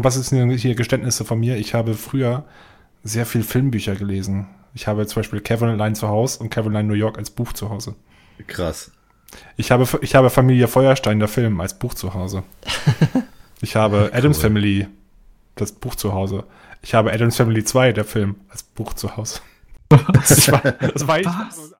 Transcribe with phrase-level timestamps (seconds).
[0.00, 1.56] Was ist denn hier Geständnisse von mir?
[1.56, 2.44] Ich habe früher
[3.04, 4.46] sehr viel Filmbücher gelesen.
[4.74, 7.52] Ich habe zum Beispiel Kevin Allein zu Hause und Kevin Allein New York als Buch
[7.52, 7.94] zu Hause.
[8.46, 8.90] Krass.
[9.56, 12.42] Ich habe, ich habe Familie Feuerstein, der Film, als Buch zu Hause.
[13.64, 14.10] Ich habe cool.
[14.12, 14.88] Adams Family,
[15.54, 16.42] das Buch zu Hause.
[16.82, 19.40] Ich habe Adams Family 2, der Film, als Buch zu Hause.
[20.12, 21.72] Das war, das war Was?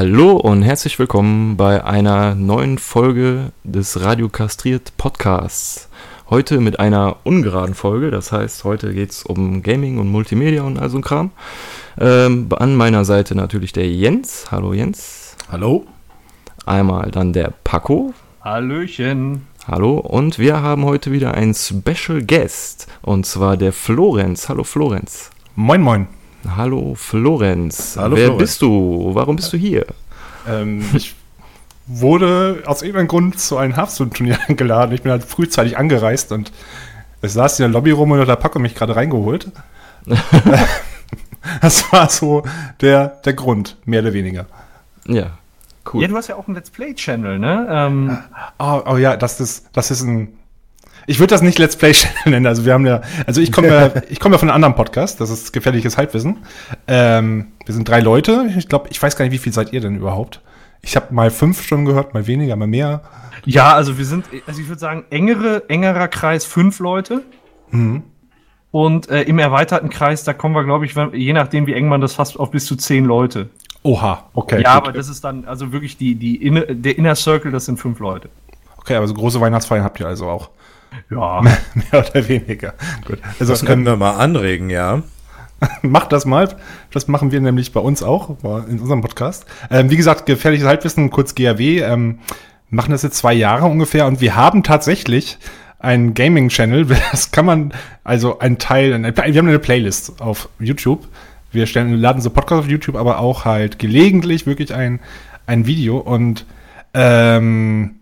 [0.00, 5.88] Hallo und herzlich willkommen bei einer neuen Folge des Radio Kastriert Podcasts.
[6.30, 10.78] Heute mit einer ungeraden Folge, das heißt, heute geht es um Gaming und Multimedia und
[10.78, 11.32] all so ein Kram.
[11.98, 14.52] Ähm, an meiner Seite natürlich der Jens.
[14.52, 15.36] Hallo Jens.
[15.50, 15.84] Hallo.
[16.64, 18.14] Einmal dann der Paco.
[18.40, 19.48] Hallöchen.
[19.66, 24.48] Hallo und wir haben heute wieder einen Special Guest und zwar der Florenz.
[24.48, 25.30] Hallo Florenz.
[25.56, 26.17] Moin moin.
[26.56, 27.96] Hallo Florenz.
[27.98, 28.42] Hallo Wer Florenz.
[28.42, 29.10] bist du?
[29.14, 29.86] Warum bist du hier?
[30.48, 31.14] Ähm, ich
[31.86, 34.92] wurde aus irgendeinem Grund zu einem Hearthstone-Turnier eingeladen.
[34.94, 36.52] Ich bin halt frühzeitig angereist und
[37.20, 39.50] es saß in der Lobby rum und hat der Paco mich gerade reingeholt.
[41.60, 42.44] das war so
[42.80, 44.46] der, der Grund, mehr oder weniger.
[45.06, 45.38] Ja,
[45.92, 46.02] cool.
[46.02, 47.66] Ja, du hast ja auch einen Let's Play-Channel, ne?
[47.70, 48.18] Ähm,
[48.58, 50.28] Oh, oh ja, das ist, das ist ein.
[51.08, 52.46] Ich würde das nicht Let's Play Channel nennen.
[52.46, 55.22] Also wir haben ja, also ich komme ja, ich komme ja von einem anderen Podcast.
[55.22, 56.44] Das ist gefährliches Halbwissen.
[56.86, 58.50] Ähm, wir sind drei Leute.
[58.58, 60.42] Ich glaube, ich weiß gar nicht, wie viel seid ihr denn überhaupt?
[60.82, 63.02] Ich habe mal fünf Stunden gehört, mal weniger, mal mehr.
[63.46, 67.22] ja, also wir sind, also ich würde sagen, engere, engerer Kreis fünf Leute.
[67.70, 68.02] Mhm.
[68.70, 72.02] Und äh, im erweiterten Kreis, da kommen wir, glaube ich, je nachdem, wie eng man
[72.02, 73.48] das fasst, auf bis zu zehn Leute.
[73.82, 74.60] Oha, okay.
[74.62, 74.88] ja, gut.
[74.88, 77.98] aber das ist dann, also wirklich die, die inne, der Inner Circle, das sind fünf
[77.98, 78.28] Leute.
[78.76, 80.50] Okay, aber so große Weihnachtsfeiern habt ihr also auch.
[81.10, 81.40] Ja.
[81.42, 81.56] mehr
[81.92, 82.74] oder weniger.
[83.06, 83.18] Gut.
[83.38, 85.02] Also Das können wir mal anregen, ja.
[85.82, 86.48] macht das mal.
[86.92, 88.36] Das machen wir nämlich bei uns auch,
[88.68, 89.46] in unserem Podcast.
[89.70, 92.18] Ähm, wie gesagt, gefährliches Halbwissen, kurz GAW, ähm,
[92.70, 95.38] machen das jetzt zwei Jahre ungefähr und wir haben tatsächlich
[95.78, 96.86] einen Gaming-Channel.
[97.10, 97.72] Das kann man,
[98.04, 101.06] also ein Teil, wir haben eine Playlist auf YouTube.
[101.50, 105.00] Wir stellen, laden so Podcasts auf YouTube, aber auch halt gelegentlich wirklich ein,
[105.46, 106.44] ein Video und
[106.92, 107.96] ähm,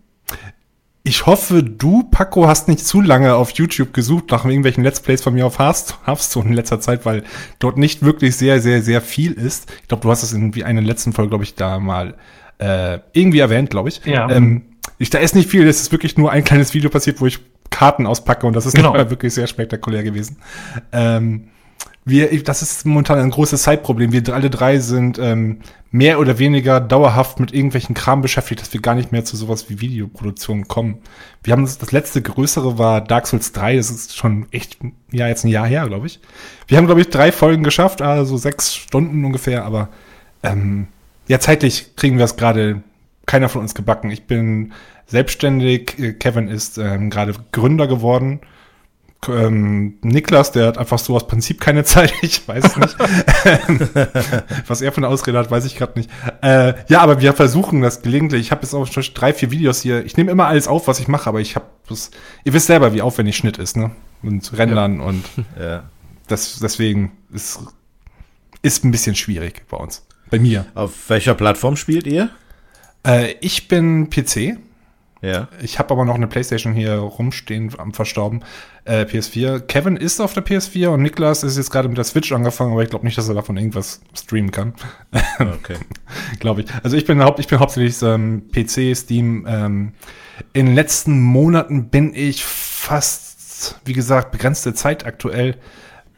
[1.06, 5.22] ich hoffe, du, Paco, hast nicht zu lange auf YouTube gesucht nach irgendwelchen Let's Plays
[5.22, 7.22] von mir auf Hearth- Hearthstone in letzter Zeit, weil
[7.61, 9.72] dort nicht wirklich sehr, sehr, sehr viel ist.
[9.83, 12.15] Ich glaube, du hast es in wie einer letzten Folge, glaube ich, da mal
[12.59, 14.05] äh, irgendwie erwähnt, glaube ich.
[14.05, 14.28] Ja.
[14.31, 14.62] Ähm,
[14.99, 17.38] ich, da ist nicht viel, es ist wirklich nur ein kleines Video passiert, wo ich
[17.71, 18.91] Karten auspacke und das ist Genau.
[18.93, 20.38] nicht mal wirklich sehr spektakulär gewesen.
[20.91, 21.49] Ähm,
[22.09, 24.12] wir, das ist momentan ein großes Zeitproblem.
[24.12, 25.59] Wir alle drei sind ähm,
[25.91, 29.69] mehr oder weniger dauerhaft mit irgendwelchen Kram beschäftigt, dass wir gar nicht mehr zu sowas
[29.69, 30.99] wie Videoproduktion kommen.
[31.43, 34.78] Wir haben das, das letzte größere war Dark Souls 3, das ist schon echt,
[35.11, 36.21] ja, jetzt ein Jahr her, glaube ich.
[36.69, 39.88] Wir haben, glaube ich, drei Folgen geschafft, also sechs Stunden ungefähr, aber
[40.44, 40.87] ähm,
[41.27, 42.84] ja, zeitlich kriegen wir es gerade
[43.27, 44.12] keiner von uns gebacken.
[44.12, 44.73] Ich bin
[45.06, 48.43] selbstständig, äh, Kevin ist ähm, gerade Gründer geworden.
[49.28, 52.97] Ähm, Niklas, der hat einfach so aus Prinzip keine Zeit, ich weiß nicht.
[53.44, 53.88] Ähm,
[54.66, 56.10] Was er für eine Ausrede hat, weiß ich gerade nicht.
[56.43, 58.41] Äh, ja, aber wir versuchen das gelegentlich.
[58.41, 60.05] Ich habe jetzt auch schon drei, vier Videos hier.
[60.05, 62.10] Ich nehme immer alles auf, was ich mache, aber ich habe das.
[62.44, 63.91] Ihr wisst selber, wie aufwendig Schnitt ist, ne?
[64.22, 65.25] Und Rendern und
[65.60, 65.84] ja.
[66.28, 67.60] das, deswegen ist,
[68.62, 70.06] ist ein bisschen schwierig bei uns.
[70.31, 70.66] Bei mir.
[70.75, 72.31] Auf welcher Plattform spielt ihr?
[73.06, 74.59] Äh, ich bin PC.
[75.26, 75.48] Ja.
[75.60, 78.44] Ich habe aber noch eine Playstation hier rumstehen, am Verstorben.
[78.84, 79.60] Äh, PS4.
[79.60, 82.84] Kevin ist auf der PS4 und Niklas ist jetzt gerade mit der Switch angefangen, aber
[82.84, 84.75] ich glaube nicht, dass er davon irgendwas streamen kann.
[85.41, 85.76] Okay.
[86.38, 86.66] glaube ich.
[86.84, 89.44] Also ich bin, haupt, ich bin hauptsächlich ähm, PC, Steam.
[89.48, 89.92] Ähm,
[90.53, 95.56] in den letzten Monaten bin ich fast, wie gesagt, begrenzte Zeit aktuell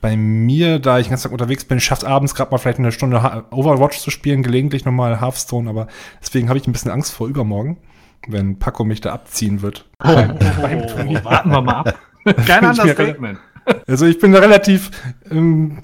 [0.01, 2.93] bei mir, da ich den ganzen Tag unterwegs bin, schafft abends gerade mal vielleicht eine
[2.93, 5.89] Stunde Overwatch zu spielen, gelegentlich nochmal Hearthstone, aber
[6.21, 7.79] deswegen habe ich ein bisschen Angst vor übermorgen,
[8.27, 9.85] wenn Paco mich da abziehen wird.
[10.03, 10.09] Oh,
[11.25, 11.99] warten wir mal ab.
[12.25, 13.39] Kein Ich bin Understatement.
[13.87, 14.91] Also ich bin da relativ
[15.31, 15.83] ähm,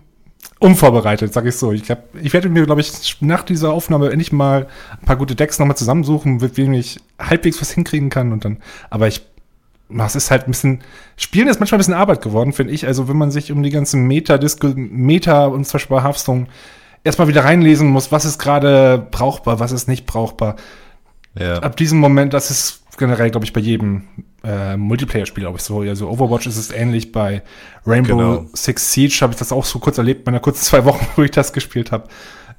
[0.59, 1.73] unvorbereitet, sag ich so.
[1.73, 4.67] Ich, hab, ich werde mir, glaube ich, nach dieser Aufnahme endlich mal
[5.01, 8.59] ein paar gute Decks nochmal zusammensuchen, mit wem ich halbwegs was hinkriegen kann und dann,
[8.91, 9.23] aber ich,
[9.91, 10.81] das ist halt ein bisschen,
[11.17, 12.87] Spielen ist manchmal ein bisschen Arbeit geworden, finde ich.
[12.87, 16.47] Also wenn man sich um die ganzen Meta, Disco, Meta und zum Beispiel bei Hearthstone
[17.05, 20.57] erstmal wieder reinlesen muss, was ist gerade brauchbar, was ist nicht brauchbar.
[21.39, 21.59] Ja.
[21.59, 24.03] Ab diesem Moment, das ist generell, glaube ich, bei jedem
[24.45, 25.81] äh, Multiplayer-Spiel, glaube ich so.
[25.81, 27.13] Also Overwatch ist es ähnlich.
[27.13, 27.43] Bei
[27.87, 28.47] Rainbow Genau.
[28.53, 31.23] Six Siege habe ich das auch so kurz erlebt, bei einer kurzen zwei Wochen, wo
[31.23, 32.09] ich das gespielt habe.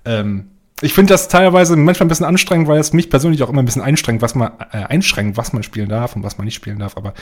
[0.04, 0.48] Ähm,
[0.82, 3.66] ich finde das teilweise manchmal ein bisschen anstrengend, weil es mich persönlich auch immer ein
[3.66, 6.80] bisschen einstrengt, was man äh, einschränkt, was man spielen darf und was man nicht spielen
[6.80, 6.98] darf.
[6.98, 7.14] Aber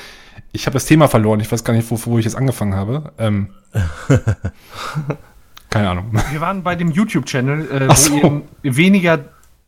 [0.52, 1.40] ich habe das Thema verloren.
[1.40, 3.14] Ich weiß gar nicht, wo, wo ich jetzt angefangen habe.
[3.20, 3.50] Ähm,
[5.70, 6.20] keine Ahnung.
[6.32, 8.24] Wir waren bei dem YouTube-Channel, äh, Ach so.
[8.24, 9.20] wo ihr weniger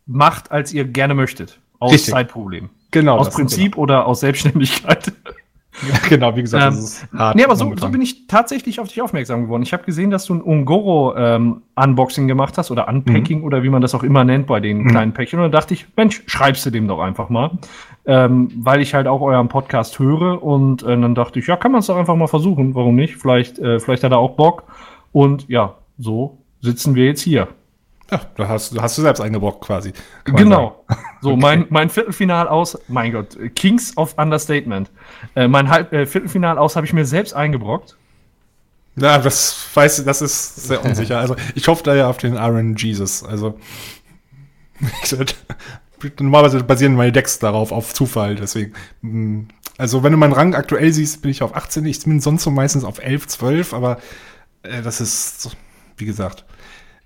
[0.07, 1.59] macht, als ihr gerne möchtet.
[1.85, 2.13] Aus Richtig.
[2.13, 2.69] Zeitproblemen.
[2.91, 3.17] Genau.
[3.17, 5.11] aus Prinzip oder aus Selbstständigkeit.
[5.81, 7.35] Genau, genau wie gesagt, Ähm, das ist hart.
[7.35, 9.63] Nee, aber so, so bin ich tatsächlich auf dich aufmerksam geworden.
[9.63, 13.93] Ich habe gesehen, dass du ein Ungoro-Unboxing gemacht hast oder Unpacking oder wie man das
[13.93, 15.39] auch immer nennt bei den kleinen Päckchen.
[15.39, 17.51] Und da dachte ich, Mensch, schreibst du dem doch einfach mal.
[18.05, 21.71] Ähm, weil ich halt auch euren Podcast höre und äh, dann dachte ich, ja, kann
[21.71, 22.75] man es doch einfach mal versuchen.
[22.75, 23.17] Warum nicht?
[23.17, 24.63] Vielleicht, äh, vielleicht hat er auch Bock.
[25.11, 27.47] Und ja, so sitzen wir jetzt hier.
[28.11, 29.93] Ja, da hast, da hast du selbst eingebrockt quasi.
[30.25, 30.83] Genau.
[31.21, 34.91] So, mein, mein Viertelfinal aus, mein Gott, Kings of Understatement.
[35.35, 37.97] Äh, mein Halb, äh, Viertelfinal aus habe ich mir selbst eingebrockt.
[38.95, 41.17] Ja, das weiß das ist sehr unsicher.
[41.17, 43.23] Also ich hoffe da ja auf den Iron Jesus.
[43.23, 43.57] Also
[46.19, 48.73] normalerweise basieren meine Decks darauf, auf Zufall, deswegen.
[49.01, 49.47] mm,
[49.77, 52.51] Also wenn du meinen Rang aktuell siehst, bin ich auf 18, ich bin sonst so
[52.51, 53.97] meistens auf 11, 12, aber
[54.63, 55.57] äh, das ist,
[55.97, 56.45] wie gesagt.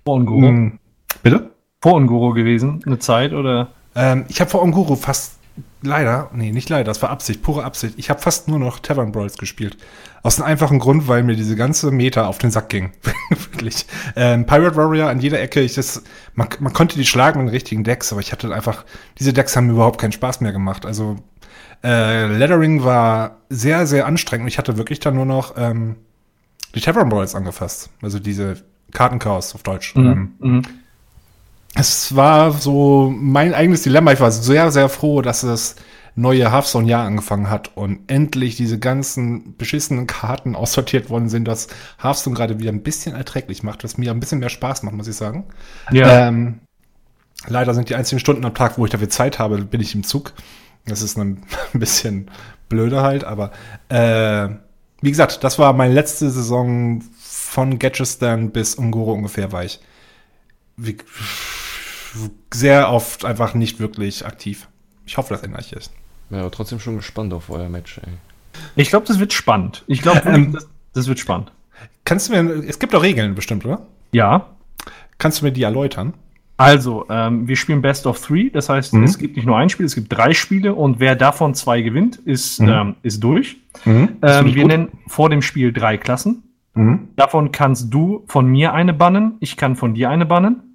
[0.04, 0.52] Vor Ungoro.
[0.52, 0.78] Mm,
[1.22, 1.50] Bitte?
[1.80, 3.68] Vor Ungoro gewesen, eine Zeit oder?
[3.94, 5.34] Ähm, ich habe vor Onguru fast
[5.82, 7.94] leider, nee, nicht leider, das war Absicht, pure Absicht.
[7.96, 9.76] Ich habe fast nur noch Tavern Brawls gespielt.
[10.22, 12.92] Aus einem einfachen Grund, weil mir diese ganze Meta auf den Sack ging.
[13.30, 13.86] Wirklich.
[14.16, 16.02] Ähm, Pirate Warrior an jeder Ecke, ich das,
[16.34, 18.84] man, man konnte die schlagen mit den richtigen Decks, aber ich hatte einfach,
[19.18, 20.84] diese Decks haben mir überhaupt keinen Spaß mehr gemacht.
[20.84, 21.16] Also
[21.82, 24.48] äh, Lettering war sehr, sehr anstrengend.
[24.48, 25.96] Ich hatte wirklich dann nur noch ähm,
[26.74, 27.88] die Tavern Brawls angefasst.
[28.02, 28.56] Also diese
[28.92, 29.94] Kartenchaos auf Deutsch.
[29.96, 30.62] Ähm, Mhm.
[31.74, 34.12] Es war so mein eigenes Dilemma.
[34.12, 35.76] Ich war sehr, sehr froh, dass das
[36.16, 41.68] neue Hearthstone-Jahr angefangen hat und endlich diese ganzen beschissenen Karten aussortiert worden sind, dass
[42.02, 45.08] Hearthstone gerade wieder ein bisschen erträglich macht, was mir ein bisschen mehr Spaß macht, muss
[45.08, 45.44] ich sagen.
[45.92, 46.28] Ja.
[46.28, 46.60] Ähm,
[47.46, 50.02] leider sind die einzigen Stunden am Tag, wo ich dafür Zeit habe, bin ich im
[50.02, 50.32] Zug.
[50.84, 52.30] Das ist ein bisschen
[52.68, 53.52] blöde halt, aber
[53.88, 54.48] äh,
[55.00, 59.80] wie gesagt, das war meine letzte Saison von Gadgetstan bis Ungoro ungefähr war ich
[60.76, 60.96] wie,
[62.52, 64.68] sehr oft einfach nicht wirklich aktiv.
[65.06, 65.92] Ich hoffe, das ändert sich jetzt.
[66.30, 68.12] Ja, aber trotzdem schon gespannt auf euer Match, ey.
[68.76, 69.84] Ich glaube, das wird spannend.
[69.86, 71.52] Ich glaube, Ähm, das, das wird spannend.
[72.04, 73.86] Kannst du mir, es gibt doch Regeln bestimmt, oder?
[74.12, 74.46] Ja.
[75.18, 76.14] Kannst du mir die erläutern?
[76.56, 78.50] Also, ähm, wir spielen Best of Three.
[78.50, 79.04] Das heißt, Mhm.
[79.04, 82.16] es gibt nicht nur ein Spiel, es gibt drei Spiele und wer davon zwei gewinnt,
[82.16, 82.68] ist, Mhm.
[82.68, 83.56] ähm, ist durch.
[83.84, 84.16] Mhm.
[84.22, 84.66] Ähm, wir gut.
[84.70, 86.42] nennen vor dem Spiel drei Klassen.
[86.74, 87.08] Mhm.
[87.16, 90.69] Davon kannst du von mir eine bannen, ich kann von dir eine bannen,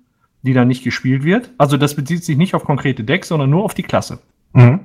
[0.46, 1.52] die dann nicht gespielt wird.
[1.58, 4.20] Also das bezieht sich nicht auf konkrete Decks, sondern nur auf die Klasse.
[4.54, 4.82] Mhm.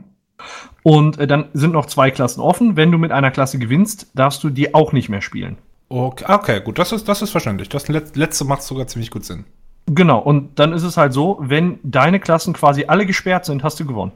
[0.83, 2.77] Und äh, dann sind noch zwei Klassen offen.
[2.77, 5.59] Wenn du mit einer Klasse gewinnst, darfst du die auch nicht mehr spielen.
[5.89, 7.69] Okay, okay, gut, das ist, das ist verständlich.
[7.69, 9.45] Das Let letzte macht sogar ziemlich gut Sinn.
[9.87, 13.81] Genau, und dann ist es halt so, wenn deine Klassen quasi alle gesperrt sind, hast
[13.81, 14.13] du gewonnen.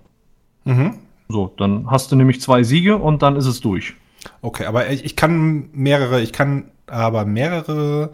[0.64, 0.98] Mhm.
[1.28, 3.94] So, dann hast du nämlich zwei Siege und dann ist es durch.
[4.40, 8.12] Okay, aber ich, ich kann mehrere, ich kann aber mehrere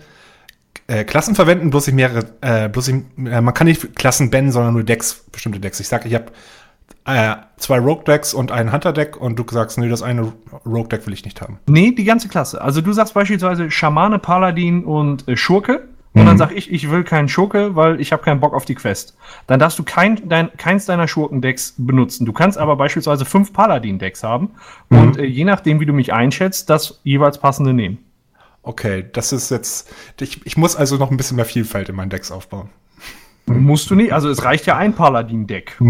[0.91, 2.95] äh, Klassen verwenden, bloß ich mehrere, äh, bloß ich,
[3.25, 5.79] äh, man kann nicht Klassen bannen, sondern nur Decks, bestimmte Decks.
[5.79, 6.27] Ich sage, ich habe
[7.05, 10.33] äh, zwei Rogue-Decks und ein Hunter-Deck und du sagst, nee, das eine
[10.67, 11.59] Rogue-Deck will ich nicht haben.
[11.69, 12.61] Nee, die ganze Klasse.
[12.61, 15.89] Also du sagst beispielsweise Schamane, Paladin und äh, Schurke.
[16.13, 18.75] Und dann sag ich, ich will keinen Schurke, weil ich habe keinen Bock auf die
[18.75, 19.17] Quest.
[19.47, 22.27] Dann darfst du kein, dein, keins deiner Schurkendecks benutzen.
[22.27, 24.51] Du kannst aber beispielsweise fünf Paladin-Decks haben
[24.89, 27.99] und äh, je nachdem, wie du mich einschätzt, das jeweils passende nehmen.
[28.63, 29.89] Okay, das ist jetzt,
[30.21, 32.69] ich, ich muss also noch ein bisschen mehr Vielfalt in meinen Decks aufbauen.
[33.47, 35.77] Musst du nicht, also es reicht ja ein Paladin-Deck.
[35.79, 35.85] So,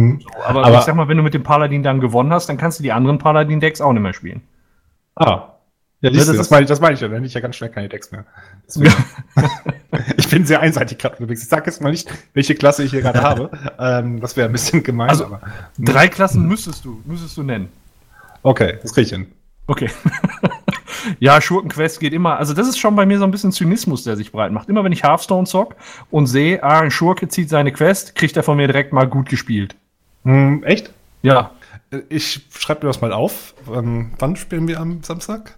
[0.46, 2.78] aber, Aber- ich sag mal, wenn du mit dem Paladin dann gewonnen hast, dann kannst
[2.78, 4.42] du die anderen Paladin-Decks auch nicht mehr spielen.
[5.16, 5.54] Ah.
[6.00, 7.34] Ja, siehst das, du, das das meine ich, das meine ich ja, dann hätte ich
[7.34, 8.24] ja ganz schnell keine Decks mehr.
[10.16, 11.42] Ich bin sehr einseitig gerade unterwegs.
[11.42, 13.50] Ich sage jetzt mal nicht, welche Klasse ich hier gerade habe.
[13.78, 15.40] Ähm, das wäre ein bisschen gemein, Also- aber.
[15.78, 17.68] Drei Klassen müsstest du, müsstest du nennen.
[18.42, 19.26] Okay, das kriege ich hin.
[19.70, 19.88] Okay.
[21.20, 22.36] ja, Schurkenquest geht immer.
[22.38, 24.68] Also, das ist schon bei mir so ein bisschen Zynismus, der sich breit macht.
[24.68, 25.76] Immer wenn ich Hearthstone zock
[26.10, 29.28] und sehe, ah, ein Schurke zieht seine Quest, kriegt er von mir direkt mal gut
[29.28, 29.76] gespielt.
[30.24, 30.92] Hm, echt?
[31.22, 31.52] Ja.
[31.92, 33.54] Äh, Ich schreibe mir das mal auf.
[33.72, 35.56] Ähm, wann spielen wir am Samstag?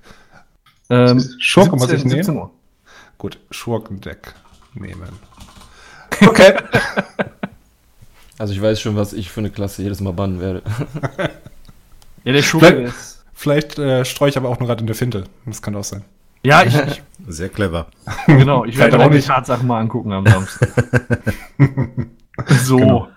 [0.91, 2.23] Ähm, Schurke muss ich nehmen?
[2.23, 2.51] 17 Uhr.
[3.17, 4.35] Gut, Schurkendeck
[4.75, 5.09] nehmen.
[6.21, 6.55] Okay.
[8.39, 10.63] Also ich weiß schon, was ich für eine Klasse jedes Mal bannen werde.
[12.25, 13.12] Ja, der Schurke ist.
[13.43, 15.25] Vielleicht äh, streue ich aber auch nur gerade in der Finte.
[15.47, 16.05] Das kann auch sein.
[16.45, 17.89] Ja, ich, ich Sehr clever.
[18.29, 19.27] genau, ich werde auch mir die.
[19.27, 20.69] Tatsachen mal angucken am Samstag.
[22.47, 22.77] so.
[22.77, 23.09] Genau.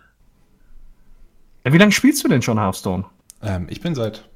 [1.64, 3.06] Ja, wie lange spielst du denn schon Hearthstone?
[3.44, 4.28] Ähm, ich bin seit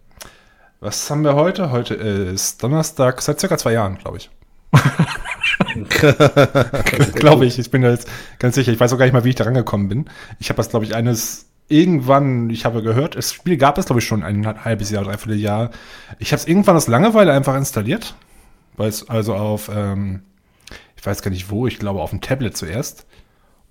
[0.79, 1.71] Was haben wir heute?
[1.71, 4.29] Heute ist Donnerstag, seit circa zwei Jahren, glaube ich.
[7.15, 8.71] glaube ich, ich bin da jetzt ganz sicher.
[8.71, 10.05] Ich weiß auch gar nicht mal, wie ich da rangekommen bin.
[10.37, 13.99] Ich habe das, glaube ich, eines irgendwann, ich habe gehört, das Spiel gab es, glaube
[13.99, 15.69] ich, schon ein halbes Jahr, dreiviertel Jahr.
[16.17, 18.15] Ich habe es irgendwann aus Langeweile einfach installiert.
[18.75, 20.21] Weil es also auf, ähm,
[20.95, 23.05] ich weiß gar nicht wo, ich glaube auf dem Tablet zuerst.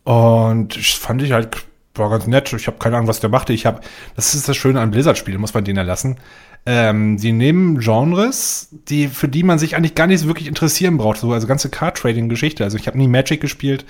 [0.04, 2.52] Und ich fand ich halt, war ganz nett.
[2.52, 3.52] Ich habe keine Ahnung, was der machte.
[3.52, 3.80] Ich habe,
[4.16, 6.18] das ist das Schöne an Blizzard-Spielen, muss man denen erlassen.
[6.66, 11.18] Ähm, die nehmen Genres, die, für die man sich eigentlich gar nicht wirklich interessieren braucht.
[11.18, 12.62] So, also ganze Card-Trading-Geschichte.
[12.62, 13.86] Also ich habe nie Magic gespielt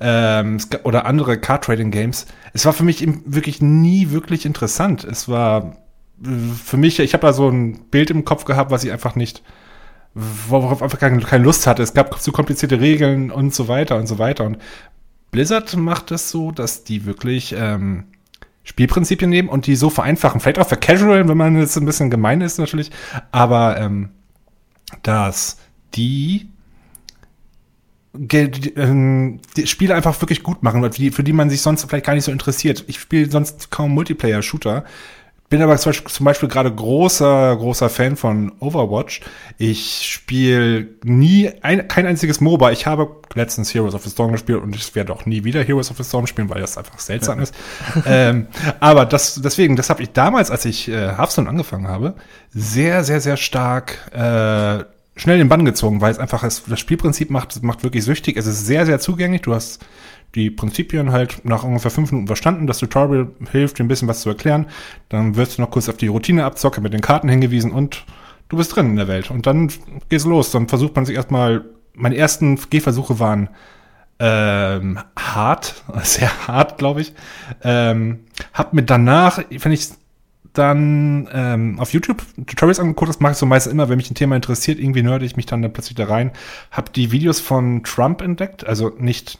[0.00, 2.26] ähm, oder andere Card-Trading-Games.
[2.54, 5.04] Es war für mich wirklich nie wirklich interessant.
[5.04, 5.76] Es war
[6.24, 6.28] äh,
[6.64, 9.42] für mich, ich habe da so ein Bild im Kopf gehabt, was ich einfach nicht,
[10.14, 11.82] worauf einfach keine, Lust hatte.
[11.82, 14.44] Es gab zu komplizierte Regeln und so weiter und so weiter.
[14.44, 14.58] Und
[15.30, 18.04] Blizzard macht es so, dass die wirklich ähm,
[18.64, 20.40] Spielprinzipien nehmen und die so vereinfachen.
[20.40, 22.90] Vielleicht auch für Casual, wenn man jetzt ein bisschen gemein ist natürlich,
[23.32, 24.10] aber ähm,
[25.02, 25.58] dass
[25.94, 26.48] die,
[28.12, 31.84] die, ähm, die Spiele einfach wirklich gut machen, für die, für die man sich sonst
[31.84, 32.84] vielleicht gar nicht so interessiert.
[32.86, 34.84] Ich spiele sonst kaum Multiplayer-Shooter,
[35.52, 39.20] bin aber zum Beispiel, gerade großer, großer Fan von Overwatch.
[39.58, 42.70] Ich spiele nie ein, kein einziges MOBA.
[42.70, 45.90] Ich habe letztens Heroes of the Storm gespielt und ich werde auch nie wieder Heroes
[45.90, 47.54] of the Storm spielen, weil das einfach seltsam ist.
[48.06, 48.46] ähm,
[48.80, 52.14] aber das, deswegen, das habe ich damals, als ich äh, Hearthstone angefangen habe,
[52.54, 54.84] sehr, sehr, sehr stark äh,
[55.16, 58.38] schnell den Bann gezogen, weil es einfach das, das Spielprinzip macht, macht wirklich süchtig.
[58.38, 59.42] Es ist sehr, sehr zugänglich.
[59.42, 59.84] Du hast
[60.34, 62.66] die Prinzipien halt nach ungefähr fünf Minuten verstanden.
[62.66, 64.66] Das Tutorial hilft dir ein bisschen was zu erklären.
[65.08, 68.04] Dann wirst du noch kurz auf die Routine abzocke mit den Karten hingewiesen und
[68.48, 69.30] du bist drin in der Welt.
[69.30, 69.70] Und dann
[70.08, 70.50] geht's los.
[70.50, 73.50] Dann versucht man sich erstmal, meine ersten Gehversuche waren
[74.18, 77.12] ähm, hart, sehr hart, glaube ich.
[77.62, 78.20] Ähm,
[78.54, 79.88] hab mir danach, wenn ich
[80.52, 84.14] dann ähm, auf YouTube Tutorials angeguckt, das mache ich so meistens immer, wenn mich ein
[84.14, 86.30] Thema interessiert, irgendwie nörde ich mich dann, dann plötzlich da rein,
[86.70, 89.38] hab die Videos von Trump entdeckt, also nicht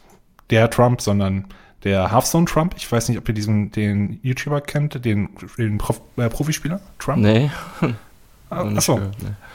[0.51, 1.47] der Trump, sondern
[1.85, 2.75] der Hearthstone Trump.
[2.77, 7.23] Ich weiß nicht, ob ihr diesen, den YouTuber kennt, den, den Prof, äh, Profispieler Trump.
[7.23, 7.51] Nee.
[8.51, 8.99] Ah, achso.
[8.99, 9.09] Nee.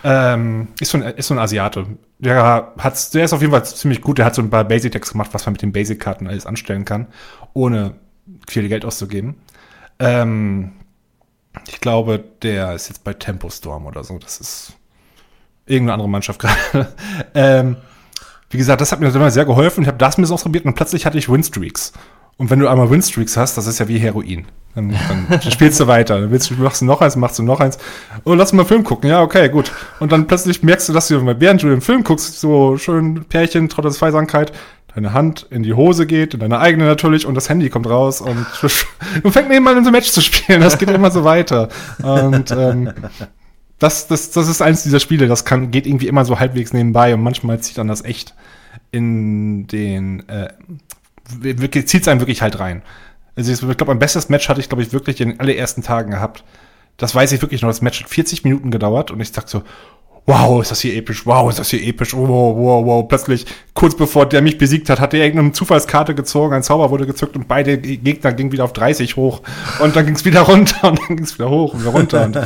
[0.03, 1.85] Ähm, ist, so ein, ist so ein Asiate.
[2.17, 4.17] Der, hat, der ist auf jeden Fall ziemlich gut.
[4.17, 7.05] Der hat so ein paar Basic-Decks gemacht, was man mit den Basic-Karten alles anstellen kann,
[7.53, 7.93] ohne
[8.47, 9.35] viel Geld auszugeben.
[9.99, 10.71] Ähm,
[11.67, 14.17] ich glaube, der ist jetzt bei Tempo Storm oder so.
[14.17, 14.73] Das ist
[15.67, 16.87] irgendeine andere Mannschaft gerade.
[17.35, 17.77] ähm,
[18.49, 19.81] wie gesagt, das hat mir immer sehr geholfen.
[19.81, 21.93] Ich habe das bisschen ausprobiert und plötzlich hatte ich Winstreaks.
[22.37, 24.45] Und wenn du einmal Winstreaks hast, das ist ja wie Heroin.
[24.75, 24.95] Dann,
[25.29, 26.21] dann spielst du weiter.
[26.21, 27.79] Dann willst du, machst du noch eins, machst du noch eins.
[28.25, 29.09] Oh, lass mal einen Film gucken.
[29.09, 29.71] Ja, okay, gut.
[29.99, 33.69] Und dann plötzlich merkst du, dass du, während du den Film guckst, so schön Pärchen,
[33.69, 34.51] trotz Zweisamkeit,
[34.93, 38.21] deine Hand in die Hose geht, in deine eigene natürlich, und das Handy kommt raus
[38.21, 40.61] und du fängst nebenbei an, so ein Match zu spielen.
[40.61, 41.69] Das geht immer so weiter.
[42.03, 42.93] Und ähm,
[43.79, 47.13] das, das, das ist eins dieser Spiele, das kann, geht irgendwie immer so halbwegs nebenbei
[47.13, 48.33] und manchmal zieht dann das echt
[48.91, 50.49] in den, äh,
[51.85, 52.81] zieht es einen wirklich halt rein.
[53.35, 56.11] Also ich glaube, mein bestes Match hatte ich, glaube ich, wirklich in den allerersten Tagen
[56.11, 56.43] gehabt.
[56.97, 57.69] Das weiß ich wirklich noch.
[57.69, 59.63] Das Match hat 40 Minuten gedauert und ich dachte so,
[60.27, 63.07] wow, ist das hier episch, wow, ist das hier episch, wow, wow, wow.
[63.07, 67.07] Plötzlich, kurz bevor der mich besiegt hat, hat er irgendeine Zufallskarte gezogen, ein Zauber wurde
[67.07, 69.41] gezückt und beide Gegner gingen wieder auf 30 hoch.
[69.79, 72.25] Und dann ging es wieder runter und dann ging es wieder hoch und wieder runter.
[72.25, 72.37] Und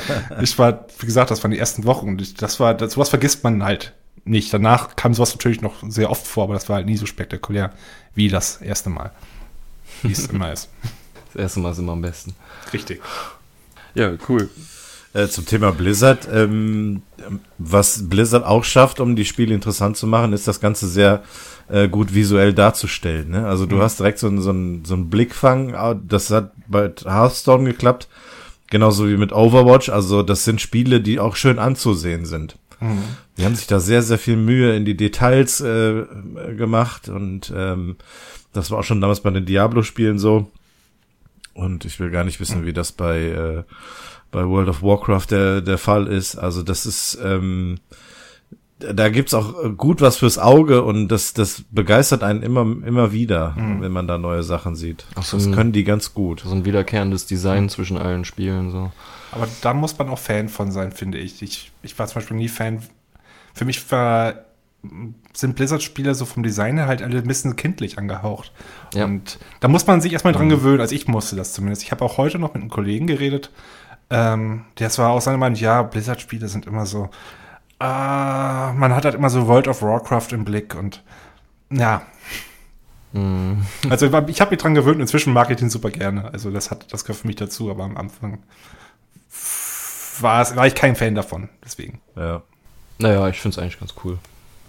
[0.43, 3.09] ich war, wie gesagt, das waren die ersten Wochen und ich, das war, das, sowas
[3.09, 3.93] vergisst man halt
[4.25, 4.53] nicht.
[4.53, 7.71] Danach kam sowas natürlich noch sehr oft vor, aber das war halt nie so spektakulär
[8.13, 9.11] wie das erste Mal.
[10.03, 10.69] Wie es immer ist.
[11.33, 12.35] Das erste Mal ist immer am besten.
[12.73, 13.01] Richtig.
[13.95, 14.49] Ja, cool.
[15.13, 16.27] Äh, zum Thema Blizzard.
[16.31, 17.01] Ähm,
[17.57, 21.23] was Blizzard auch schafft, um die Spiele interessant zu machen, ist das Ganze sehr
[21.69, 23.29] äh, gut visuell darzustellen.
[23.29, 23.45] Ne?
[23.45, 23.81] Also du mhm.
[23.81, 25.75] hast direkt so, einen so, einen so einen Blickfang.
[25.75, 28.07] Ah, das hat bei Hearthstone geklappt.
[28.69, 29.89] Genauso wie mit Overwatch.
[29.89, 32.57] Also das sind Spiele, die auch schön anzusehen sind.
[32.79, 33.03] Mhm.
[33.37, 36.05] Die haben sich da sehr, sehr viel Mühe in die Details äh,
[36.57, 37.97] gemacht und ähm,
[38.53, 40.49] das war auch schon damals bei den Diablo-Spielen so.
[41.53, 42.65] Und ich will gar nicht wissen, mhm.
[42.65, 43.63] wie das bei äh,
[44.31, 46.35] bei World of Warcraft der, der Fall ist.
[46.35, 47.79] Also das ist, ähm,
[48.79, 53.55] da gibt's auch gut was fürs Auge und das, das begeistert einen immer, immer wieder,
[53.57, 53.81] mhm.
[53.81, 55.05] wenn man da neue Sachen sieht.
[55.15, 56.41] Ach, so das ein, können die ganz gut.
[56.45, 57.69] So ein wiederkehrendes Design mhm.
[57.69, 58.91] zwischen allen Spielen, so.
[59.31, 61.41] Aber da muss man auch Fan von sein, finde ich.
[61.41, 62.81] Ich, ich war zum Beispiel nie Fan.
[63.53, 64.45] Für mich war,
[65.33, 68.51] sind Blizzard-Spiele so vom Design her halt alle ein bisschen kindlich angehaucht.
[68.93, 69.05] Ja.
[69.05, 70.51] Und da muss man sich erstmal dran mhm.
[70.51, 70.81] gewöhnen.
[70.81, 71.83] Also ich musste das zumindest.
[71.83, 73.51] Ich habe auch heute noch mit einem Kollegen geredet,
[74.11, 77.09] ähm, das war auch seine Meinung, ja, Blizzard-Spiele sind immer so,
[77.79, 81.01] äh, man hat halt immer so World of Warcraft im Blick und
[81.71, 82.03] ja.
[83.13, 83.61] Mm.
[83.89, 86.31] Also ich habe mich dran gewöhnt, inzwischen mag ich den super gerne.
[86.33, 88.39] Also das hat, das gehört für mich dazu, aber am Anfang
[90.19, 91.49] war, war ich kein Fan davon.
[91.63, 92.01] Deswegen.
[92.15, 92.43] Ja.
[92.99, 94.19] Naja, ich finde es eigentlich ganz cool.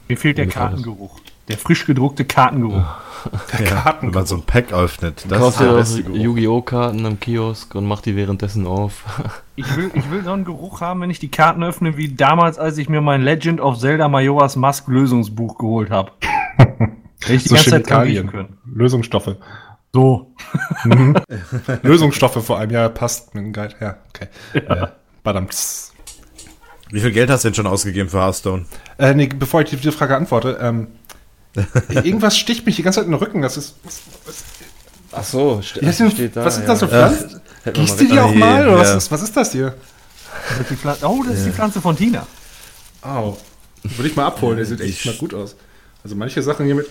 [0.08, 0.52] Mir fehlt der Mir.
[0.52, 1.20] Kartengeruch.
[1.49, 2.84] Der frisch gedruckte Kartengeruch.
[3.58, 4.08] Der Karten.
[4.08, 5.25] Wenn man so ein Pack öffnet.
[5.28, 6.16] Das Kaufst ist dir der auch beste Geruch.
[6.16, 6.62] Yu-Gi-Oh!
[6.62, 9.04] Karten am Kiosk und mach die währenddessen auf.
[9.54, 12.58] Ich will, ich will so einen Geruch haben, wenn ich die Karten öffne, wie damals,
[12.58, 16.11] als ich mir mein Legend of Zelda Majora's Mask Lösungsbuch geholt habe.
[16.56, 18.56] Hätte ich die So ganze Zeit riechen können.
[18.64, 19.37] Lösungsstoffe.
[19.92, 20.34] So.
[21.82, 23.75] Lösungsstoffe vor allem, ja, passt mit dem Guide.
[23.78, 24.28] Ja, okay.
[24.66, 24.92] Ja.
[25.22, 25.92] Badamts.
[26.90, 28.64] Wie viel Geld hast du denn schon ausgegeben für Hearthstone?
[28.99, 30.88] Äh, nee, bevor ich diese Frage antworte, ähm,
[31.88, 33.42] irgendwas sticht mich die ganze Zeit in den Rücken.
[33.42, 33.75] Das ist.
[33.85, 34.44] Was, was,
[35.14, 37.09] Ach so, ste was, ist, was ist das so Ja.
[37.09, 37.40] Pflanzen?
[37.64, 38.66] Hätten wir Gießt du die auch mal?
[38.66, 38.97] Oder was, ja.
[38.97, 39.75] ist, was ist das hier?
[40.49, 42.26] Das ist die Pflanze, oh, das ist die Pflanze von Tina.
[43.02, 43.37] Au.
[43.82, 45.56] Würde ich mal abholen, der sieht echt mal gut aus.
[46.02, 46.87] Also manche Sachen hier mit.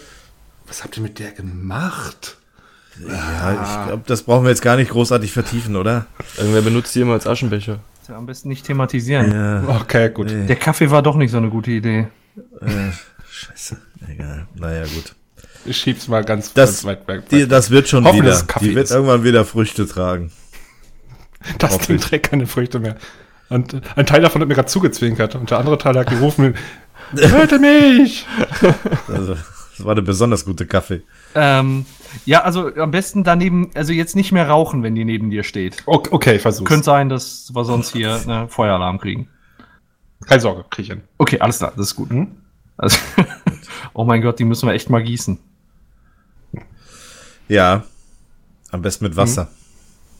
[0.67, 2.37] Was habt ihr mit der gemacht?
[3.07, 6.05] Ja, ich glaube, das brauchen wir jetzt gar nicht großartig vertiefen, oder?
[6.37, 7.79] Irgendwer benutzt die immer als Aschenbecher.
[8.07, 9.31] Ja, Am besten nicht thematisieren.
[9.31, 9.79] Ja.
[9.81, 10.29] Okay, gut.
[10.29, 12.07] Der Kaffee war doch nicht so eine gute Idee.
[12.61, 12.91] Äh,
[13.41, 13.77] scheiße.
[14.07, 14.47] Egal.
[14.55, 15.15] Naja, gut.
[15.65, 17.29] Ich schieb's mal ganz, Das, ganz weit weg.
[17.29, 18.43] die, das wird schon Hoffen, wieder.
[18.61, 18.91] Die wird ist.
[18.91, 20.31] irgendwann wieder Früchte tragen.
[21.59, 22.95] das Ding trägt keine Früchte mehr.
[23.49, 25.35] Und äh, ein Teil davon hat mir gerade zugezwinkert.
[25.35, 26.55] Und der andere Teil hat gerufen,
[27.15, 28.25] hörte mich!
[29.07, 31.01] Also, das war eine besonders gute Kaffee.
[31.35, 31.85] Ähm,
[32.25, 35.83] ja, also am besten daneben, also jetzt nicht mehr rauchen, wenn die neben dir steht.
[35.85, 36.67] Okay, okay ich versuch's.
[36.67, 39.29] Könnte sein, dass wir sonst hier einen Feueralarm kriegen.
[40.25, 41.01] Keine Sorge, krieg ich hin.
[41.17, 42.09] Okay, alles klar, das ist gut.
[42.09, 42.40] Hm?
[42.81, 42.97] Also,
[43.93, 45.37] oh mein Gott, die müssen wir echt mal gießen.
[47.47, 47.83] Ja.
[48.71, 49.49] Am besten mit Wasser.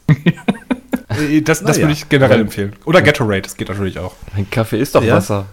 [0.07, 1.79] Äh, Das, das Naja.
[1.81, 2.73] würde ich generell empfehlen.
[2.85, 4.13] Oder Gatorade, das geht natürlich auch.
[4.35, 5.15] Ein Kaffee ist doch Ja?
[5.15, 5.47] Wasser.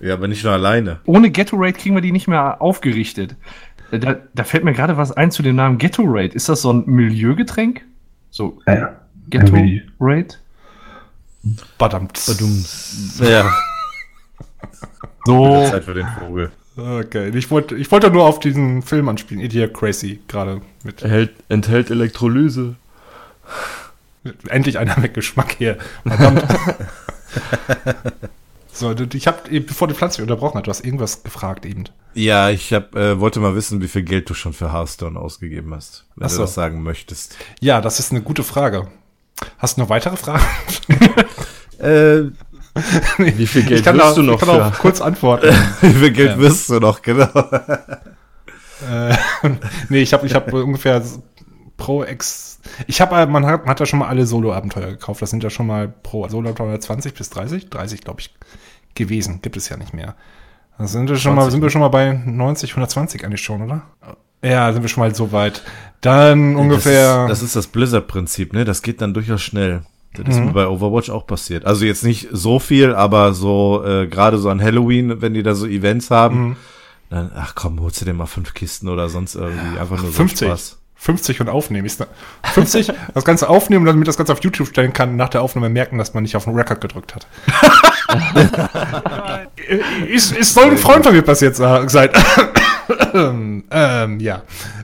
[0.00, 1.00] Ja, aber nicht nur alleine.
[1.04, 3.36] Ohne Gatorade kriegen wir die nicht mehr aufgerichtet.
[3.90, 6.28] Da, da fällt mir gerade was ein zu dem Namen Gatorade.
[6.34, 7.82] Ist das so ein Milieugetränk?
[8.30, 8.96] So, Ja.
[9.30, 9.82] Gatorade?
[11.78, 12.38] Badamts.
[13.20, 13.50] Ja.
[15.26, 15.66] So.
[15.70, 16.50] Zeit für den Vogel.
[16.76, 21.02] Okay, ich wollte ich wollte nur auf diesen Film anspielen, Idiot Crazy, gerade mit.
[21.02, 22.76] Erhält, enthält Elektrolyse.
[24.48, 25.78] Endlich einer mit Geschmack hier.
[26.06, 26.42] Verdammt.
[28.72, 31.84] so, ich habe, bevor die Pflanze unterbrochen hat, du hast irgendwas gefragt eben.
[32.14, 35.74] Ja, ich hab, äh, wollte mal wissen, wie viel Geld du schon für Hearthstone ausgegeben
[35.74, 36.04] hast.
[36.16, 36.38] Wenn Ach so.
[36.38, 37.36] du das sagen möchtest.
[37.60, 38.88] Ja, das ist eine gute Frage.
[39.58, 40.44] Hast du noch weitere Fragen?
[41.80, 42.30] Äh,
[43.18, 44.80] Wie viel Geld wirst auch, du noch ich kann auch für?
[44.80, 45.48] kurz antworten.
[45.80, 47.28] wie viel Geld wirst du noch, genau.
[48.88, 49.14] äh,
[49.88, 51.02] nee, ich habe ich hab ungefähr
[51.76, 52.60] pro Ex.
[52.86, 55.20] Ich habe, man hat, man hat ja schon mal alle Solo-Abenteuer gekauft.
[55.20, 58.34] Das sind ja schon mal pro Solo-Abenteuer 20 bis 30, 30 glaube ich,
[58.94, 59.40] gewesen.
[59.42, 60.14] Gibt es ja nicht mehr.
[60.78, 63.62] Da sind wir schon mal, 20, sind wir schon mal bei 90, 120 eigentlich schon,
[63.62, 63.82] oder?
[64.42, 65.62] Ja, sind wir schon mal so weit.
[66.00, 67.26] Dann ungefähr.
[67.26, 68.64] Das ist das, ist das Blizzard-Prinzip, ne?
[68.64, 69.82] Das geht dann durchaus schnell.
[70.14, 70.46] Das ist Mhm.
[70.46, 71.64] mir bei Overwatch auch passiert.
[71.66, 75.54] Also jetzt nicht so viel, aber so äh, gerade so an Halloween, wenn die da
[75.54, 76.56] so Events haben, Mhm.
[77.10, 79.78] dann, ach komm, holst du dir mal fünf Kisten oder sonst irgendwie.
[79.78, 80.48] Einfach nur so 50.
[80.48, 80.76] Spaß.
[80.96, 81.86] 50 und aufnehmen.
[81.86, 82.06] Ist da,
[82.52, 85.70] 50, das Ganze aufnehmen, damit das Ganze auf YouTube stellen kann und nach der Aufnahme
[85.70, 87.26] merken, dass man nicht auf den Record gedrückt hat.
[90.12, 91.88] ist, ist soll ein Freund von mir passiert sein.
[93.14, 94.42] ähm, ja.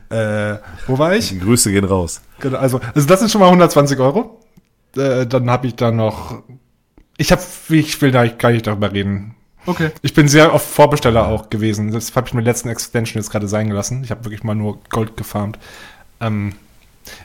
[0.09, 1.39] Äh, wo war ich?
[1.39, 2.21] Grüße gehen raus.
[2.41, 4.41] Genau, Also, also das sind schon mal 120 Euro.
[4.97, 6.43] Äh, dann habe ich da noch.
[7.19, 9.35] Ich habe, ich will da gar nicht darüber reden.
[9.65, 9.91] Okay.
[10.03, 11.91] Ich bin sehr oft Vorbesteller auch gewesen.
[11.91, 14.05] Das habe ich mit der letzten Extension jetzt gerade sein gelassen.
[14.05, 15.59] Ich habe wirklich mal nur Gold gefarmt.
[16.21, 16.55] Ähm,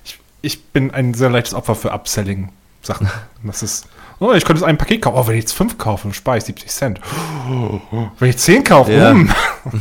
[0.04, 3.10] ich, ich bin ein sehr leichtes Opfer für Upselling-Sachen.
[3.44, 3.88] Das ist,
[4.20, 5.18] oh, ich könnte jetzt ein Paket kaufen.
[5.18, 7.02] Oh, wenn ich jetzt fünf kaufe, dann spare ich 70 Cent.
[7.50, 7.80] Oh,
[8.20, 9.12] wenn ich zehn kaufe, Ja.
[9.12, 9.32] hm.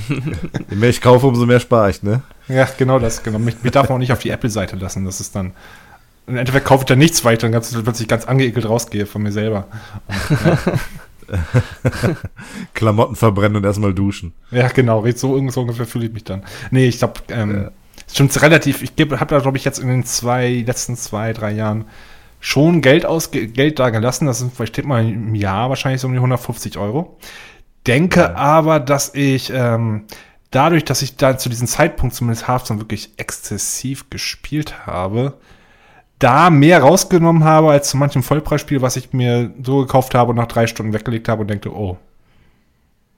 [0.71, 2.23] Je mehr ich kaufe, umso mehr spare ich, ne?
[2.49, 3.23] Ja, genau das.
[3.23, 3.39] Genau.
[3.39, 5.05] Mich, mich darf man auch nicht auf die Apple-Seite lassen.
[5.05, 5.53] Das ist dann.
[6.27, 9.23] Im Endeffekt kaufe ich da nichts, weil ich dann ganz, plötzlich ganz angeekelt rausgehe von
[9.23, 9.67] mir selber.
[12.75, 14.33] Klamotten verbrennen und erstmal duschen.
[14.51, 16.43] Ja, genau, so, so ungefähr fühle ich mich dann.
[16.71, 17.71] Nee, ich glaube, ähm,
[18.07, 21.53] ist schon relativ, ich habe da, glaube ich, jetzt in den zwei, letzten zwei, drei
[21.53, 21.85] Jahren
[22.41, 24.27] schon Geld aus, Geld da gelassen.
[24.27, 27.19] Das sind, steht mal im Jahr wahrscheinlich so um die 150 Euro.
[27.87, 30.05] Denke aber, dass ich, ähm,
[30.51, 35.35] dadurch, dass ich da zu diesem Zeitpunkt zumindest Hearthstone wirklich exzessiv gespielt habe,
[36.21, 40.37] da mehr rausgenommen habe als zu manchem Vollpreisspiel, was ich mir so gekauft habe und
[40.37, 41.99] nach drei Stunden weggelegt habe und denke, oh,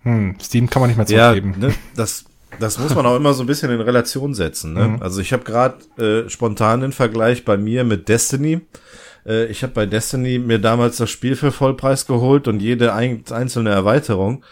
[0.05, 1.55] hm, Steam kann man nicht mehr Ja, zurückgeben.
[1.61, 2.25] ne, das,
[2.59, 4.73] das muss man auch immer so ein bisschen in Relation setzen.
[4.73, 4.89] Ne?
[4.89, 5.03] Mhm.
[5.03, 8.61] Also ich habe gerade äh, spontan den Vergleich bei mir mit Destiny.
[9.27, 13.25] Äh, ich habe bei Destiny mir damals das Spiel für Vollpreis geholt und jede ein,
[13.31, 14.45] einzelne Erweiterung.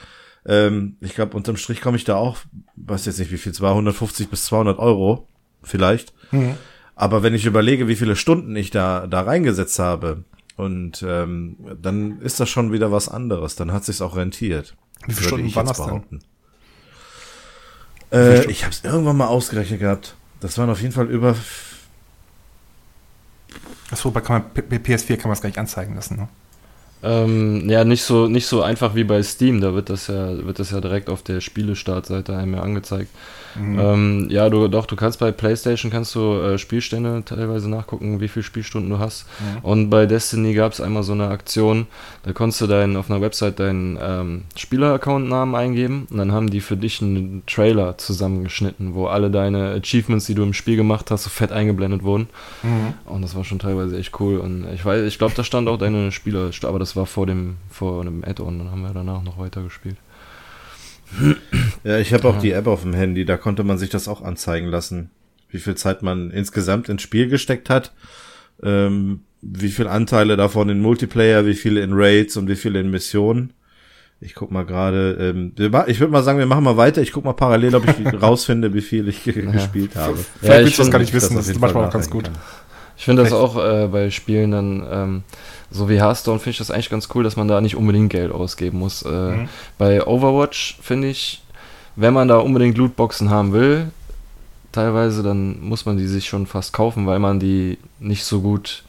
[0.47, 2.39] Ähm, ich glaube, unterm Strich komme ich da auch,
[2.77, 5.29] weiß jetzt nicht wie viel, 250 bis 200 Euro
[5.63, 6.15] vielleicht.
[6.33, 6.57] Mhm.
[7.01, 10.25] Aber wenn ich überlege, wie viele Stunden ich da, da reingesetzt habe
[10.57, 13.57] Und ähm, dann ist das schon wieder was anderes.
[13.57, 14.77] Dann hat sich's auch rentiert.
[15.07, 15.85] Wie viele Stunden ich waren das denn?
[15.87, 16.21] behaupten.
[18.13, 20.17] Äh, ich habe es irgendwann mal ausgerechnet gehabt.
[20.41, 21.37] Das waren auf jeden Fall über.
[23.91, 26.17] Achso, bei kann man, P- PS4 kann man es gar nicht anzeigen lassen.
[26.17, 26.29] Ne?
[27.03, 30.59] Ähm, ja, nicht so, nicht so einfach wie bei Steam, da wird das ja, wird
[30.59, 33.11] das ja direkt auf der Spielestartseite einem ja angezeigt.
[33.79, 38.29] Ähm, ja, du doch, du kannst bei PlayStation kannst du äh, Spielstände teilweise nachgucken, wie
[38.29, 39.27] viele Spielstunden du hast.
[39.63, 41.87] Und bei Destiny gab es einmal so eine Aktion,
[42.23, 46.61] da konntest du deinen, auf einer Website deinen ähm, Spieler-Account-Namen eingeben und dann haben die
[46.61, 51.25] für dich einen Trailer zusammengeschnitten, wo alle deine Achievements, die du im Spiel gemacht hast,
[51.25, 52.29] so fett eingeblendet wurden.
[53.07, 54.39] Und das war schon teilweise echt cool.
[54.39, 57.57] Und ich weiß, ich glaube, da stand auch deine Spieler, aber das war vor dem,
[57.71, 59.97] vor einem Add-on, dann haben wir danach noch weiter gespielt.
[61.85, 64.20] Ja, ich habe auch die App auf dem Handy, da konnte man sich das auch
[64.23, 65.11] anzeigen lassen,
[65.49, 67.92] wie viel Zeit man insgesamt ins Spiel gesteckt hat,
[68.62, 72.90] ähm, wie viel Anteile davon in Multiplayer, wie viele in Raids und wie viele in
[72.90, 73.55] Missionen.
[74.20, 75.53] Ich guck mal gerade, ähm,
[75.87, 77.01] ich würde mal sagen, wir machen mal weiter.
[77.01, 80.18] Ich guck mal parallel, ob ich rausfinde, wie viel ich ge gespielt habe.
[80.40, 81.61] Vielleicht Ja, ich willst du das find- gar nicht ich das wissen, auf das ist
[81.61, 82.25] manchmal auch ganz gut.
[82.25, 82.44] nachdenken
[83.01, 85.23] Ich finde das auch äh, bei Spielen dann, ähm,
[85.71, 88.31] so wie Hearthstone, finde ich das eigentlich ganz cool, dass man da nicht unbedingt Geld
[88.31, 89.01] ausgeben muss.
[89.01, 89.49] Äh, Mhm.
[89.79, 91.43] Bei Overwatch finde ich,
[91.97, 93.91] wenn man da unbedingt Lootboxen haben will,
[94.73, 98.85] teilweise, dann muss man die sich schon fast kaufen, weil man die nicht so gut,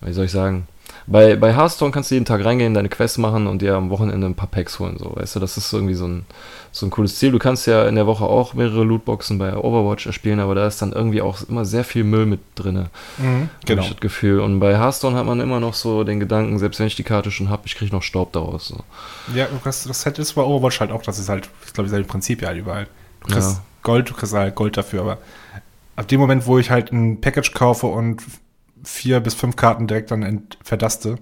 [0.00, 0.66] wie soll ich sagen,
[1.06, 4.26] bei, bei Hearthstone kannst du jeden Tag reingehen, deine Quests machen und dir am Wochenende
[4.26, 6.24] ein paar Packs holen, so, weißt du, das ist irgendwie so ein,
[6.70, 7.32] so ein cooles Ziel.
[7.32, 10.80] Du kannst ja in der Woche auch mehrere Lootboxen bei Overwatch erspielen, aber da ist
[10.80, 12.90] dann irgendwie auch immer sehr viel Müll mit drinne.
[13.18, 13.82] Mhm, Genau.
[13.82, 14.40] Ich das Gefühl.
[14.40, 17.30] Und bei Hearthstone hat man immer noch so den Gedanken, selbst wenn ich die Karte
[17.30, 18.68] schon habe, ich kriege noch Staub daraus.
[18.68, 18.78] So.
[19.34, 22.06] Ja, das, das halt ist bei Overwatch halt auch, das ist halt, ich glaube, das
[22.06, 22.86] Prinzip ja halt überall.
[23.22, 23.62] Du kriegst Ja.
[23.82, 25.18] Gold, du kriegst halt Gold dafür, aber
[25.96, 28.22] ab dem Moment, wo ich halt ein Package kaufe und
[28.84, 31.16] vier bis fünf Karten direkt dann ent- verdaste,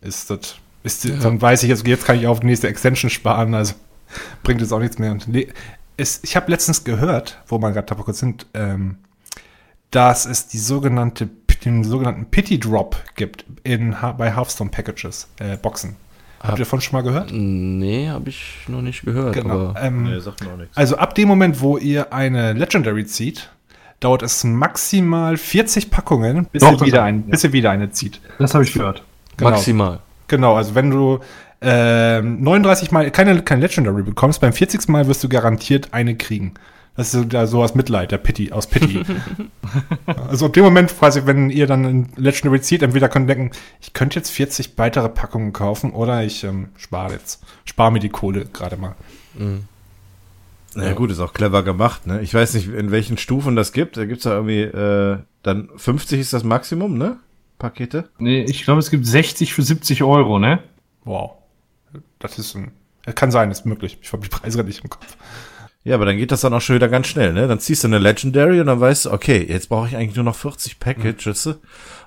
[0.00, 1.16] ist das, ist, Ja.
[1.16, 3.74] dann weiß ich, jetzt, jetzt kann ich auf die nächste Extension sparen, also
[4.42, 5.12] bringt es auch nichts mehr.
[5.12, 5.48] Und nee,
[5.96, 8.96] es, ich habe letztens gehört, wo man gerade kurz sind, ähm,
[9.90, 11.28] dass es die sogenannte,
[11.64, 15.96] den sogenannten Pity Drop gibt in, bei Hearthstone Packages, äh, Boxen.
[16.40, 17.30] Habt Hab- ihr davon schon mal gehört?
[17.32, 19.32] Nee, habe ich noch nicht gehört.
[19.34, 19.68] Genau.
[19.70, 20.76] Aber Ähm, Nee, sagt mir auch nichts.
[20.76, 23.50] also ab dem Moment, wo ihr eine Legendary zieht,
[24.04, 27.90] dauert es maximal 40 Packungen, bis, Doch, ihr, das wieder ein, bis ihr wieder eine
[27.90, 28.20] zieht.
[28.38, 29.02] Das habe ich gehört.
[29.36, 29.50] Genau.
[29.50, 30.00] maximal.
[30.28, 31.20] Genau, also wenn du
[31.60, 34.88] ähm, 39 Mal keine, kein Legendary bekommst, beim 40.
[34.88, 36.54] Mal wirst du garantiert eine kriegen.
[36.96, 39.02] Das ist so, da, so aus Mitleid, der Pity, aus Pity.
[40.28, 43.56] also ab dem Moment, quasi, wenn ihr dann ein Legendary zieht, entweder könnt ihr denken,
[43.80, 48.10] ich könnte jetzt 40 weitere Packungen kaufen oder ich ähm, spare jetzt, spare mir die
[48.10, 48.94] Kohle gerade mal.
[49.34, 49.64] Mhm.
[50.76, 52.20] Na ja, gut, ist auch clever gemacht, ne?
[52.22, 53.96] Ich weiß nicht, in welchen Stufen das gibt.
[53.96, 57.18] Da gibt's ja irgendwie, äh, dann 50 ist das Maximum, ne?
[57.58, 58.08] Pakete.
[58.18, 60.60] Nee, ich glaube, es gibt 60 für 70 Euro, ne?
[61.04, 61.32] Wow.
[62.18, 62.72] Das ist ein,
[63.14, 63.98] kann sein, ist möglich.
[64.02, 65.16] Ich habe die Preise gerade nicht im Kopf.
[65.84, 67.46] Ja, aber dann geht das dann auch schon wieder ganz schnell, ne?
[67.46, 70.24] Dann ziehst du eine Legendary und dann weißt du, okay, jetzt brauche ich eigentlich nur
[70.24, 71.58] noch 40 Packages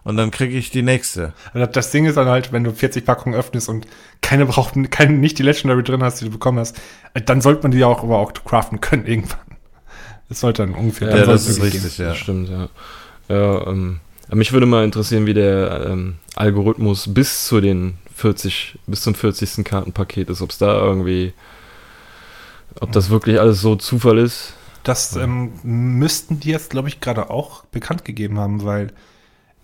[0.08, 1.34] und dann kriege ich die nächste.
[1.52, 3.88] Also das Ding ist dann halt, wenn du 40 Packungen öffnest und
[4.22, 6.78] keine braucht, keine, nicht die Legendary drin hast, die du bekommen hast,
[7.14, 9.58] äh, dann sollte man die auch aber auch craften können irgendwann.
[10.30, 11.10] Das sollte dann ungefähr.
[11.10, 11.82] Ja, dann Ja, das ist es gehen.
[11.82, 12.08] richtig, ja.
[12.08, 12.70] Das stimmt, ja.
[13.28, 18.80] Ja, ähm, aber mich würde mal interessieren, wie der ähm, Algorithmus bis zu den 40,
[18.88, 19.66] bis zum 40.
[19.66, 21.34] Kartenpaket ist, ob es da irgendwie,
[22.80, 24.54] ob das wirklich alles so Zufall ist.
[24.86, 28.94] Das ähm, müssten die jetzt, glaube ich, gerade auch bekannt gegeben haben, weil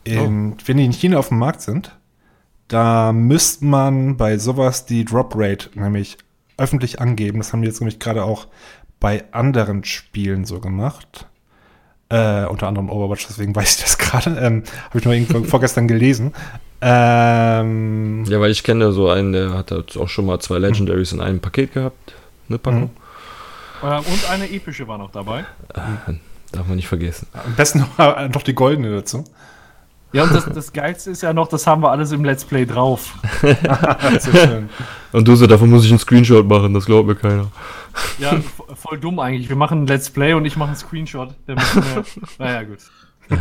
[0.06, 1.98] ähm, wenn die in China auf dem Markt sind,
[2.68, 6.18] da müsste man bei sowas die Drop Rate nämlich
[6.58, 7.40] öffentlich angeben.
[7.40, 8.48] Das haben die jetzt nämlich gerade auch
[9.00, 11.28] bei anderen Spielen so gemacht.
[12.10, 14.32] Äh, unter anderem Overwatch, deswegen weiß ich das gerade.
[14.40, 16.34] Ähm, Habe ich noch irgendwo vorgestern gelesen.
[16.82, 21.12] Ähm, Ja, weil ich kenne so einen, der hat halt auch schon mal zwei Legendaries
[21.12, 22.14] in einem Paket gehabt.
[22.50, 22.92] Eine Packung.
[23.84, 25.42] Ähm, und eine epische war noch dabei.
[25.74, 26.14] Äh,
[26.52, 27.28] darf man nicht vergessen.
[27.34, 29.26] am besten noch, äh, noch die goldene dazu.
[30.14, 32.66] Ja, und das, das Geilste ist ja noch, das haben wir alles im Let's Play
[32.66, 33.16] drauf.
[33.42, 34.70] Schön.
[35.12, 37.48] Und du so, davon muss ich einen Screenshot machen, das glaubt mir keiner.
[38.20, 39.50] Ja, vo- voll dumm eigentlich.
[39.50, 41.34] Wir machen ein Let's Play und ich mache einen Screenshot.
[41.48, 42.04] Der wir,
[42.40, 42.80] naja, gut.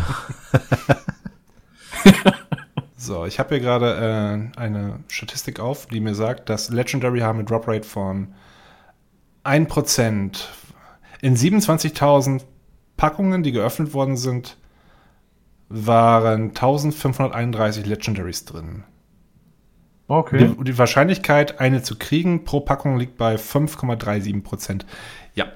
[2.97, 7.41] So, ich habe hier gerade äh, eine Statistik auf, die mir sagt, dass Legendary haben
[7.41, 8.29] eine Drop Rate von
[9.45, 10.39] 1%.
[11.21, 12.43] In 27.000
[12.97, 14.57] Packungen, die geöffnet worden sind,
[15.75, 18.85] waren 1531 Legendaries drin.
[20.09, 20.55] Okay.
[20.59, 24.83] Die, die Wahrscheinlichkeit, eine zu kriegen pro Packung liegt bei 5,37%.
[25.35, 25.47] Ja.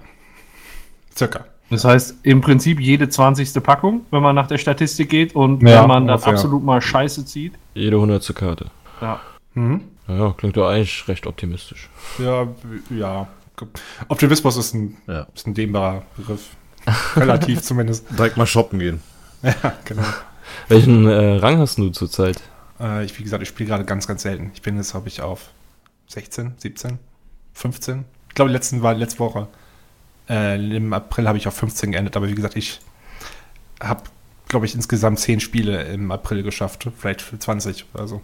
[1.14, 1.44] Circa.
[1.68, 3.62] Das heißt, im Prinzip jede 20.
[3.62, 7.24] Packung, wenn man nach der Statistik geht und Ja, wenn man dann absolut mal Scheiße
[7.26, 7.54] zieht.
[7.74, 8.66] Jede hundertste Karte.
[9.00, 9.20] Ja.
[9.54, 9.82] Mhm.
[10.08, 11.90] Ja, klingt doch eigentlich recht optimistisch.
[12.18, 12.46] Ja,
[12.90, 13.26] ja.
[14.08, 15.26] Optimismus ist ein, Ja.
[15.34, 16.50] ist ein dehnbarer Begriff.
[17.16, 18.06] Relativ zumindest.
[18.16, 19.02] Direkt mal shoppen gehen.
[19.42, 20.02] Ja, genau.
[20.68, 22.40] Welchen äh, Rang hast du zurzeit?
[22.80, 24.50] Äh, ich, wie gesagt, ich spiele gerade ganz, ganz selten.
[24.54, 25.50] Ich bin jetzt, glaube ich, auf
[26.08, 26.98] 16, 17,
[27.54, 28.04] 15.
[28.28, 29.48] Ich glaube, letzten war letzte Woche.
[30.28, 32.80] Äh, Im April habe ich auf 15 geendet, aber wie gesagt, ich
[33.82, 34.02] habe,
[34.48, 36.88] glaube ich, insgesamt 10 Spiele im April geschafft.
[36.98, 38.20] Vielleicht für 20 oder so.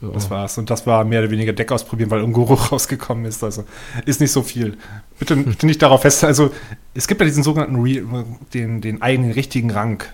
[0.00, 0.10] Ja.
[0.10, 0.56] Das war's.
[0.58, 3.42] Und das war mehr oder weniger Deck ausprobieren, weil Ungoro rausgekommen ist.
[3.42, 3.64] Also
[4.06, 4.76] ist nicht so viel.
[5.18, 6.24] Bitte, bitte nicht darauf fest.
[6.24, 6.52] Also
[6.94, 8.24] es gibt ja diesen sogenannten Re
[8.54, 10.04] den, den eigenen richtigen Rang.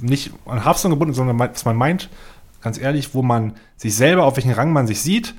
[0.00, 2.08] Nicht an Hearthstone gebunden, sondern was man meint,
[2.62, 5.34] ganz ehrlich, wo man sich selber, auf welchen Rang man sich sieht.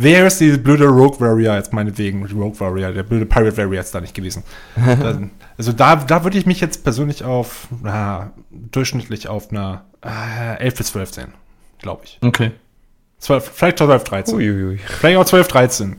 [0.00, 2.24] Wer ist diese blöde Rogue Warrior jetzt meinetwegen?
[2.26, 4.44] Rogue Warrior, der blöde Pirate Warrior ist da nicht gewesen.
[4.76, 10.62] Dann- also da, da würde ich mich jetzt persönlich auf, na, durchschnittlich auf einer äh,
[10.62, 11.34] 11 bis 12 sehen,
[11.82, 12.18] glaube ich.
[12.22, 12.52] Okay.
[13.18, 14.34] 12, vielleicht 12, 13.
[14.36, 14.78] Uiuiui.
[14.78, 15.96] Vielleicht auch 12, 13.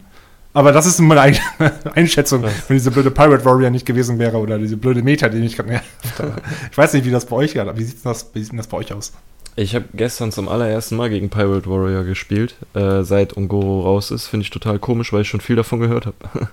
[0.54, 1.42] Aber das ist meine eigene
[1.96, 5.56] Einschätzung, wenn diese blöde Pirate Warrior nicht gewesen wäre oder diese blöde Meta, die ich
[5.56, 5.82] gerade.
[6.18, 6.36] Aber
[6.72, 7.78] Ich weiß nicht, wie das bei euch geht.
[7.78, 9.14] Wie sieht das, wie sieht denn das bei euch aus?
[9.56, 14.28] Ich habe gestern zum allerersten Mal gegen Pirate Warrior gespielt, äh, seit Ungoro raus ist.
[14.28, 16.16] Finde ich total komisch, weil ich schon viel davon gehört habe.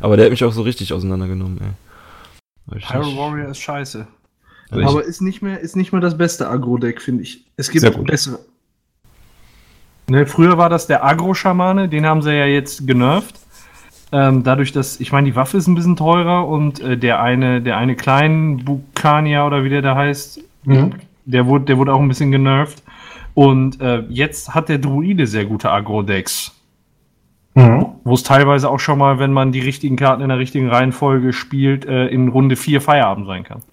[0.00, 2.74] Aber der hat mich auch so richtig auseinandergenommen, ey.
[2.74, 2.92] Nicht.
[2.92, 4.06] Warrior ist scheiße.
[4.70, 7.46] Also Aber ist nicht mehr, ist nicht mehr das beste Agro-Deck, finde ich.
[7.56, 8.06] Es gibt Sehr gut.
[8.06, 8.40] bessere.
[10.08, 13.40] Ne, früher war das der Agro-Schamane, den haben sie ja jetzt genervt.
[14.12, 17.60] Ähm, dadurch, dass, ich meine, die Waffe ist ein bisschen teurer und äh, der eine,
[17.60, 20.40] der eine kleinen Bukania oder wie der da heißt,
[21.24, 22.82] der wurde, der wurde auch ein bisschen genervt.
[23.34, 26.52] Und äh, jetzt hat der Druide sehr gute Agro-Decks.
[28.04, 31.32] Wo es teilweise auch schon mal, wenn man die richtigen Karten in der richtigen Reihenfolge
[31.32, 33.62] spielt, äh, in Runde 4 Feierabend sein kann.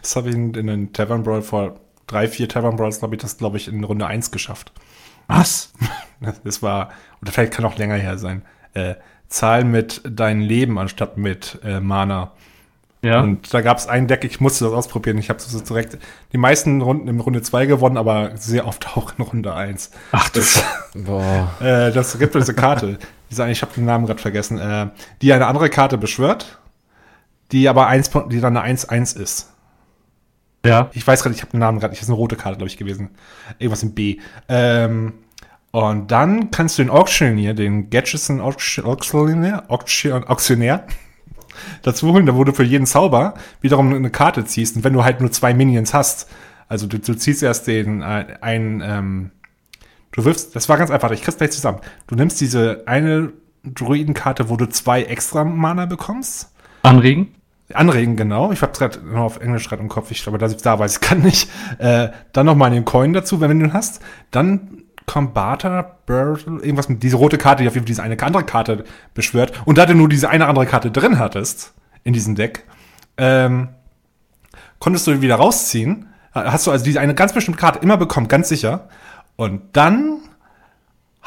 [0.00, 1.74] Das habe ich in, in den Tavern Brawl vor
[2.06, 4.72] drei, vier Tavern Brawls, habe ich das, glaube ich, in Runde 1 geschafft.
[5.28, 5.72] Was?
[6.44, 6.88] Das war,
[7.20, 8.40] oder vielleicht kann auch länger her sein.
[8.72, 8.94] Äh,
[9.28, 12.32] Zahl mit deinem Leben anstatt mit äh, Mana.
[13.02, 13.20] Ja.
[13.20, 15.18] Und da gab es ein Deck, ich musste das ausprobieren.
[15.18, 15.98] Ich habe so direkt
[16.32, 19.90] die meisten Runden in Runde 2 gewonnen, aber sehr oft auch in Runde 1.
[20.12, 20.62] Ach du Sch
[20.94, 21.50] Boah.
[21.60, 22.98] Äh, das gibt diese Karte.
[23.30, 24.58] Diese, ich habe den Namen gerade vergessen.
[24.58, 24.88] Äh,
[25.20, 26.60] die eine andere Karte beschwört,
[27.50, 29.52] die aber 1, die dann eine 1-1 ist.
[30.66, 30.90] Ja.
[30.92, 32.00] Ich weiß gerade, ich habe den Namen gerade nicht.
[32.00, 33.10] Das ist eine rote Karte, glaube ich, gewesen.
[33.58, 34.18] Irgendwas in B.
[34.48, 35.14] Ähm,
[35.70, 40.86] und dann kannst du den Auctioneer, den Gadgetson Auctioneer, Auction, Auktionär,
[41.82, 44.76] dazu holen, da wo du für jeden Zauber wiederum eine Karte ziehst.
[44.76, 46.28] Und wenn du halt nur zwei Minions hast,
[46.68, 49.30] also du, du ziehst erst den äh, einen, ähm,
[50.12, 51.80] du wirfst, das war ganz einfach, ich krieg's gleich zusammen.
[52.06, 53.32] Du nimmst diese eine
[53.64, 56.52] Druidenkarte, wo du zwei extra Mana bekommst.
[56.82, 57.34] Anregen?
[57.72, 58.52] Anregen, genau.
[58.52, 60.10] Ich hab's gerade noch auf Englisch gerade im Kopf.
[60.10, 61.50] Ich glaube, da, da weiß ich kann nicht.
[61.78, 64.00] Äh, dann noch mal den Coin dazu, wenn du den hast.
[64.30, 68.20] Dann kommt Barter, Bird, irgendwas mit diese rote Karte, die auf jeden Fall diese eine
[68.22, 69.52] andere Karte beschwört.
[69.64, 71.74] Und da du nur diese eine andere Karte drin hattest
[72.04, 72.64] in diesem Deck,
[73.16, 73.68] ähm,
[74.78, 76.08] konntest du wieder rausziehen.
[76.32, 78.88] Hast du also diese eine ganz bestimmte Karte immer bekommen, ganz sicher.
[79.36, 80.18] Und dann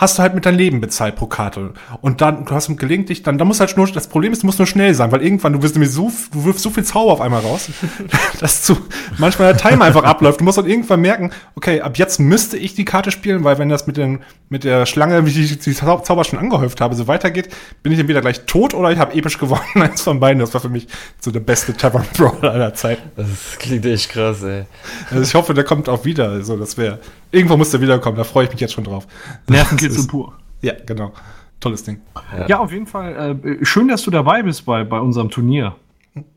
[0.02, 1.74] hast du halt mit deinem Leben bezahlt pro Karte.
[2.00, 4.58] Und dann, du hast gelegentlich, dann, da muss halt nur, das Problem ist, du musst
[4.58, 7.20] nur schnell sein, weil irgendwann, du wirst nämlich so, du wirfst so viel Zauber auf
[7.20, 7.70] einmal raus,
[8.40, 8.78] dass du
[9.18, 10.40] manchmal der Timer einfach abläuft.
[10.40, 13.68] Du musst dann irgendwann merken, okay, ab jetzt müsste ich die Karte spielen, weil wenn
[13.68, 17.08] das mit den, mit der Schlange, wie ich die Zau- Zauber schon angehäuft habe, so
[17.08, 17.50] weitergeht,
[17.84, 19.60] bin ich entweder gleich tot oder ich habe episch gewonnen.
[19.76, 20.40] Eins von beiden.
[20.40, 20.88] Das war für mich
[21.20, 23.12] so der beste Tavern Brawl aller Zeiten.
[23.18, 23.28] Das
[23.60, 24.64] klingt echt krass, ey.
[25.12, 26.30] Also ich hoffe, der kommt auch wieder.
[26.30, 27.00] Also das wäre,
[27.32, 28.18] irgendwo muss der wiederkommen.
[28.18, 29.08] Da freue ich mich jetzt schon drauf.
[29.48, 30.34] Nervenkitzel pur.
[30.62, 31.14] Ja, genau.
[31.60, 32.02] Tolles Ding.
[32.48, 32.60] Ja.
[32.60, 33.40] auf jeden Fall.
[33.44, 35.76] Äh, schön, dass du dabei bist bei, bei unserem Turnier.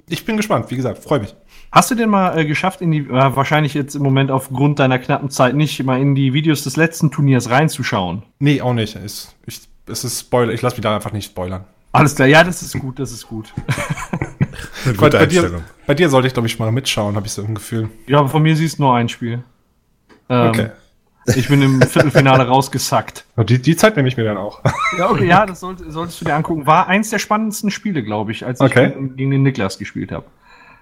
[0.09, 1.35] Ich bin gespannt, wie gesagt, freue mich.
[1.70, 4.98] Hast du denn mal äh, geschafft, in die, äh, wahrscheinlich jetzt im Moment aufgrund deiner
[4.98, 8.22] knappen Zeit nicht, mal in die Videos des letzten Turniers reinzuschauen?
[8.40, 8.94] Nee, auch nicht.
[8.96, 10.52] Es, ich, es ist Spoiler.
[10.52, 11.64] Ich lasse mich da einfach nicht spoilern.
[11.92, 13.52] Alles klar, ja, das ist gut, das ist gut.
[14.85, 15.64] Eine Bei, gute bei, dir, Einstellung.
[15.87, 17.88] bei dir sollte ich, glaube ich, mal mitschauen, habe ich so ein Gefühl.
[18.07, 19.42] Ja, aber von mir siehst du nur ein Spiel.
[20.28, 20.70] Ähm, Okay.
[21.26, 23.24] Ich bin im Viertelfinale rausgesackt.
[23.48, 24.61] Die, die Zeit nehme ich mir dann auch.
[24.98, 26.66] Ja, okay, ja, das sollt, solltest du dir angucken.
[26.66, 28.90] War eins der spannendsten Spiele, glaube ich, als ich Okay.
[28.90, 30.26] gegen, gegen den Niklas gespielt habe.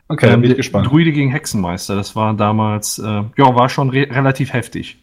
[0.09, 0.90] Okay, dann bin ich gespannt.
[0.90, 4.98] Druide gegen Hexenmeister, das war damals, äh, ja, war schon re relativ heftig.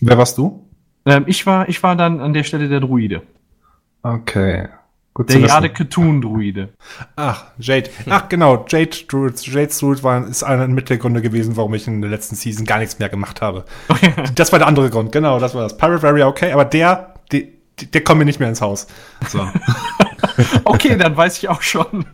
[0.00, 0.66] Wer warst du?
[1.04, 3.22] Ähm, ich, war, ich war dann an der Stelle der Druide.
[4.02, 4.68] Okay.
[5.18, 5.40] Gut Der.
[5.40, 6.68] Jade Ketun-Druide.
[7.16, 7.90] Ach, Jade.
[8.08, 8.64] Ach, genau.
[8.68, 9.44] Jade Druid.
[9.44, 12.64] Jade Druid war, ist einer mit der Gründe gewesen, warum ich in der letzten Season
[12.64, 13.64] gar nichts mehr gemacht habe.
[14.36, 15.10] das war der andere Grund.
[15.10, 15.76] Genau, das war das.
[15.76, 17.42] Pirate Warrior, okay, aber der, der,
[17.92, 18.86] der kommt mir nicht mehr ins Haus.
[19.28, 19.44] So.
[20.64, 22.04] Okay, dann weiß ich auch schon,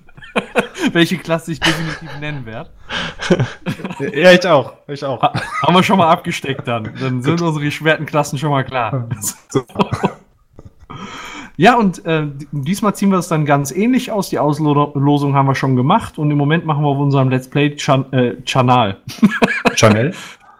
[0.92, 2.70] welche Klasse ich definitiv nennen werde.
[4.14, 4.72] ja, ich auch.
[4.88, 5.20] Ich auch.
[5.20, 6.90] Ha haben wir schon mal abgesteckt dann.
[6.98, 9.10] Dann sind unsere schwerten Klassen schon mal klar.
[11.56, 14.28] Ja, und äh, diesmal ziehen wir es dann ganz ähnlich aus.
[14.28, 17.76] Die Auslosung haben wir schon gemacht und im Moment machen wir auf unserem Let's Play
[17.76, 18.96] Chan äh, Channel.
[19.74, 20.12] Channel?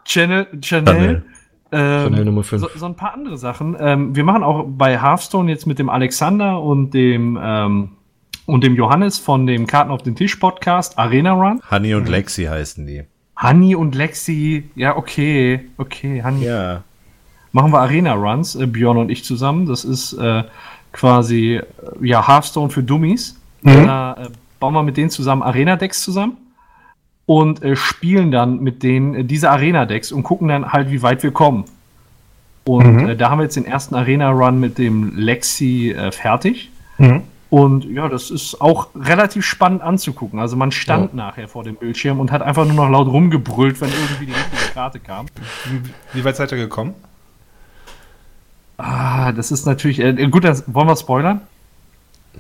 [0.05, 0.47] Channel.
[0.61, 0.61] Channel.
[0.61, 1.25] Channel.
[1.73, 2.63] Ähm, Channel Nummer 5.
[2.63, 3.77] So, so ein paar andere Sachen.
[3.81, 7.91] Ähm, wir machen auch bei Hearthstone jetzt mit dem Alexander und dem ähm,
[8.47, 11.61] und dem Johannes von dem Karten auf den Tisch Podcast Arena Run.
[11.71, 13.05] Honey und Lexi heißen die.
[13.41, 16.45] Honey und Lexi, ja, okay, okay, Honey.
[16.45, 16.85] Ja.
[17.53, 19.67] Machen wir Arena Runs, äh, Björn und ich zusammen.
[19.67, 20.45] Das ist äh,
[20.95, 21.63] quasi, äh,
[22.01, 23.39] ja, Hearthstone für Dummies.
[23.61, 23.87] Mhm.
[23.87, 24.29] Da äh,
[24.61, 26.39] bauen wir mit denen zusammen Arena-Decks zusammen
[27.27, 31.23] und äh, spielen dann mit denen äh, diese Arena-Decks und gucken dann halt, wie weit
[31.23, 31.65] wir kommen.
[32.65, 33.09] Und Mhm.
[33.11, 36.71] äh, da haben wir jetzt den ersten Arena-Run mit dem Lexi äh, fertig.
[36.97, 37.23] Mhm.
[37.51, 40.41] Und ja, das ist auch relativ spannend anzugucken.
[40.41, 43.91] Also man stand nachher vor dem Bildschirm und hat einfach nur noch laut rumgebrüllt, wenn
[43.91, 45.27] irgendwie die richtige Karte kam.
[45.67, 46.95] Wie, wie weit seid ihr gekommen?
[48.77, 50.01] Ah, das ist natürlich.
[50.01, 51.41] Äh, gut, das, wollen wir spoilern?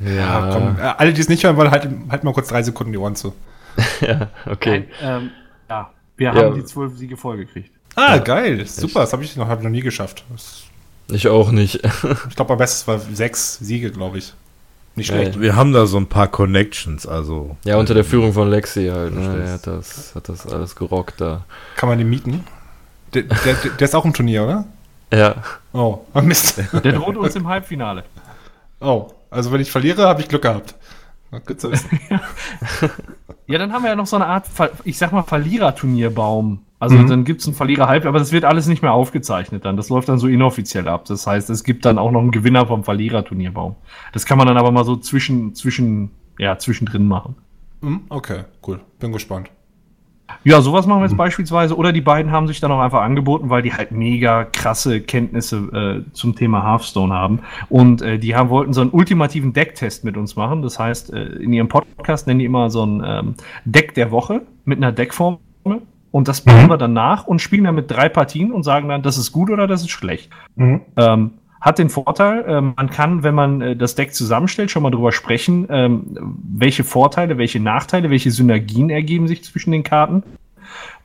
[0.04, 0.76] Ja, komm.
[0.78, 3.14] Äh, alle, die es nicht hören wollen, halt, halt mal kurz drei Sekunden die Ohren
[3.14, 3.32] zu.
[4.00, 4.88] ja, okay.
[5.00, 5.30] Ähm,
[5.68, 6.34] ja, wir Ja.
[6.34, 7.70] haben die zwölf Siege vollgekriegt.
[7.96, 8.66] Ah, geil.
[8.66, 10.24] Super, das habe ich noch, hab ich noch nie geschafft.
[10.32, 10.64] Das,
[11.08, 11.76] Ich auch nicht.
[12.28, 14.34] ich glaube, am besten war sechs Siege, glaube ich.
[14.96, 15.40] Nicht Ja, schlecht.
[15.40, 17.56] Wir haben da so ein paar Connections, also.
[17.64, 19.14] Ja, unter der Führung von Lexi halt.
[19.14, 19.44] Ne?
[19.44, 21.44] Er hat das, hat das alles gerockt da.
[21.76, 22.44] Kann man den mieten?
[23.12, 24.64] Der, der, der ist auch im Turnier, oder?
[25.14, 25.34] Ja,
[25.72, 26.58] Oh, oh Mist.
[26.72, 28.04] Der droht uns im Halbfinale.
[28.80, 30.74] Oh, also wenn ich verliere, habe ich Glück gehabt.
[31.30, 31.98] Na, Gut zu wissen.
[33.46, 34.46] Ja, dann haben wir ja noch so eine Art,
[34.84, 36.60] ich sag mal, Verliererturnierbaum.
[36.78, 37.08] Also Mhm.
[37.08, 39.76] dann gibt's ein Verlierer-Halb, aber das wird alles nicht mehr aufgezeichnet dann.
[39.76, 41.04] Das läuft dann so inoffiziell ab.
[41.06, 43.76] Das heißt, es gibt dann auch noch einen Gewinner vom Verliererturnierbaum.
[44.14, 47.36] Das kann man dann aber mal so zwischen, zwischen, ja, zwischendrin machen.
[47.82, 48.80] Hm, okay, cool.
[48.98, 49.50] Bin gespannt.
[50.42, 51.76] Ja, sowas machen wir jetzt beispielsweise.
[51.76, 56.04] Oder die beiden haben sich dann auch einfach angeboten, weil die halt mega krasse Kenntnisse
[56.06, 57.40] äh, zum Thema Hearthstone haben.
[57.68, 60.62] Und äh, die haben, wollten so einen ultimativen Decktest mit uns machen.
[60.62, 64.42] Das heißt, äh, in ihrem Podcast nennen die immer so ein ähm, Deck der Woche
[64.64, 65.40] mit einer Deckformel.
[66.10, 69.02] Und das bauen wir dann nach und spielen dann mit drei Partien und sagen dann,
[69.02, 70.30] das ist gut oder das ist schlecht.
[70.54, 70.82] Mhm.
[70.96, 71.30] Ähm,
[71.64, 75.12] hat den Vorteil, ähm, man kann, wenn man äh, das Deck zusammenstellt, schon mal drüber
[75.12, 80.24] sprechen, ähm, welche Vorteile, welche Nachteile, welche Synergien ergeben sich zwischen den Karten.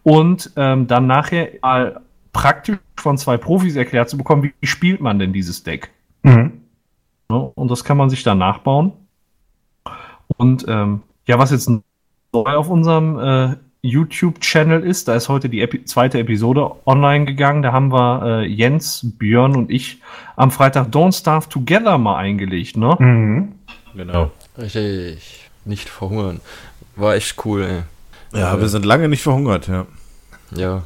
[0.04, 2.02] Und ähm, dann nachher mal
[2.34, 5.92] praktisch von zwei Profis erklärt zu bekommen, wie spielt man denn dieses Deck.
[6.24, 6.60] Mhm.
[7.30, 7.52] Ne?
[7.56, 8.92] Und das kann man sich dann nachbauen.
[10.36, 11.84] Und ähm, ja, was jetzt neu
[12.34, 17.62] auf unserem äh, YouTube-Channel ist, da ist heute die Epi zweite Episode online gegangen.
[17.62, 20.02] Da haben wir äh, Jens, Björn und ich
[20.36, 22.76] am Freitag Don't Starve Together mal eingelegt.
[22.76, 22.96] Ne?
[23.00, 23.54] Mhm.
[23.96, 24.32] Genau.
[24.58, 25.50] richtig.
[25.66, 26.42] Nicht verhungern.
[26.96, 28.40] War echt cool, ey.
[28.40, 29.86] Ja, wir sind lange nicht verhungert, ja.
[30.52, 30.84] Ja.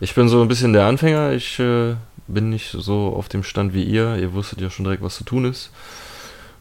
[0.00, 1.32] Ich bin so ein bisschen der Anfänger.
[1.32, 1.94] Ich äh,
[2.26, 4.16] bin nicht so auf dem Stand wie ihr.
[4.16, 5.70] Ihr wusstet ja schon direkt, was zu tun ist.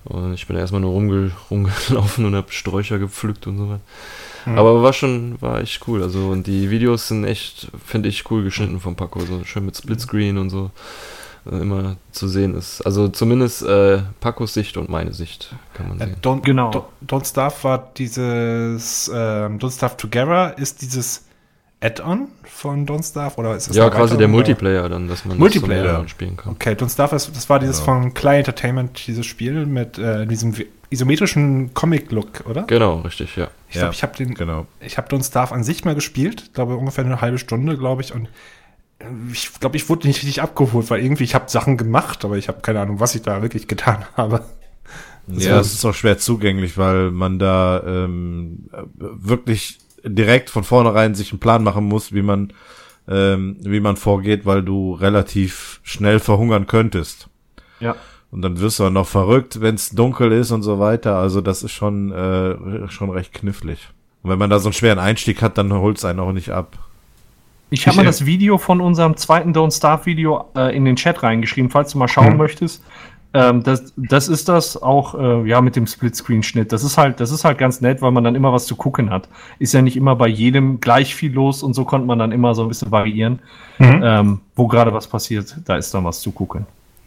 [0.05, 3.79] Und ich bin erstmal nur rumge rumgelaufen und habe Sträucher gepflückt und so was.
[4.45, 6.03] Aber war schon, war echt cool.
[6.03, 9.19] Also, und die Videos sind echt, finde ich, cool geschnitten von Paco.
[9.21, 10.71] So schön mit Splitscreen und so.
[11.51, 12.81] äh, Immer zu sehen ist.
[12.85, 16.15] Also zumindest äh, Pacos Sicht und meine Sicht kann man Äh, sehen.
[16.21, 16.71] Don't, Genau.
[16.71, 21.25] Don't, Don't Starve war dieses ähm, Don't Starve Together ist dieses
[21.81, 24.29] Add-on von Don't Starve oder ist das Ja, quasi der?
[24.29, 26.01] Multiplayer dann, dass man Multiplayer.
[26.03, 26.53] das spielen kann.
[26.53, 27.99] Okay, Don't Starve, das war dieses Genau.
[28.01, 30.53] von Clay Entertainment, dieses Spiel mit äh, diesem
[30.93, 32.63] isometrischen Comic-Look, oder?
[32.63, 33.49] Genau, richtig, ja.
[33.67, 34.65] Ich glaube, Ja, ich habe den, Genau.
[34.79, 38.13] ich habe Don't Starve an sich mal gespielt, glaube ungefähr eine halbe Stunde, glaube ich,
[38.13, 38.27] und
[38.99, 42.37] äh, ich glaube, ich wurde nicht richtig abgeholt, weil irgendwie ich habe Sachen gemacht, aber
[42.37, 44.43] ich habe keine Ahnung, was ich da wirklich getan habe.
[45.27, 51.31] Ja, es ist auch schwer zugänglich, weil man da ähm, wirklich direkt von vornherein sich
[51.31, 52.51] einen Plan machen muss, wie man
[53.07, 57.27] ähm, wie man vorgeht, weil du relativ schnell verhungern könntest.
[57.79, 57.95] Ja.
[58.33, 61.17] Und dann wirst du auch noch verrückt, wenn es dunkel ist und so weiter.
[61.17, 63.89] Also das ist schon äh, schon recht knifflig.
[64.23, 66.49] Und wenn man da so einen schweren Einstieg hat, dann holt es einen auch nicht
[66.49, 66.77] ab.
[67.69, 70.95] Ich habe mal äh, das Video von unserem zweiten Don't Starve Video äh, in den
[70.95, 72.37] Chat reingeschrieben, falls du mal schauen Mhm.
[72.37, 72.83] möchtest.
[73.35, 76.71] Ähm, das, das ist das auch, äh, ja, mit dem Splitscreen-Schnitt.
[76.71, 79.09] Das ist halt, das ist halt ganz nett, weil man dann immer was zu gucken
[79.11, 79.27] hat.
[79.59, 82.55] Ist ja nicht immer bei jedem gleich viel los und so konnte man dann immer
[82.55, 83.39] so ein bisschen variieren,
[83.79, 84.01] Mhm.
[84.03, 85.55] ähm, wo gerade was passiert.
[85.65, 86.65] Da ist dann was zu gucken.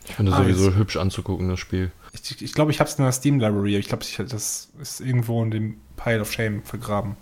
[0.08, 1.90] Ich finde Ah, sowieso jetzt- hübsch anzugucken, das Spiel.
[2.12, 3.76] Ich, ich glaube, ich habe es in der Steam Library.
[3.76, 7.16] Ich glaube, ich, das ist irgendwo in dem Pile of Shame vergraben.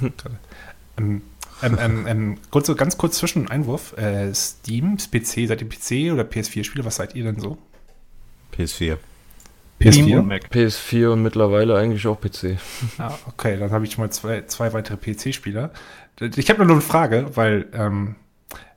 [0.98, 1.22] ähm,
[1.62, 3.96] ähm, ähm, ähm, kurz, ganz kurz zwischen Einwurf.
[3.96, 6.84] Äh, Steam, PC, seid ihr PC oder PS4-Spieler?
[6.84, 7.56] Was seid ihr denn so?
[8.56, 8.98] PS4.
[9.80, 10.18] PS4?
[10.18, 10.50] und Mac.
[10.50, 12.56] PS4 und mittlerweile eigentlich auch PC.
[12.98, 15.70] Ah, okay, dann habe ich mal zwei, zwei weitere PC-Spieler.
[16.36, 18.16] Ich habe nur eine Frage, weil ähm,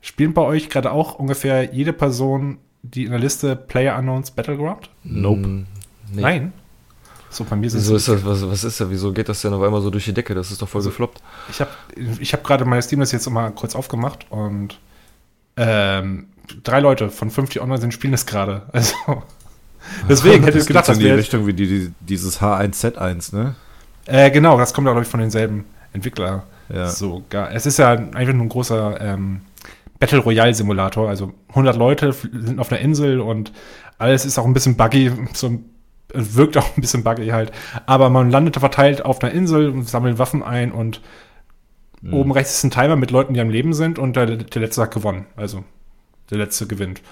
[0.02, 4.90] spielen bei euch gerade auch ungefähr jede Person, die in der Liste Player Unknowns Battleground?
[5.04, 5.42] Nope.
[5.42, 5.66] Hm,
[6.12, 6.22] Nee.
[6.22, 6.52] Nein.
[7.32, 8.90] So, bei mir sind Wieso ist das, was, was ist da?
[8.90, 10.34] Wieso geht das denn auf einmal so durch die Decke?
[10.34, 11.22] Das ist doch voll Also- gefloppt.
[11.48, 11.70] Ich habe
[12.18, 14.78] ich hab gerade meine Steam-Liste jetzt mal kurz aufgemacht und
[15.56, 16.26] ähm,
[16.64, 18.62] drei Leute von 50 online sind spielen das gerade.
[18.72, 19.22] Also
[20.08, 23.54] deswegen hätte ich Das gedacht, das in die Richtung wie die, die, dieses H1Z1, ne?
[24.06, 26.42] äh, genau, das kommt glaube ich von denselben Entwickler.
[26.68, 26.88] Ja.
[26.88, 27.52] Sogar.
[27.52, 29.40] Es ist ja einfach nur ein großer ähm,
[30.00, 31.08] Battle Royale Simulator.
[31.08, 33.52] Also 100 Leute sind auf einer Insel und
[33.98, 35.60] alles ist auch ein bisschen buggy, so
[36.12, 37.52] wirkt auch ein bisschen buggy halt.
[37.86, 41.00] Aber man landet verteilt auf einer Insel und sammelt Waffen ein und
[42.02, 42.14] Mhm.
[42.14, 44.82] oben rechts ist ein Timer mit Leuten, die am Leben sind und der, der letzte
[44.82, 45.26] hat gewonnen.
[45.36, 45.64] Also
[46.30, 47.02] der letzte gewinnt.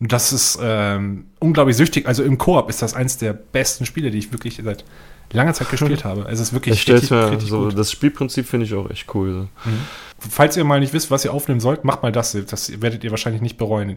[0.00, 2.06] Und das ist ähm, unglaublich süchtig.
[2.08, 4.84] Also im Koop ist das eins der besten Spiele, die ich wirklich seit
[5.32, 6.26] langer Zeit gespielt habe.
[6.30, 9.48] Es ist wirklich Ich richtig, mir richtig so, das Spielprinzip finde ich auch echt cool.
[10.18, 12.36] Falls ihr mal nicht wisst, was ihr aufnehmen sollt, macht mal das.
[12.48, 13.96] Das werdet ihr wahrscheinlich nicht bereuen.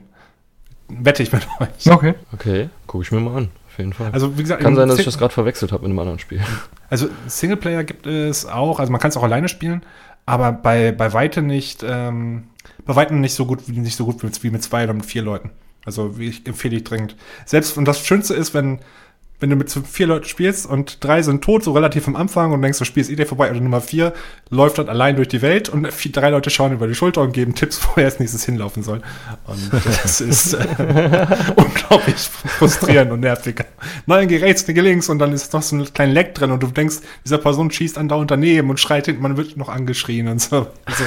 [0.89, 1.91] Wette ich mit euch.
[1.91, 2.13] Okay.
[2.33, 3.49] Okay, gucke ich mir mal an.
[3.71, 4.09] Auf jeden Fall.
[4.11, 6.19] Also, wie gesagt, Kann sein, dass ich Sing- das gerade verwechselt habe mit einem anderen
[6.19, 6.41] Spiel.
[6.89, 8.79] Also, Singleplayer gibt es auch.
[8.79, 9.81] Also, man kann es auch alleine spielen,
[10.25, 12.45] aber bei, bei weitem nicht, ähm,
[12.85, 15.21] bei weitem nicht so gut, wie- nicht so gut wie mit zwei oder mit vier
[15.21, 15.49] Leuten.
[15.85, 17.17] Also, wie ich empfehle ich dringend.
[17.45, 18.79] Selbst, und das Schönste ist, wenn,
[19.39, 22.53] wenn du mit so vier Leuten spielst und drei sind tot, so relativ am Anfang
[22.53, 24.13] und denkst, du spielst eh vorbei, oder Nummer vier
[24.49, 27.33] läuft dann allein durch die Welt und vier, drei Leute schauen über die Schulter und
[27.33, 29.01] geben Tipps, wo er als nächstes hinlaufen soll.
[29.45, 33.63] Und das ist äh, unglaublich frustrierend und nervig.
[34.07, 36.63] Nein, geh rechts, geh links und dann ist noch so ein kleiner Leck drin und
[36.63, 40.41] du denkst, dieser Person schießt andauernd daneben und schreit hinten, man wird noch angeschrien und
[40.41, 40.67] so.
[40.85, 41.03] Also,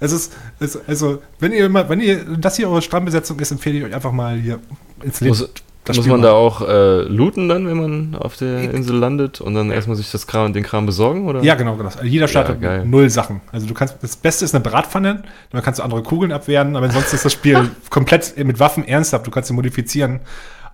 [0.00, 3.78] es ist, es, also, wenn ihr mal, wenn ihr, das hier eure Stammbesetzung ist, empfehle
[3.78, 4.60] ich euch einfach mal hier
[5.02, 5.36] ins Leben.
[5.36, 5.50] Muss,
[5.84, 9.54] das muss man da auch äh, looten dann, wenn man auf der Insel landet und
[9.54, 11.26] dann erstmal sich das Kram, den Kram besorgen?
[11.26, 11.42] Oder?
[11.42, 11.90] Ja, genau, genau.
[11.90, 12.80] Also jeder startet geil.
[12.80, 13.42] mit null Sachen.
[13.52, 16.86] Also du kannst, das Beste ist eine Bratpfanne, dann kannst du andere Kugeln abwehren, aber
[16.86, 19.26] ansonsten ist das Spiel komplett mit Waffen ernsthaft.
[19.26, 20.20] Du kannst sie modifizieren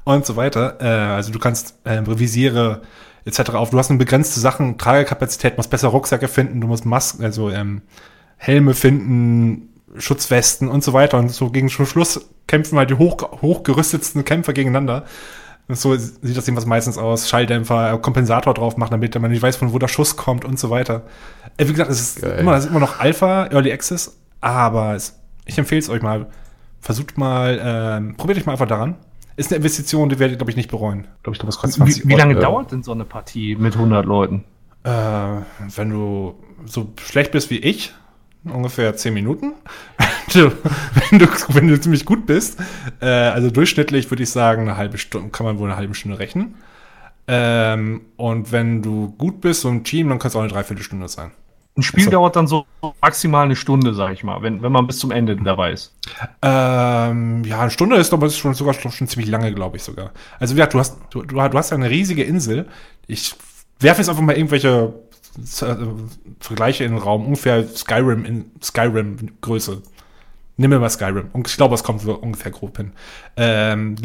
[0.04, 0.76] und so weiter.
[0.80, 2.82] Äh, also du kannst äh, Visiere
[3.24, 3.50] etc.
[3.50, 3.70] auf.
[3.70, 7.82] Du hast eine begrenzte Sachen, Tragekapazität, musst besser Rucksäcke finden, du musst Masken, also ähm,
[8.36, 11.18] Helme finden, Schutzwesten und so weiter.
[11.18, 15.05] Und so gegen Schluss kämpfen halt die hoch, hochgerüstetsten Kämpfer gegeneinander.
[15.68, 17.28] Und so sieht das jedenfalls meistens aus.
[17.28, 20.68] Schalldämpfer, Kompensator drauf machen, damit man nicht weiß, von wo der Schuss kommt und so
[20.70, 21.03] weiter.
[21.57, 22.41] Äh, wie gesagt, es ist, Geil.
[22.41, 26.26] immer, es ist immer noch Alpha, Early Access, aber es, ich empfehle es euch mal.
[26.80, 28.97] Versucht mal, ähm, probiert euch mal einfach daran.
[29.36, 31.07] Ist eine Investition, die werdet ihr, glaube ich, nicht bereuen.
[31.18, 32.41] Ich glaube, ich, glaube, es kostet 20 Wie, wie lange ja.
[32.41, 34.45] dauert denn so eine Partie mit 100 Leuten?
[34.82, 34.91] Äh,
[35.76, 36.34] wenn du
[36.64, 37.95] so schlecht bist wie ich,
[38.45, 39.53] ungefähr 10 Minuten.
[40.32, 42.57] Wenn, du, wenn du ziemlich gut bist,
[43.01, 46.20] äh, also durchschnittlich würde ich sagen, eine halbe Stunde, kann man wohl eine halbe Stunde
[46.20, 46.55] rechnen.
[47.26, 51.09] Ähm, und wenn du gut bist, so ein Team, dann kann es auch eine Dreiviertelstunde
[51.09, 51.32] sein.
[51.76, 52.11] Ein Spiel So.
[52.11, 52.66] dauert dann so
[53.01, 55.95] maximal eine Stunde, sag ich mal, wenn, wenn man bis zum Ende dabei ist.
[56.43, 59.82] Ähm, ja, eine Stunde ist aber ist schon sogar schon, schon ziemlich lange, glaube ich
[59.82, 60.11] sogar.
[60.38, 62.66] Also wie gesagt, du hast, du, du, hast ja eine riesige Insel.
[63.07, 63.34] Ich
[63.78, 64.93] werfe jetzt einfach mal irgendwelche
[66.41, 67.24] Vergleiche in den Raum.
[67.26, 69.83] Ungefähr Skyrim in Skyrim Größe.
[70.61, 71.31] Nimm mir mal Skyrim.
[71.33, 72.93] Und ich glaube, es kommt so ungefähr grob hin.
[73.39, 73.97] Ähm,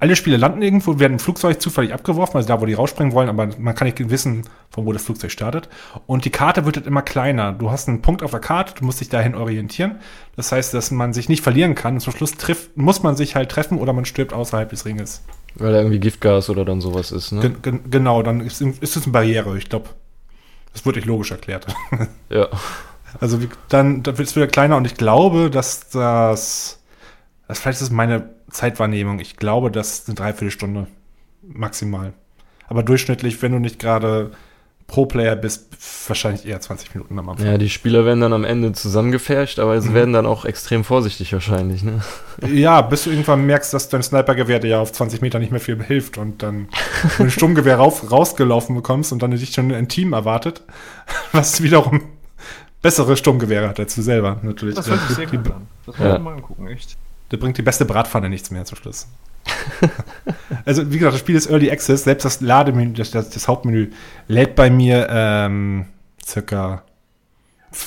[0.00, 3.28] alle Spiele landen irgendwo, werden im Flugzeug zufällig abgeworfen, also da, wo die rausspringen wollen,
[3.28, 5.68] aber man kann nicht wissen, von wo das Flugzeug startet.
[6.06, 7.52] Und die Karte wird halt immer kleiner.
[7.52, 10.00] Du hast einen Punkt auf der Karte, du musst dich dahin orientieren.
[10.34, 11.94] Das heißt, dass man sich nicht verlieren kann.
[11.94, 15.22] Und zum Schluss trifft, muss man sich halt treffen oder man stirbt außerhalb des Ringes.
[15.54, 17.42] Weil da irgendwie Giftgas oder dann sowas ist, ne?
[17.42, 19.90] Gen gen genau, dann ist, ist es eine Barriere, ich glaube.
[20.72, 21.66] Das wird euch logisch erklärt.
[22.28, 22.48] Ja.
[23.20, 26.80] Also dann, dann wird es wieder kleiner und ich glaube, dass das,
[27.46, 29.20] das vielleicht ist meine Zeitwahrnehmung.
[29.20, 30.86] Ich glaube, das ist eine Dreiviertelstunde
[31.42, 32.14] maximal.
[32.68, 34.32] Aber durchschnittlich, wenn du nicht gerade
[34.92, 35.68] Pro-Player bist,
[36.06, 37.46] wahrscheinlich eher 20 Minuten am Anfang.
[37.46, 39.80] Ja, die Spieler werden dann am Ende zusammengefärscht, aber Mhm.
[39.80, 42.02] sie werden dann auch extrem vorsichtig wahrscheinlich, ne?
[42.46, 45.60] Ja, bis du irgendwann merkst, dass dein Snipergewehr dir ja auf 20 Meter nicht mehr
[45.60, 46.68] viel hilft und dann
[47.18, 50.62] ein Sturmgewehr rauf, rausgelaufen bekommst und dann dich schon ein Team erwartet,
[51.32, 52.02] was wiederum
[52.82, 54.74] bessere Sturmgewehre hat als du selber, natürlich.
[54.74, 55.38] Das sich sehr Die-.
[55.86, 56.00] Das Ja.
[56.04, 56.96] wollen wir mal angucken, echt.
[57.30, 59.06] Da bringt die beste Bratpfanne nichts mehr zum Schluss.
[60.64, 62.04] also, wie gesagt, das Spiel ist Early Access.
[62.04, 63.90] Selbst das Lademenü, das, das, das Hauptmenü,
[64.28, 65.86] lädt bei mir ähm,
[66.24, 66.82] circa,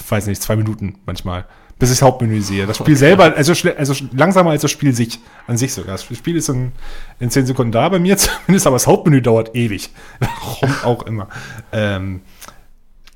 [0.10, 1.46] weiß nicht, zwei Minuten manchmal,
[1.80, 2.66] bis ich das Hauptmenü sehe.
[2.66, 5.94] Das Spiel selber, also, also langsamer als das Spiel sich, an sich sogar.
[5.94, 6.72] Das Spiel ist in,
[7.20, 9.90] in zehn Sekunden da bei mir zumindest, aber das Hauptmenü dauert ewig.
[10.20, 11.28] Warum auch immer.
[11.72, 12.22] Ähm,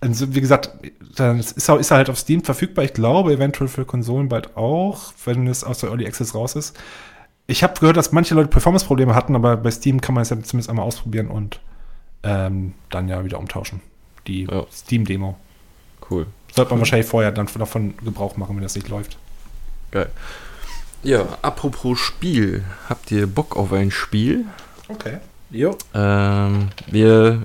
[0.01, 0.71] also, wie gesagt,
[1.15, 2.85] das ist, ist halt auf Steam verfügbar.
[2.85, 6.77] Ich glaube, eventuell für Konsolen bald auch, wenn es aus der Early Access raus ist.
[7.49, 10.39] Ich habe gehört, dass manche Leute Performance-Probleme hatten, aber bei Steam kann man es ja
[10.43, 11.59] zumindest einmal ausprobieren und
[12.21, 13.81] ähm, dann ja wieder umtauschen.
[14.27, 14.65] Die Ja.
[14.71, 15.35] Steam-Demo.
[16.09, 16.27] Cool.
[16.53, 19.17] Sollte man wahrscheinlich vorher dann davon Gebrauch machen, wenn das nicht läuft.
[19.89, 20.11] Geil.
[21.01, 22.63] Ja, apropos Spiel.
[22.87, 24.45] Habt ihr Bock auf ein Spiel?
[24.87, 25.17] Okay.
[25.49, 25.75] Jo.
[25.95, 27.43] Ähm, wir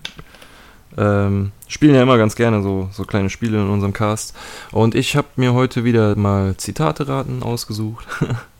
[0.98, 4.36] ähm, spielen ja immer ganz gerne so, so kleine Spiele in unserem Cast.
[4.70, 8.06] Und ich habe mir heute wieder mal Zitate raten ausgesucht.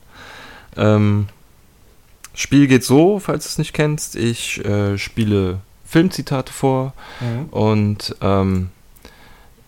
[0.79, 1.27] ähm,
[2.35, 4.17] Spiel geht so, falls du es nicht kennst.
[4.17, 7.45] Ich äh, spiele Filmzitate vor Mhm.
[7.51, 8.71] und ähm,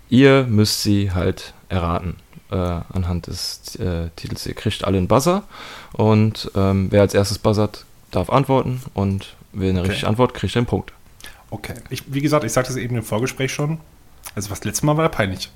[0.08, 2.16] ihr müsst sie halt erraten
[2.50, 4.46] äh, anhand des äh, Titels.
[4.46, 5.44] Ihr kriegt alle einen Buzzer
[5.92, 9.88] und ähm, wer als erstes buzzert, darf antworten und wer eine Okay.
[9.90, 10.92] richtige Antwort kriegt einen Punkt.
[11.50, 11.74] Okay.
[11.90, 13.78] Ich, wie gesagt, ich sagte es eben im Vorgespräch schon.
[14.34, 15.50] Also was letztes Mal war ja peinlich.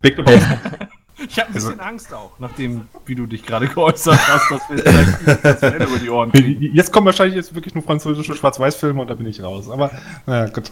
[0.00, 0.16] Big.
[1.28, 4.60] Ich habe ein Also- bisschen Angst auch, nachdem, wie du dich gerade geäußert hast, dass
[4.70, 6.74] wir vielleicht das Fell über die Ohren kriegen.
[6.74, 9.68] Jetzt kommen wahrscheinlich jetzt wirklich nur französische Schwarz-Weiß-Filme und da bin ich raus.
[9.68, 9.90] Aber
[10.26, 10.70] naja, gut.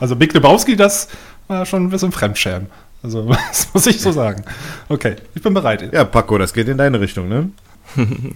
[0.00, 1.08] Also Big Lebowski, das
[1.48, 2.68] war schon ein bisschen Fremdschämen.
[3.02, 4.44] Also das muss ich so sagen.
[4.88, 5.92] Okay, ich bin bereit.
[5.92, 7.50] Ja, Paco, das geht in deine Richtung, ne?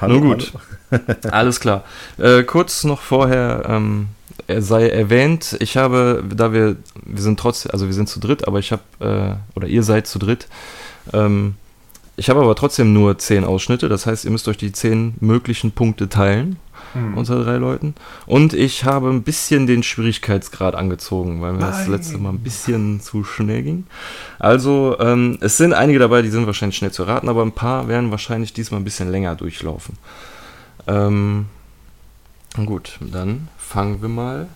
[0.00, 0.52] Hallo, Nur gut.
[1.30, 1.84] Alles klar.
[2.18, 4.08] Äh, kurz noch vorher ähm,
[4.50, 8.46] er sei erwähnt, ich habe, da wir, wir sind trotzdem, also wir sind zu dritt,
[8.46, 10.48] aber ich habe, äh, oder ihr seid zu dritt,
[11.12, 11.54] ähm,
[12.16, 15.72] ich habe aber trotzdem nur zehn Ausschnitte, das heißt, ihr müsst euch die zehn möglichen
[15.72, 16.58] Punkte teilen
[16.92, 17.16] Hm.
[17.16, 17.94] unter drei Leuten.
[18.26, 21.92] Und ich habe ein bisschen den Schwierigkeitsgrad angezogen, weil mir das Nein.
[21.92, 23.86] letzte Mal ein bisschen zu schnell ging.
[24.38, 27.86] Also, ähm, es sind einige dabei, die sind wahrscheinlich schnell zu raten, aber ein paar
[27.86, 29.98] werden wahrscheinlich diesmal ein bisschen länger durchlaufen.
[30.88, 31.46] Ähm,
[32.66, 34.48] gut, dann fangen wir mal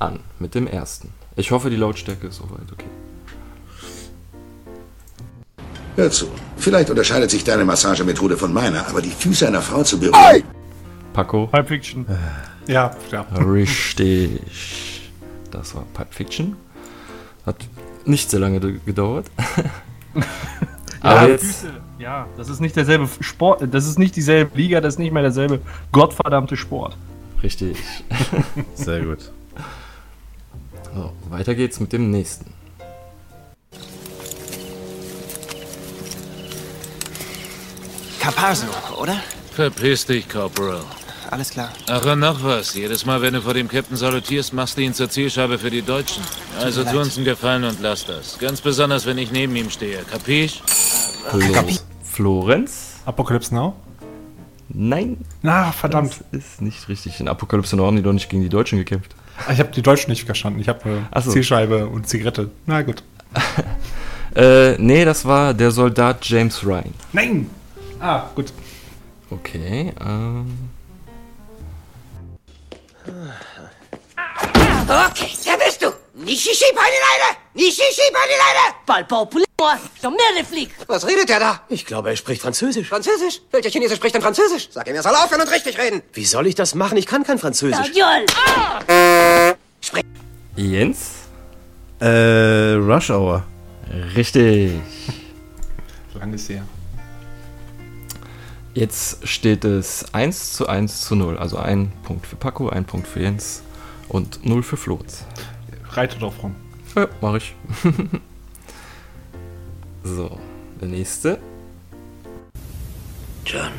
[0.00, 1.10] an mit dem ersten.
[1.36, 2.90] Ich hoffe, die Lautstärke ist soweit okay.
[5.94, 6.26] Hör zu.
[6.56, 10.42] Vielleicht unterscheidet sich deine Massagemethode von meiner, aber die Füße einer Frau zu berühren.
[11.12, 12.04] Paco, Pulp Fiction.
[12.66, 13.20] Ja, ja.
[13.38, 14.40] richtig.
[15.52, 16.56] Das war Pulp Fiction.
[17.46, 17.56] Hat
[18.04, 19.26] nicht sehr lange ge- gedauert.
[21.00, 21.72] aber jetzt, Füße.
[22.00, 25.22] Ja, das ist nicht derselbe Sport, das ist nicht dieselbe Liga, das ist nicht mehr
[25.22, 25.60] derselbe
[25.92, 26.96] gottverdammte Sport.
[27.42, 27.76] Richtig.
[28.74, 29.30] Sehr gut.
[30.94, 32.52] So, weiter geht's mit dem nächsten.
[38.20, 38.66] Caparzo,
[39.00, 39.16] oder?
[39.52, 40.82] Verpiss dich, Corporal.
[41.30, 41.70] Alles klar.
[41.88, 42.74] Ach, und noch was.
[42.74, 45.82] Jedes Mal, wenn du vor dem Captain salutierst, machst du ihn zur Zielscheibe für die
[45.82, 46.22] Deutschen.
[46.58, 48.38] Also tu uns einen Gefallen und lass das.
[48.38, 50.02] Ganz besonders, wenn ich neben ihm stehe.
[50.04, 50.62] Kapisch?
[51.28, 51.40] Flo
[52.02, 52.94] Florenz?
[53.04, 53.74] Apocalypse Now?
[54.70, 56.20] Nein, Na, verdammt.
[56.32, 57.20] das ist nicht richtig.
[57.20, 59.14] In Apokalypse Now haben die doch nicht gegen die Deutschen gekämpft.
[59.46, 60.60] Ah, Ich habe die Deutschen nicht verstanden.
[60.60, 61.30] Ich habe äh, so.
[61.30, 62.50] Zielscheibe und Zigarette.
[62.66, 63.02] Na gut.
[64.34, 66.92] Äh, nee, das war der Soldat James Ryan.
[67.14, 67.48] Nein!
[67.98, 68.52] Ah, gut.
[69.30, 70.46] Okay, ähm.
[74.86, 75.30] Okay,
[76.28, 76.50] wer bist du?
[76.50, 77.36] Nishishi Panileide!
[77.54, 78.74] Nishishi Panileide!
[78.86, 79.44] Palpopule,
[80.02, 80.70] der Meereflieg.
[80.86, 81.60] Was redet der da?
[81.68, 82.88] Ich glaube, er spricht Französisch.
[82.88, 83.40] Französisch?
[83.50, 84.68] Welcher Chinese spricht denn Französisch?
[84.70, 86.02] Sag ihm, er soll aufhören und richtig reden.
[86.12, 86.96] Wie soll ich das machen?
[86.98, 87.90] Ich kann kein Französisch.
[87.94, 88.26] Joll.
[90.56, 91.10] Jens?
[92.00, 93.44] Äh, Rush Hour.
[94.14, 94.72] Richtig.
[96.14, 96.62] Lang ist her.
[98.74, 101.38] Jetzt steht es 1 zu 1 zu 0.
[101.38, 103.62] Also ein Punkt für Paco, ein Punkt für Jens
[104.08, 105.24] und 0 für Floz.
[105.98, 106.54] Reite drauf rum.
[106.94, 107.56] Ja, mach ich.
[110.04, 110.38] so,
[110.80, 111.40] der nächste.
[113.44, 113.72] John.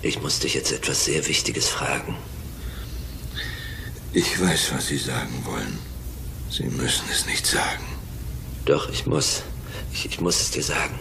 [0.00, 2.16] Ich muss dich jetzt etwas sehr Wichtiges fragen.
[4.14, 5.78] Ich weiß, was Sie sagen wollen.
[6.50, 7.84] Sie müssen es nicht sagen.
[8.64, 9.42] Doch, ich muss.
[9.92, 10.98] Ich, ich muss es dir sagen.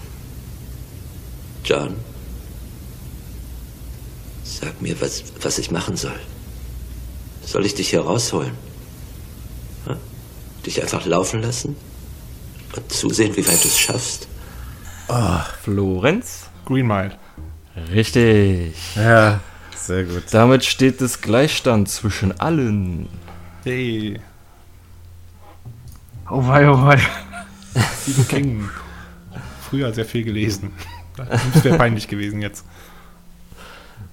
[1.64, 1.96] John.
[4.44, 6.20] Sag mir, was, was ich machen soll.
[7.48, 8.52] Soll ich dich hier rausholen?
[9.86, 9.96] Hm?
[10.66, 11.78] Dich einfach laufen lassen?
[12.76, 14.28] Und zusehen, wie weit du es schaffst?
[15.64, 16.50] Florenz?
[16.66, 17.18] Green Mile.
[17.94, 18.76] Richtig.
[18.98, 19.40] Ja,
[19.78, 20.24] sehr gut.
[20.32, 23.08] Damit steht es Gleichstand zwischen allen.
[23.64, 24.20] Hey.
[26.30, 27.00] Oh wei, oh wei.
[28.02, 28.70] Stephen King.
[29.70, 30.74] Früher sehr viel gelesen.
[31.16, 32.66] Das wäre peinlich gewesen jetzt.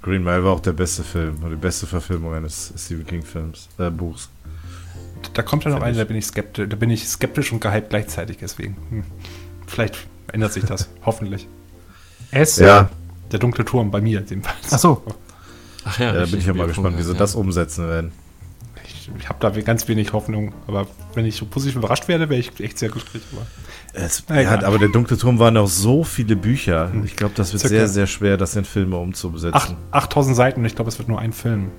[0.05, 3.71] Green Mile war auch der beste Film, oder die beste Verfilmung eines Stephen King Films,
[3.79, 4.29] äh, Buchs.
[5.33, 5.99] Da kommt ja noch Find eine, ich.
[5.99, 8.77] da bin ich skeptisch, da bin ich skeptisch und gehypt gleichzeitig, deswegen.
[8.91, 9.05] Hm.
[9.67, 9.97] Vielleicht
[10.31, 11.49] ändert sich das, hoffentlich.
[12.31, 12.57] S.
[12.57, 12.91] Ja,
[13.33, 14.73] Der dunkle Turm bei mir jedenfalls.
[14.73, 15.03] Ach so.
[15.87, 17.19] Ach ja, ja da bin ich ja mal gespannt, wie sie ja.
[17.19, 18.13] das umsetzen werden.
[18.87, 20.53] Ich, ich habe da ganz wenig Hoffnung.
[20.67, 23.23] Aber wenn ich so positiv überrascht werde, wäre ich echt sehr glücklich.
[23.33, 23.47] Aber
[23.93, 26.91] Es, ja, aber der dunkle Turm waren noch so viele Bücher.
[27.05, 29.77] Ich glaube, das wird Circa- sehr, sehr schwer, das in Filme acht, umzusetzen.
[29.91, 31.71] 8000 Seiten ich glaube, es wird nur ein Film.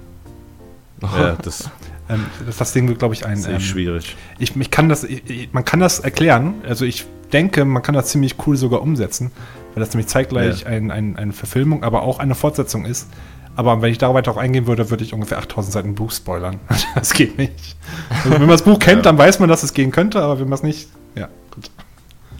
[1.01, 1.69] Ja, das
[2.07, 3.37] Ähm, das, das Ding wird, glaube ich, ein.
[3.37, 4.15] sehe Ähm, ich schwierig.
[4.37, 6.55] ich, ich kann das, ich- man kann das erklären.
[6.67, 9.31] Also ich denke, man kann das ziemlich cool sogar umsetzen,
[9.73, 10.67] weil das nämlich zeitgleich Ja.
[10.67, 13.07] ein, ein, eine Verfilmung, aber auch eine Fortsetzung ist.
[13.55, 16.59] Aber wenn ich da weiter auch eingehen würde, würde ich ungefähr 8000 Seiten Buch spoilern.
[16.95, 17.75] Das geht nicht.
[18.09, 20.49] Also wenn man das Buch kennt, dann weiß man, dass es gehen könnte, aber wenn
[20.49, 21.69] man es nicht, ja, gut.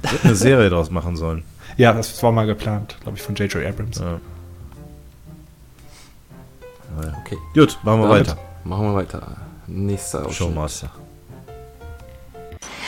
[0.04, 1.44] Hätte eine Serie draus machen sollen.
[1.78, 3.66] Ja, das war mal geplant, glaube ich, von J.J.
[3.66, 4.00] Abrams.
[4.00, 4.20] Ja.
[7.22, 7.38] Okay.
[7.54, 8.38] Gut, machen wir Damit weiter.
[8.64, 9.22] Machen wir weiter.
[9.68, 10.36] Nächster Ausschnitt.
[10.36, 10.90] Showmaster.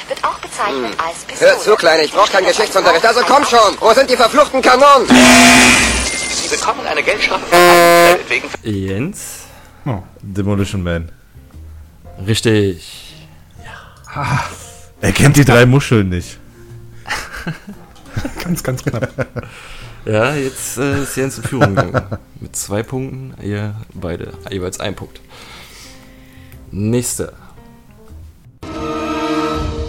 [0.07, 1.51] Wird auch bezeichnet als Pistole.
[1.51, 3.05] Hör zu, Kleine, ich brauche keinen Geschichtsunterricht.
[3.05, 3.75] Also komm schon.
[3.79, 5.07] Wo sind die verfluchten Kanonen?
[6.47, 9.47] Sie bekommen eine Geldstrafe für wegen Jens.
[9.85, 10.01] Oh.
[10.21, 11.11] Demolition Man.
[12.25, 13.15] Richtig.
[15.01, 16.39] Er kennt die drei Muscheln nicht.
[18.43, 19.09] Ganz, ganz knapp.
[20.05, 22.17] Ja, jetzt äh, ist Jens in Führung gegangen.
[22.39, 25.21] Mit zwei Punkten, ihr beide jeweils ein Punkt.
[26.71, 27.33] Nächster.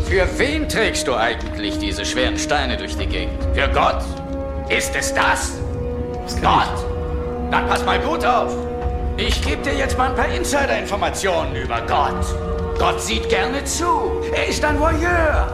[0.08, 3.42] Für wen trägst du eigentlich diese schweren Steine durch die Gegend?
[3.54, 4.02] Für Gott.
[4.68, 5.52] Ist es das?
[6.36, 6.84] Gott.
[7.50, 8.52] Dann pass mal gut auf.
[9.16, 12.24] Ich gebe dir jetzt mal ein paar Insider-Informationen über Gott.
[12.78, 14.22] Gott sieht gerne zu.
[14.34, 15.52] Er ist ein Voyeur.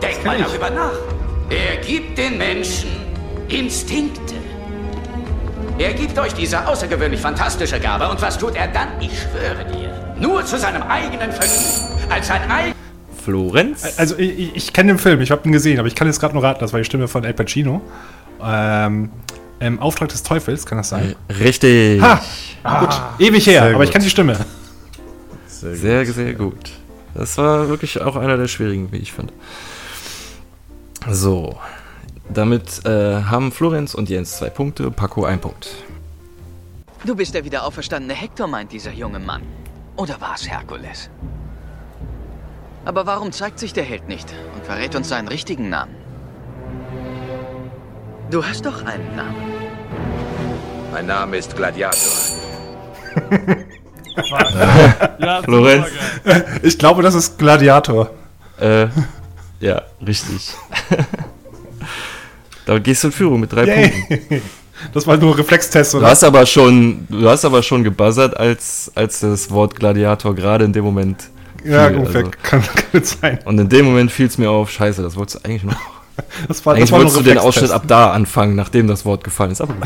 [0.00, 0.92] Denk mal darüber nach.
[1.48, 2.90] Er gibt den Menschen
[3.48, 4.34] Instinkte.
[5.78, 8.08] Er gibt euch diese außergewöhnlich fantastische Gabe.
[8.08, 8.88] Und was tut er dann?
[9.00, 10.14] Ich schwöre dir.
[10.20, 12.10] Nur zu seinem eigenen Vergnügen.
[12.10, 12.76] Als sein eigenes.
[13.24, 13.98] Florenz.
[13.98, 16.20] Also ich, ich, ich kenne den Film, ich habe ihn gesehen, aber ich kann jetzt
[16.20, 17.80] gerade nur raten, das war die Stimme von El Pacino.
[18.42, 19.10] Ähm,
[19.60, 21.14] Im Auftrag des Teufels, kann das sein?
[21.28, 22.00] Richtig.
[22.00, 22.20] Ha!
[22.80, 23.92] Gut, ewig her, aber ich gut.
[23.92, 24.36] kenne die Stimme.
[25.46, 25.78] Sehr, gut.
[25.78, 26.70] Sehr, sehr gut.
[27.14, 29.32] Das war wirklich auch einer der schwierigen, wie ich finde.
[31.10, 31.58] So.
[32.32, 35.68] Damit äh, haben Florenz und Jens zwei Punkte, Paco ein Punkt.
[37.04, 39.42] Du bist der wieder auferstandene Hektor, meint dieser junge Mann.
[39.96, 41.10] Oder war es Herkules?
[42.84, 45.94] Aber warum zeigt sich der Held nicht und verrät uns seinen richtigen Namen?
[48.30, 49.34] Du hast doch einen Namen.
[50.92, 52.12] Mein Name ist Gladiator.
[55.18, 55.86] Ja, Florenz.
[56.62, 58.10] Ich glaube, das ist Gladiator.
[58.60, 58.88] Äh,
[59.60, 60.52] ja, richtig.
[62.66, 63.88] da gehst du in Führung mit drei Yay.
[63.88, 64.42] Punkten.
[64.92, 66.08] Das war nur Reflextest, Du oder?
[66.08, 70.72] hast aber schon, du hast aber schon gebuzzert, als, als das Wort Gladiator gerade in
[70.72, 71.30] dem Moment
[71.64, 72.20] ja, fiel, ungefähr.
[72.20, 72.30] also.
[72.42, 73.38] Kann, kann gut sein.
[73.44, 75.99] Und in dem Moment fiel es mir auf, scheiße, das wolltest du eigentlich noch.
[76.48, 77.38] Das war, eigentlich das war nur wolltest du den.
[77.38, 79.60] Ausschnitt ab da anfangen, nachdem das Wort gefallen ist.
[79.60, 79.74] Aber.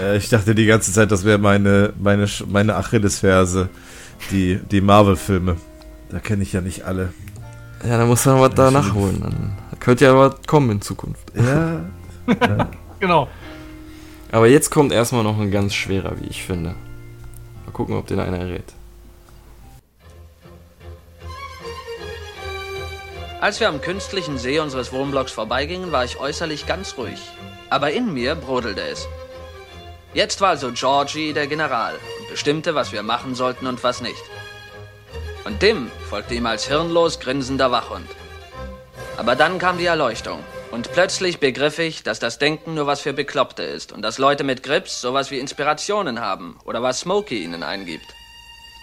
[0.00, 3.68] Äh, ich dachte die ganze Zeit, das wäre meine, meine, meine Achillesferse.
[4.30, 5.56] Die, die Marvel-Filme.
[6.10, 7.12] Da kenne ich ja nicht alle.
[7.84, 9.20] ja, dann muss man was da nachholen.
[9.20, 11.30] Dann könnte ja was kommen in Zukunft.
[11.34, 11.80] Ja,
[13.00, 13.28] Genau.
[14.30, 16.70] Aber jetzt kommt erstmal noch ein ganz schwerer, wie ich finde.
[17.66, 18.72] Mal gucken, ob den einer errät.
[23.42, 27.18] Als wir am künstlichen See unseres Wohnblocks vorbeigingen, war ich äußerlich ganz ruhig.
[27.70, 29.08] Aber in mir brodelte es.
[30.14, 34.22] Jetzt war also Georgie der General und bestimmte, was wir machen sollten und was nicht.
[35.44, 38.08] Und Dim folgte ihm als hirnlos grinsender Wachhund.
[39.16, 40.38] Aber dann kam die Erleuchtung.
[40.70, 44.44] Und plötzlich begriff ich, dass das Denken nur was für Bekloppte ist und dass Leute
[44.44, 48.06] mit Grips sowas wie Inspirationen haben oder was Smokey ihnen eingibt.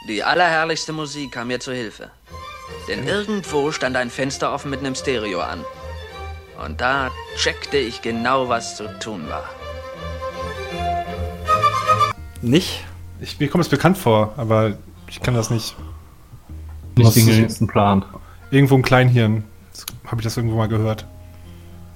[0.09, 2.11] Die allerherrlichste Musik kam mir zu Hilfe.
[2.87, 5.63] Denn irgendwo stand ein Fenster offen mit einem Stereo an.
[6.65, 9.43] Und da checkte ich genau, was zu tun war.
[12.41, 12.83] Nicht?
[13.21, 15.75] Ich, mir kommt es bekannt vor, aber ich kann das nicht.
[16.95, 18.03] Nicht den geringsten Plan.
[18.51, 19.43] Irgendwo im Kleinhirn
[20.07, 21.05] habe ich das irgendwo mal gehört.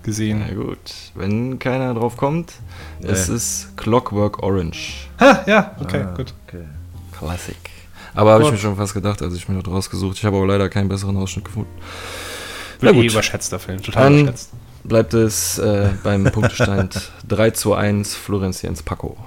[0.03, 0.43] Gesehen.
[0.45, 0.79] Na gut,
[1.15, 2.51] wenn keiner drauf kommt,
[3.01, 5.07] es ist Clockwork Orange.
[5.19, 6.33] Ha, ja, okay, Ah, gut.
[6.45, 6.63] okay.
[7.17, 7.55] Classic.
[8.15, 10.17] Aber habe ich mir schon fast gedacht, als ich mir das rausgesucht.
[10.17, 11.71] Ich habe aber leider keinen besseren Ausschnitt gefunden.
[12.81, 13.11] Na eh gut.
[13.11, 13.81] überschätzt, der Film.
[13.81, 14.51] Total Dann überschätzt.
[14.83, 19.17] bleibt es äh, beim Punktestand 3 zu 1 Florenz Jens Paco.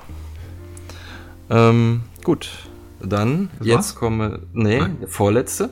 [1.51, 2.51] Ähm, gut,
[3.01, 4.41] dann Das jetzt komme.
[4.53, 5.71] Nee, der vorletzte.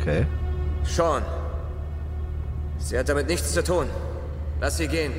[0.00, 0.26] Okay.
[0.84, 1.22] Sean.
[2.78, 3.86] Sie hat damit nichts zu tun.
[4.60, 5.12] Lass sie gehen.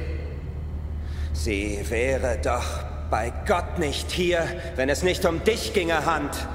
[1.34, 2.64] Sie wäre doch
[3.10, 4.46] bei Gott nicht hier,
[4.76, 6.48] wenn es nicht um dich ginge, Hand.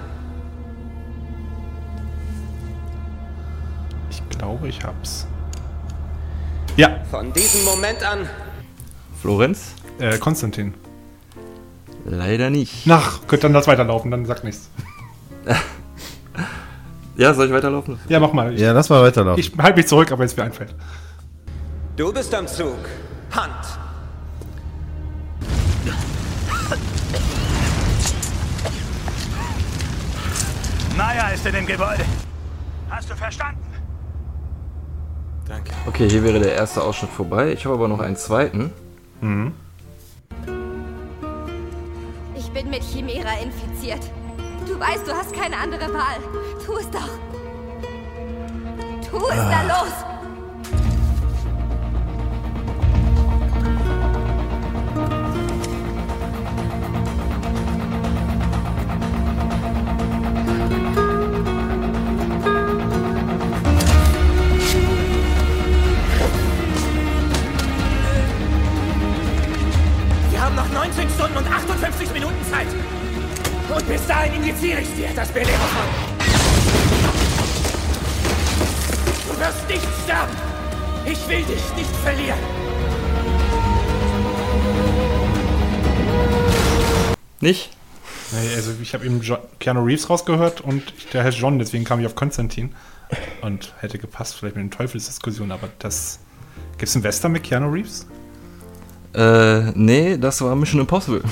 [4.10, 5.26] Ich glaube, ich hab's.
[6.76, 8.28] Ja, Von diesem Moment an
[9.20, 9.74] Florenz?
[9.98, 10.74] äh, Konstantin.
[12.06, 12.86] Leider nicht.
[12.86, 14.70] Nach, könnt dann das weiterlaufen, dann sagt nichts.
[17.16, 17.98] Ja, soll ich weiterlaufen?
[18.08, 18.54] Ja, mach mal.
[18.54, 19.38] Ich, Ja, lass mal weiterlaufen.
[19.38, 20.74] ich halte mich zurück, aber es mir einfällt.
[21.96, 22.78] Du bist am Zug.
[23.32, 23.52] Hand.
[31.30, 32.04] Maya ist in dem Gebäude.
[32.90, 33.64] Hast du verstanden?
[35.46, 35.70] Danke.
[35.86, 37.52] Okay, hier wäre der erste Ausschnitt vorbei.
[37.52, 38.72] Ich habe aber noch einen zweiten.
[39.20, 39.52] Mhm.
[42.34, 44.00] Ich bin mit Chimera infiziert.
[44.66, 46.18] Du weißt, du hast keine andere Wahl.
[46.64, 47.10] Tu es doch.
[49.08, 50.09] Tu es da los.
[70.72, 72.66] Noch 19 Stunden und 58 Minuten Zeit.
[73.74, 75.88] Und bis dahin injiziere ich dir das Beleberfall.
[79.28, 80.32] Du wirst nicht sterben.
[81.06, 82.38] Ich will dich nicht verlieren.
[87.40, 87.70] Nicht?
[88.32, 89.20] Nee, also ich habe eben
[89.58, 92.74] Keanu Reeves rausgehört und der heißt John, deswegen kam ich auf Konstantin.
[93.40, 96.20] Und hätte gepasst, vielleicht mit den Teufelsdiskussionen, aber das.
[96.78, 98.06] Gibt's einen Western mit Keanu Reeves?
[99.14, 101.22] Äh, nee, das war Mission Impossible.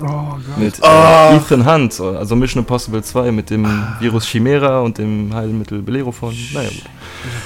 [0.00, 0.58] Oh Gott.
[0.58, 1.36] Mit äh, Oh.
[1.36, 3.64] Ethan Hunt, also Mission Impossible 2 mit dem
[4.00, 6.34] Virus Chimera und dem Heilmittel Bellerophon.
[6.52, 6.82] Naja, gut.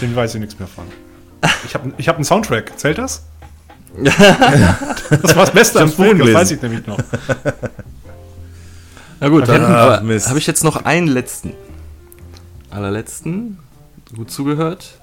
[0.01, 0.85] Dem weiß ich nichts mehr von.
[1.67, 2.79] Ich habe ich hab einen Soundtrack.
[2.79, 3.25] Zählt das?
[4.03, 4.19] das
[5.37, 6.99] war das Beste am Film, das weiß ich nämlich noch.
[9.21, 10.31] Na gut, dann Ah, habe Mist.
[10.37, 11.53] ich jetzt noch einen letzten.
[12.71, 13.59] Allerletzten.
[14.15, 14.99] Gut zugehört.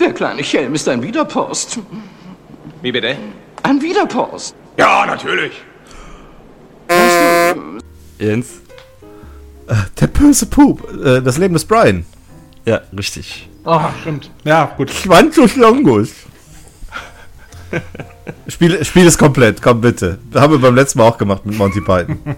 [0.00, 1.78] Der kleine Schelm ist ein Widerpost.
[2.82, 3.16] Wie bitte?
[3.62, 4.54] Ein Widerpost.
[4.76, 5.52] Ja, natürlich.
[8.18, 8.46] Jens.
[10.00, 10.86] Der böse Pup.
[11.04, 12.04] Äh, das Leben des Brian.
[12.64, 13.48] Ja, richtig.
[13.64, 14.30] Oh, stimmt.
[14.44, 14.90] Ja, gut.
[14.90, 16.12] Schwanzus Longus.
[18.48, 20.18] Spiel, Spiel es komplett, komm bitte.
[20.30, 22.18] Das haben wir beim letzten Mal auch gemacht mit Monty Python.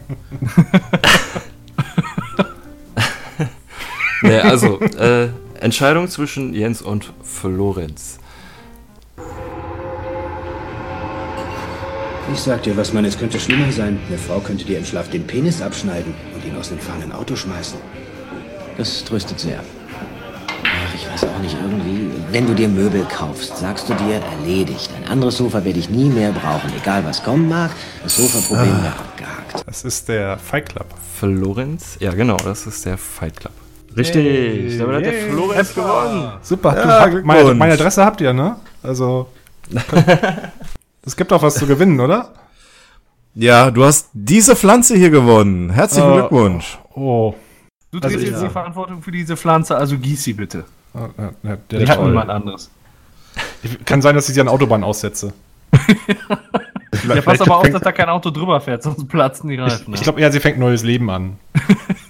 [4.23, 5.29] Ja, also, äh,
[5.61, 8.19] Entscheidung zwischen Jens und Florenz.
[12.33, 13.99] Ich sag dir was, Mann, es könnte schlimmer sein.
[14.09, 17.37] Eine Frau könnte dir im Schlaf den Penis abschneiden und ihn aus dem fahrenden Auto
[17.37, 17.79] schmeißen.
[18.77, 19.61] Das tröstet sehr.
[20.65, 22.11] Ach, ich weiß auch nicht, irgendwie.
[22.31, 24.91] Wenn du dir Möbel kaufst, sagst du dir, erledigt.
[25.03, 27.71] Ein anderes Sofa werde ich nie mehr brauchen, egal was kommen mag.
[28.03, 28.83] Das Sofaproblem Ah.
[28.83, 29.65] wäre abgehakt.
[29.67, 30.87] Das ist der Fight Club.
[31.19, 31.97] Florenz?
[32.01, 33.53] Ja, genau, das ist der Fight Club.
[33.97, 35.13] Richtig, damit hat der.
[35.31, 36.33] Florenz gewonnen.
[36.43, 37.59] Super, Ja, du, meine, Glückwunsch.
[37.59, 38.57] meine Adresse habt ihr, ne?
[38.83, 39.29] Also.
[41.07, 42.33] Es gibt auch was zu gewinnen, oder?
[43.35, 45.71] Ja, du hast diese Pflanze hier gewonnen.
[45.71, 46.79] Herzlichen Äh, Glückwunsch.
[46.95, 47.35] Oh.
[47.93, 50.65] Du Also trägst ich- jetzt die Verantwortung für diese Pflanze, also gieß sie bitte.
[50.95, 52.09] Ja, ja, ja, der toll.
[52.09, 52.71] niemand anderes.
[53.63, 55.33] Ich- Kann sein, dass ich sie an Autobahn aussetze.
[57.07, 59.95] Ja, pass aber auf, dass da kein Auto drüber fährt, sonst platzen die Ich, Reifen.
[59.95, 61.37] ich glaube eher, sie fängt neues Leben an.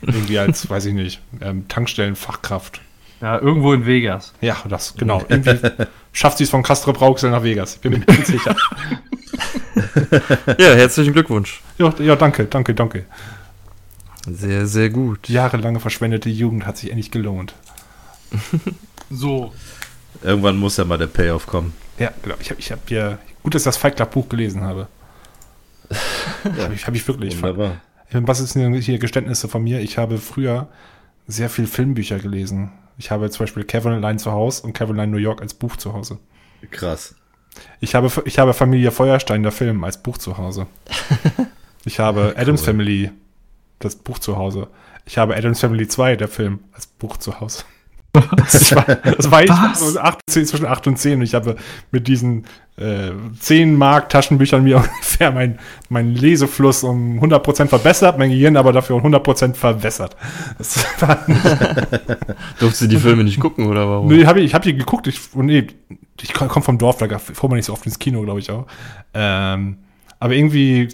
[0.01, 2.81] Irgendwie als, weiß ich nicht, ähm, Tankstellenfachkraft.
[3.21, 4.33] Ja, irgendwo in Vegas.
[4.41, 5.23] Ja, das, genau.
[5.29, 5.59] Irgendwie
[6.13, 7.77] schafft sie es von Castro Brauxel nach Vegas.
[7.77, 8.57] Ich bin mir nicht sicher.
[10.59, 11.63] Ja, herzlichen Glückwunsch.
[11.79, 13.05] Ja, ja, danke, danke, danke.
[14.27, 15.29] Sehr, sehr gut.
[15.29, 17.55] Jahrelange verschwendete Jugend hat sich endlich gelohnt.
[19.09, 19.53] So.
[20.21, 21.73] Irgendwann muss ja mal der Payoff kommen.
[21.97, 22.35] Ja, genau.
[22.41, 24.89] Ich habe ich hab ja, gut, dass ich das Fight Club Buch gelesen habe.
[26.45, 26.65] ja.
[26.65, 27.37] Habe ich, hab ich wirklich.
[27.37, 27.77] Wunderbar.
[28.11, 29.79] Was ist denn hier Geständnisse von mir?
[29.79, 30.67] Ich habe früher
[31.29, 32.73] sehr viel Filmbücher gelesen.
[32.99, 35.77] Ich habe zum Beispiel Kevin allein zu Hause und Kevin allein New York als Buch
[35.77, 36.19] zu Hause.
[36.71, 37.15] Krass.
[37.81, 40.67] Ich habe, ich habe Familie Feuerstein, der Film, als Buch zu Hause.
[41.87, 43.13] Ich habe Adams Family,
[43.79, 44.67] das Buch zu Hause.
[45.05, 47.63] Ich habe Adams Family 2, der Film, als Buch zu Hause.
[48.37, 51.57] Das war, das war ich acht, zehn, zwischen 8 und 10 und ich habe
[51.91, 52.45] mit diesen
[52.77, 53.11] äh,
[53.41, 55.59] 10 Mark Taschenbüchern mir ungefähr mein,
[55.89, 60.17] mein Lesefluss um 100% verbessert, mein Gehirn aber dafür um 100% verwässert.
[60.59, 60.75] Das
[62.59, 64.09] Durfst du die Filme nicht gucken oder warum?
[64.09, 65.07] Nee, hab ich, ich habe die geguckt.
[65.07, 65.67] Ich, nee,
[66.21, 68.67] ich komme vom Dorf, da fuhr man nicht so oft ins Kino, glaube ich auch.
[69.15, 69.79] Ähm,
[70.19, 70.89] aber irgendwie,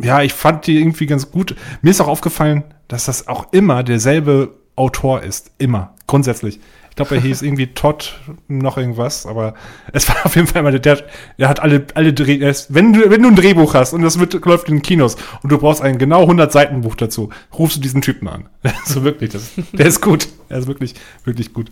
[0.00, 1.54] ja, ich fand die irgendwie ganz gut.
[1.82, 5.50] Mir ist auch aufgefallen, dass das auch immer derselbe Autor ist.
[5.58, 5.94] Immer.
[6.06, 6.60] Grundsätzlich.
[6.90, 8.14] Ich glaube, er hieß irgendwie Todd
[8.46, 9.54] noch irgendwas, aber
[9.92, 11.04] es war auf jeden Fall immer der,
[11.38, 14.32] der, hat alle, alle Dreh, wenn du, wenn du ein Drehbuch hast und das wird,
[14.44, 17.80] läuft in den Kinos und du brauchst ein genau 100 Seiten Buch dazu, rufst du
[17.80, 18.48] diesen Typen an.
[18.84, 20.28] Also wirklich, das, der ist gut.
[20.48, 20.94] Er ist wirklich,
[21.24, 21.70] wirklich gut.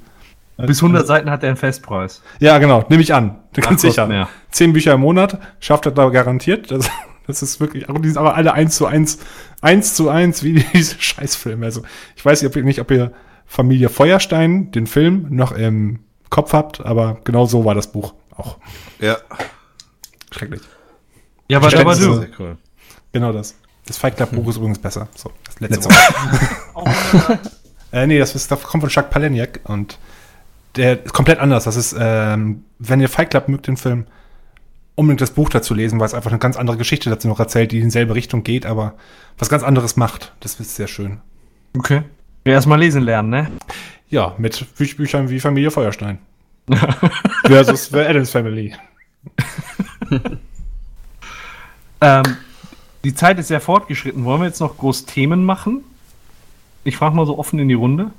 [0.56, 2.22] Bis 100 Seiten hat er einen Festpreis.
[2.38, 3.36] Ja, genau, nehme ich an.
[3.52, 4.06] Ganz sicher.
[4.06, 4.28] mehr.
[4.50, 6.70] Zehn Bücher im Monat, schafft er da garantiert.
[6.70, 6.90] Das,
[7.26, 9.18] Das ist wirklich, aber die sind aber alle eins zu eins,
[9.60, 11.64] eins zu eins wie diese Scheißfilme.
[11.64, 11.82] Also
[12.16, 13.12] ich weiß nicht, ob ihr, nicht, ob ihr
[13.46, 16.00] Familie Feuerstein, den Film, noch im
[16.30, 18.58] Kopf habt, aber genau so war das Buch auch.
[19.00, 19.18] Ja.
[20.30, 20.62] Schrecklich.
[21.48, 22.14] Ja, aber war du.
[22.14, 22.56] Sehr cool.
[23.12, 23.54] Genau das.
[23.86, 25.08] Das Fight Club Buch ist übrigens besser.
[25.14, 27.38] So, das letzte Mal.
[27.92, 29.98] äh, nee, das, ist, das kommt von Jacques Palahniuk und
[30.76, 31.64] der ist komplett anders.
[31.64, 34.06] Das ist, ähm, wenn ihr Fight Club mögt, den Film,
[34.94, 37.72] unbedingt das Buch dazu lesen, weil es einfach eine ganz andere Geschichte dazu noch erzählt,
[37.72, 38.94] die in dieselbe Richtung geht, aber
[39.38, 40.32] was ganz anderes macht.
[40.40, 41.20] Das ist sehr schön.
[41.76, 42.02] Okay.
[42.44, 43.50] Erstmal lesen lernen, ne?
[44.08, 46.18] Ja, mit Büch Büchern wie Familie Feuerstein.
[47.46, 48.74] Versus The Adams Family.
[52.02, 52.36] Ähm,
[53.04, 54.24] die Zeit ist sehr fortgeschritten.
[54.24, 55.84] Wollen wir jetzt noch groß Themen machen?
[56.84, 58.10] Ich frage mal so offen in die Runde.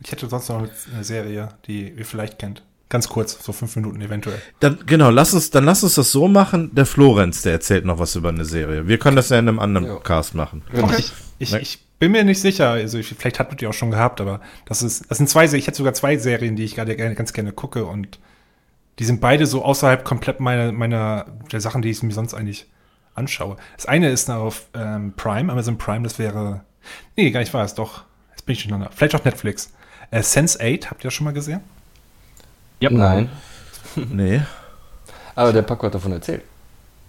[0.00, 2.62] Ich hätte sonst noch eine Serie, die ihr vielleicht kennt.
[2.88, 4.40] Ganz kurz, so fünf Minuten eventuell.
[4.60, 6.74] Dann, genau, lass uns, dann lass uns das so machen.
[6.74, 8.88] Der Florenz, der erzählt noch was über eine Serie.
[8.88, 10.62] Wir können das ja in einem anderen Cast machen.
[10.72, 11.04] Okay.
[11.38, 14.20] Ich, ich bin mir nicht sicher, also ich, vielleicht habt ihr die auch schon gehabt,
[14.20, 17.14] aber das ist, das sind zwei, ich hätte sogar zwei Serien, die ich gerade gerne,
[17.14, 18.18] ganz gerne gucke und
[18.98, 22.66] die sind beide so außerhalb komplett meiner, meiner, der Sachen, die ich mir sonst eigentlich
[23.14, 23.56] anschaue.
[23.76, 26.64] Das eine ist auf ähm, Prime, Amazon Prime, das wäre,
[27.16, 29.72] nee, gar nicht wahr, ist doch, jetzt bin ich durcheinander, vielleicht auch Netflix.
[30.10, 31.60] Äh, Sense8, habt ihr das schon mal gesehen?
[32.80, 32.90] Ja.
[32.90, 33.28] Nein.
[34.12, 34.40] nee.
[35.34, 36.42] Aber der Paco hat davon erzählt.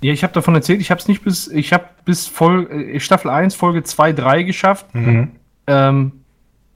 [0.01, 2.99] Ja, ich habe davon erzählt, ich habe es nicht bis, ich habe bis Vol äh,
[2.99, 4.85] Staffel 1, Folge 2, 3 geschafft.
[4.95, 5.31] Mhm.
[5.67, 6.11] Ähm,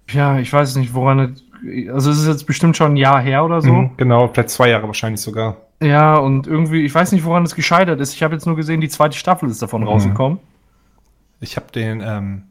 [0.10, 1.44] ja, ich weiß nicht, woran es,
[1.90, 3.72] also es ist jetzt bestimmt schon ein Jahr her oder so.
[3.72, 5.56] Mhm, genau, vielleicht zwei Jahre wahrscheinlich sogar.
[5.82, 8.14] Ja, und irgendwie, ich weiß nicht, woran es gescheitert ist.
[8.14, 9.88] Ich habe jetzt nur gesehen, die zweite Staffel ist davon Mhm.
[9.88, 10.40] rausgekommen.
[11.40, 12.44] Ich habe den, ähm,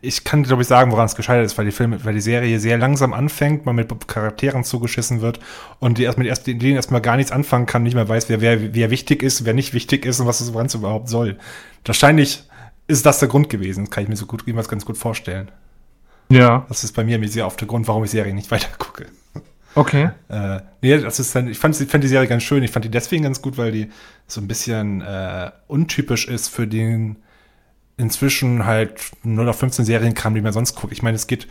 [0.00, 2.58] ich kann glaube ich sagen, woran es gescheitert ist, weil die Filme, weil die Serie
[2.60, 5.40] sehr langsam anfängt, man mit Charakteren zugeschissen wird
[5.78, 8.40] und die erst mit erst, denen erstmal gar nichts anfangen kann, nicht mehr weiß, wer,
[8.40, 11.38] wer, wer wichtig ist, wer nicht wichtig ist und was es überhaupt soll.
[11.84, 12.44] Wahrscheinlich
[12.86, 15.50] ist das der Grund gewesen, das kann ich mir so gut, jedenfalls ganz gut vorstellen.
[16.28, 16.64] Ja.
[16.68, 19.06] Das ist bei mir sehr oft der Grund, warum ich Serien nicht weiter gucke.
[19.74, 20.10] Okay.
[20.28, 22.62] Äh, nee, das ist dann, ich fand, fand die Serie ganz schön.
[22.62, 23.90] Ich fand die deswegen ganz gut, weil die
[24.26, 27.16] so ein bisschen äh, untypisch ist für den
[28.00, 30.92] inzwischen halt 0 auf 15 Serienkram, die man sonst guckt.
[30.92, 31.46] Ich meine, es geht,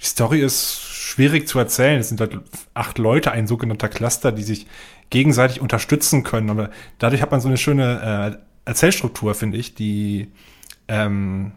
[0.00, 1.98] die Story ist schwierig zu erzählen.
[1.98, 2.38] Es sind halt
[2.74, 4.66] acht Leute, ein sogenannter Cluster, die sich
[5.10, 6.50] gegenseitig unterstützen können.
[6.50, 10.30] Aber dadurch hat man so eine schöne äh, Erzählstruktur, finde ich, die
[10.88, 11.52] ähm,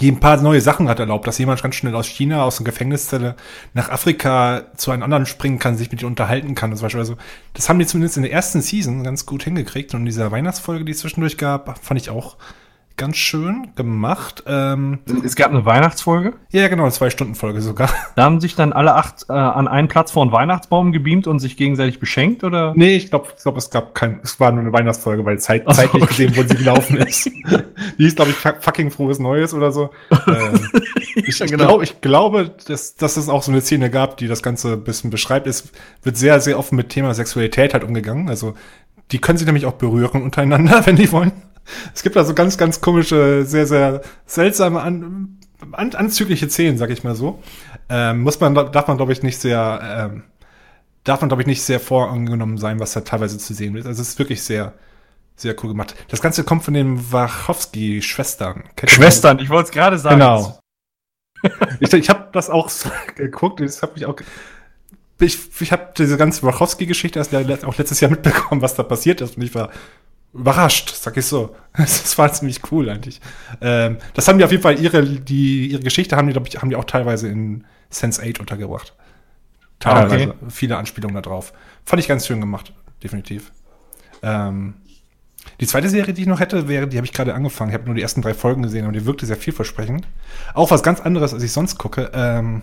[0.00, 2.64] die ein paar neue Sachen hat erlaubt, dass jemand ganz schnell aus China, aus einer
[2.64, 3.36] Gefängniszelle
[3.74, 6.70] nach Afrika zu einem anderen springen kann, sich mit ihm unterhalten kann.
[6.70, 6.82] Das.
[6.82, 7.16] Also,
[7.52, 9.94] das haben die zumindest in der ersten Season ganz gut hingekriegt.
[9.94, 12.36] Und in dieser Weihnachtsfolge, die es zwischendurch gab, fand ich auch
[12.96, 14.44] ganz schön gemacht.
[14.46, 16.34] Ähm, Es gab eine Weihnachtsfolge.
[16.50, 17.90] ja, genau, eine Zwei-Stunden-Folge sogar.
[18.14, 21.40] Da haben sich dann alle acht äh, an einen Platz vor einen Weihnachtsbaum gebeamt und
[21.40, 22.72] sich gegenseitig beschenkt, oder?
[22.76, 25.64] Nee, ich glaube, ich glaub, es gab kein, es war nur eine Weihnachtsfolge, weil zeit,
[25.66, 26.26] Ach zeitlich okay.
[26.28, 27.24] gesehen, wo sie gelaufen ist.
[27.98, 29.90] Die hieß, glaube ich, fuck- fucking frohes Neues oder so.
[30.28, 30.60] ähm,
[31.16, 31.66] ich, ich, genau.
[31.66, 34.84] glaub, ich glaube, dass, dass es auch so eine Szene gab, die das Ganze ein
[34.84, 35.46] bisschen beschreibt.
[35.46, 35.68] Es
[36.02, 38.28] wird sehr, sehr offen mit Thema Sexualität halt umgegangen.
[38.28, 38.54] Also,
[39.10, 41.32] die können sich nämlich auch berühren untereinander, wenn die wollen.
[41.94, 45.38] Es gibt also ganz, ganz komische, sehr, sehr seltsame, an,
[45.72, 47.42] an, anzügliche Szenen, sag ich mal so.
[47.88, 50.24] Ähm, muss man, darf man, glaube ich, nicht sehr, ähm,
[51.04, 53.86] darf man, glaube ich, nicht sehr vorangenommen sein, was da teilweise zu sehen ist.
[53.86, 54.74] Also es ist wirklich sehr,
[55.36, 55.94] sehr cool gemacht.
[56.08, 58.64] Das Ganze kommt von den Wachowski-Schwestern.
[58.86, 60.20] Schwestern, ich wollte es gerade sagen.
[60.20, 60.58] Genau.
[61.80, 64.16] ich ich habe das auch so geguckt, das habe ich auch.
[65.20, 67.34] Ich, ich habe diese ganze Wachowski-Geschichte erst
[67.64, 69.70] auch letztes Jahr mitbekommen, was da passiert ist, und ich war
[70.34, 71.56] überrascht, sag ich so.
[71.76, 73.20] Das war ziemlich cool eigentlich.
[73.60, 76.60] Ähm, das haben die auf jeden Fall ihre, die, ihre Geschichte haben die, glaube ich,
[76.60, 78.94] haben die auch teilweise in Sense 8 untergebracht.
[79.80, 80.34] Teilweise okay.
[80.50, 81.52] viele Anspielungen da drauf.
[81.84, 82.72] Fand ich ganz schön gemacht,
[83.02, 83.50] definitiv.
[84.22, 84.74] Ähm,
[85.60, 87.70] die zweite Serie, die ich noch hätte, wäre, die habe ich gerade angefangen.
[87.70, 90.06] Ich habe nur die ersten drei Folgen gesehen, aber die wirkte sehr vielversprechend.
[90.54, 92.10] Auch was ganz anderes, als ich sonst gucke.
[92.14, 92.62] Ähm,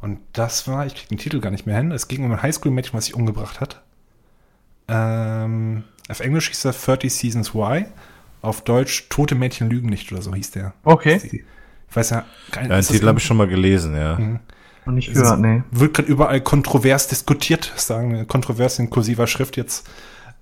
[0.00, 1.90] und das war, ich kriege den Titel gar nicht mehr hin.
[1.90, 3.82] Es ging um ein Highschool-Mädchen, was sich umgebracht hat.
[4.88, 7.86] Ähm, auf Englisch hieß er 30 Seasons Why.
[8.40, 10.74] Auf Deutsch Tote Mädchen lügen nicht oder so hieß der.
[10.82, 11.20] Okay.
[11.88, 14.18] Ich weiß ja, kein, Ja, den Titel habe ich schon mal gelesen, ja.
[14.18, 14.40] Mhm.
[14.84, 15.62] Noch nicht gehört, nee.
[15.70, 19.88] Wird gerade überall kontrovers diskutiert, sagen wir, kontrovers in kursiver Schrift jetzt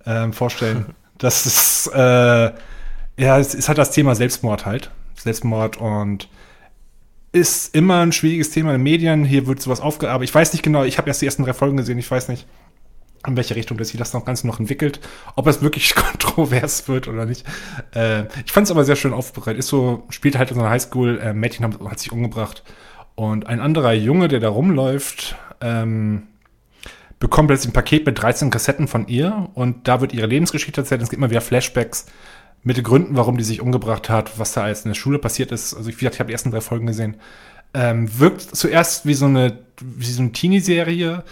[0.06, 0.86] ähm, vorstellen.
[1.18, 4.90] das ist, äh, ja, es ist halt das Thema Selbstmord halt.
[5.16, 6.28] Selbstmord und
[7.32, 9.24] ist immer ein schwieriges Thema in den Medien.
[9.24, 10.30] Hier wird sowas aufgearbeitet.
[10.30, 12.46] Ich weiß nicht genau, ich habe erst die ersten drei Folgen gesehen, ich weiß nicht,
[13.26, 15.00] in welche Richtung das sich das noch Ganze noch entwickelt.
[15.36, 17.44] Ob es wirklich kontrovers wird oder nicht.
[17.94, 19.58] Äh, ich fand es aber sehr schön aufbereitet.
[19.58, 22.62] Ist so, spielt halt in so einer Highschool, äh, Mädchen hat, hat sich umgebracht.
[23.14, 26.22] Und ein anderer Junge, der da rumläuft, ähm,
[27.18, 31.02] bekommt plötzlich ein Paket mit 13 Kassetten von ihr und da wird ihre Lebensgeschichte erzählt.
[31.02, 32.06] Es gibt immer wieder Flashbacks,
[32.62, 35.74] mit Gründen, warum die sich umgebracht hat, was da alles in der Schule passiert ist.
[35.74, 37.16] Also wie gesagt, ich habe die ersten drei Folgen gesehen.
[37.72, 41.24] Ähm, wirkt zuerst wie so eine, wie so eine Teenie-Serie,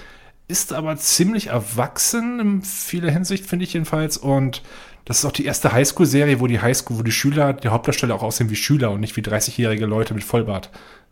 [0.49, 4.17] ist aber ziemlich erwachsen in vieler Hinsicht, finde ich jedenfalls.
[4.17, 4.63] Und
[5.05, 8.23] das ist auch die erste Highschool-Serie, wo die Highschool, wo die Schüler, die Hauptdarsteller auch
[8.23, 10.71] aussehen wie Schüler und nicht wie 30-jährige Leute mit Vollbart,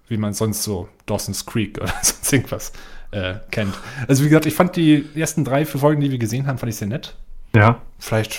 [0.08, 2.72] wie man sonst so Dawson's Creek oder sonst irgendwas
[3.12, 3.74] äh, kennt.
[4.08, 6.70] Also wie gesagt, ich fand die ersten drei, vier Folgen, die wir gesehen haben, fand
[6.70, 7.14] ich sehr nett.
[7.54, 7.80] Ja.
[7.98, 8.38] Vielleicht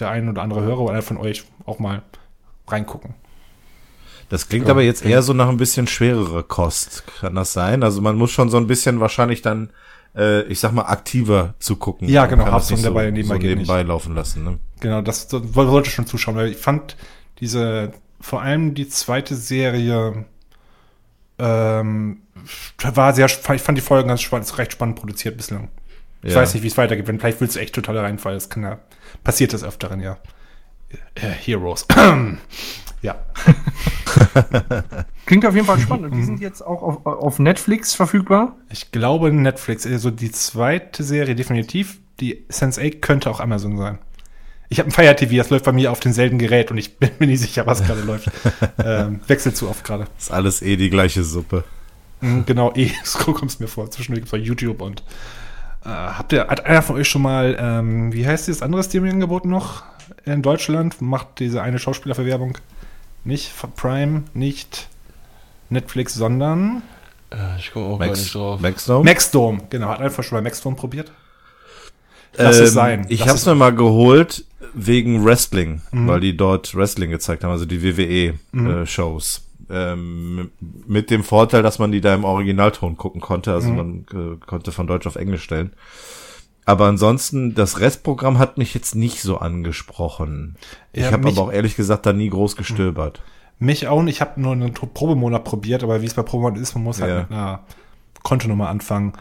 [0.00, 2.02] der ein oder andere Hörer oder einer von euch auch mal
[2.68, 3.14] reingucken.
[4.28, 4.72] Das klingt Ja.
[4.72, 7.04] aber jetzt eher so nach ein bisschen schwerere Kost.
[7.20, 7.84] Kann das sein?
[7.84, 9.70] Also man muss schon so ein bisschen wahrscheinlich dann,
[10.16, 12.08] äh, ich sag mal, aktiver zugucken.
[12.08, 13.88] Ja, Man genau, Haftung nicht dabei so, nebenbei so nebenbei nicht.
[13.88, 14.44] laufen lassen.
[14.44, 14.58] Ne?
[14.80, 16.96] Genau, das, das wollte ich schon zuschauen, weil ich fand
[17.40, 20.24] diese, vor allem die zweite Serie,
[21.38, 22.18] ähm,
[22.82, 25.68] war sehr, ich fand die Folgen ganz spannend, ist recht spannend produziert bislang.
[26.22, 26.40] Ich Ja.
[26.40, 27.06] weiß nicht, wie es weitergeht.
[27.06, 28.78] Wenn vielleicht willst du echt total reinfallen, das kann ja,
[29.22, 30.18] passiert das öfteren, ja.
[31.14, 31.86] Äh, Heroes.
[33.06, 33.16] ja.
[35.26, 36.06] Klingt auf jeden Fall spannend.
[36.06, 38.56] Und die sind jetzt auch auf, auf Netflix verfügbar.
[38.70, 41.98] Ich glaube Netflix, also die zweite Serie definitiv.
[42.20, 43.98] Die Sense8 könnte auch Amazon sein.
[44.68, 47.10] Ich habe ein Fire TV, das läuft bei mir auf demselben Gerät und ich bin
[47.20, 48.30] mir nicht sicher, was gerade läuft.
[48.84, 50.06] Ähm, wechselt zu oft gerade.
[50.18, 51.64] Ist alles eh die gleiche Suppe.
[52.20, 53.90] Mhm, Genau, eh, so kommt es mir vor.
[53.90, 55.02] Zwischendurch gibt es YouTube und
[55.84, 59.44] äh, habt ihr, hat einer von euch schon mal, ähm, wie heißt dieses andere Streaming-Angebot
[59.44, 59.84] noch
[60.24, 61.00] in Deutschland?
[61.00, 62.58] Macht diese eine Schauspielerverwerbung
[63.26, 64.88] nicht Prime, nicht
[65.68, 66.82] Netflix, sondern
[67.30, 68.60] Äh, ich komme auch Max- gar nicht drauf.
[68.60, 69.04] Maxdome?
[69.04, 69.60] Maxdome.
[69.70, 71.10] Genau, hat einfach schon mal Maxdome probiert?
[72.38, 73.06] Lass es Ähm, sein.
[73.08, 76.06] Ich habe es es mir mal geholt wegen Wrestling, Mhm.
[76.06, 77.96] weil die dort Wrestling gezeigt haben, also die Mhm.
[78.52, 79.42] WWE-Shows.
[79.68, 80.50] ähm,
[80.86, 83.76] mit dem Vorteil, dass man die da im Originalton gucken konnte, also Mhm.
[83.76, 85.72] man äh, konnte von Deutsch auf Englisch stellen.
[86.66, 90.56] Aber ansonsten, das Restprogramm hat mich jetzt nicht so angesprochen.
[90.92, 93.22] Ich Ja, habe aber auch ehrlich gesagt da nie groß gestöbert.
[93.58, 94.16] Mich auch nicht.
[94.16, 97.10] Ich habe nur einen Probemonat probiert, aber wie es bei Probemonat ist, man muss halt
[97.10, 97.20] Ja.
[97.20, 97.60] mit einer
[98.24, 99.12] Kontonummer anfangen.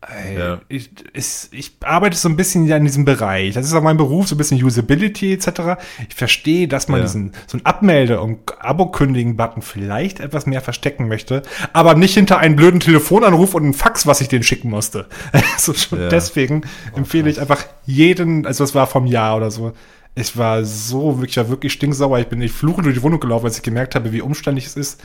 [0.00, 0.60] Ey, Ja.
[0.68, 3.54] ich, ich, ich arbeite so ein bisschen ja in diesem Bereich.
[3.54, 5.80] Das ist auch mein Beruf, so ein bisschen Usability etc.
[6.08, 7.06] Ich verstehe, dass man Ja.
[7.06, 11.42] diesen so ein Abmelde- und Abo-Kündigen-Button vielleicht etwas mehr verstecken möchte,
[11.72, 15.06] aber nicht hinter einen blöden Telefonanruf und einen Fax, was ich den schicken musste.
[15.54, 16.08] Also schon Ja.
[16.08, 16.62] deswegen
[16.94, 19.72] empfehle ich einfach jeden, also das war vom Jahr oder so.
[20.14, 22.20] Ich war so wirklich, wirklich stinksauer.
[22.20, 24.76] Ich bin nicht fluchend durch die Wohnung gelaufen, als ich gemerkt habe, wie umständlich es
[24.76, 25.00] ist,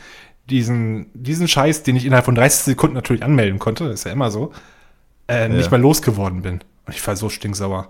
[0.50, 4.30] diesen, diesen Scheiß, den ich innerhalb von 30 Sekunden natürlich anmelden konnte, ist ja immer
[4.30, 4.52] so,
[5.28, 6.60] äh, nicht mal losgeworden bin.
[6.86, 7.88] Und ich war so stinksauer.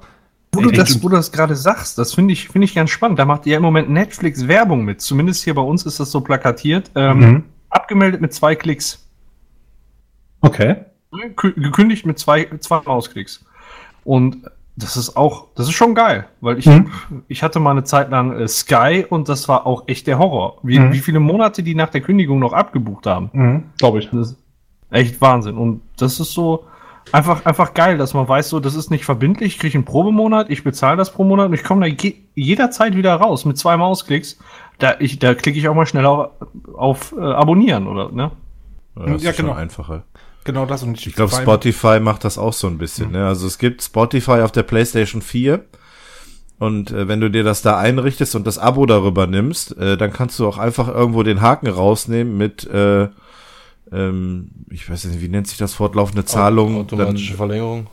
[0.54, 3.18] Wo du das, wo du das gerade sagst, das finde ich, finde ich ganz spannend.
[3.18, 5.02] Da macht ja im Moment Netflix Werbung mit.
[5.02, 6.92] Zumindest hier bei uns ist das so plakatiert.
[6.96, 7.44] Ähm, Mhm.
[7.70, 9.08] Abgemeldet mit zwei Klicks.
[10.42, 10.76] Okay.
[11.12, 13.44] Kü- Gekündigt mit zwei, zwei Mausklicks.
[14.04, 14.44] Und
[14.76, 16.92] das ist auch, das ist schon geil, weil ich, Mhm.
[17.28, 20.58] ich hatte mal eine Zeit lang äh, Sky und das war auch echt der Horror.
[20.64, 20.94] Wie, Mhm.
[20.94, 23.30] wie viele Monate die nach der Kündigung noch abgebucht haben.
[23.34, 24.10] Mhm, Glaube ich.
[24.10, 24.38] Das ist
[24.92, 25.58] echt Wahnsinn.
[25.58, 26.66] Und das ist so
[27.12, 29.54] einfach, einfach geil, dass man weiß, so, das ist nicht verbindlich.
[29.54, 32.96] Ich kriege einen Probemonat, ich bezahle das pro Monat und ich komme da je, jederzeit
[32.96, 34.38] wieder raus mit zwei Mausklicks.
[34.80, 36.30] Da, ich, da klicke ich auch mal schneller auf,
[36.76, 38.12] auf äh, Abonnieren, oder?
[38.12, 38.32] Ne?
[38.98, 39.58] Ja, das Ja, ist schon genau.
[39.58, 40.04] einfacher.
[40.46, 40.84] Genau das.
[40.84, 43.12] Und Ich glaube, vor allem- Spotify macht das auch so ein bisschen.
[43.12, 43.26] Ne?
[43.28, 45.64] Also es gibt Spotify auf der PlayStation 4.
[46.60, 50.12] Und äh, wenn du dir das da einrichtest und das Abo darüber nimmst, äh, dann
[50.14, 53.10] kannst du auch einfach irgendwo den Haken rausnehmen mit, äh,
[53.94, 56.78] ähm, ich weiß nicht, wie nennt sich das, fortlaufende Zahlung.
[56.78, 57.88] Automatische dann, Verlängerung.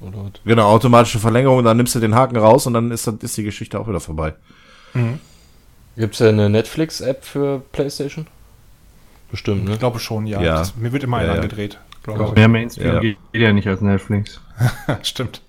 [0.00, 0.32] Oder was?
[0.44, 3.42] genau, automatische Verlängerung, dann nimmst du den Haken raus und dann ist, dann ist die
[3.42, 4.34] Geschichte auch wieder vorbei.
[5.96, 8.26] Gibt es ja eine Netflix-App für PlayStation?
[9.30, 9.72] Bestimmt, ne?
[9.72, 10.40] Ich glaube schon, ja.
[10.40, 10.58] Ja.
[10.58, 11.42] Das, mir wird immer Ja, einer ja.
[11.42, 11.78] angedreht.
[12.02, 13.00] glaube Mehr Mainstream Ja.
[13.00, 14.40] geht ja nicht als Netflix.
[15.02, 15.42] Stimmt.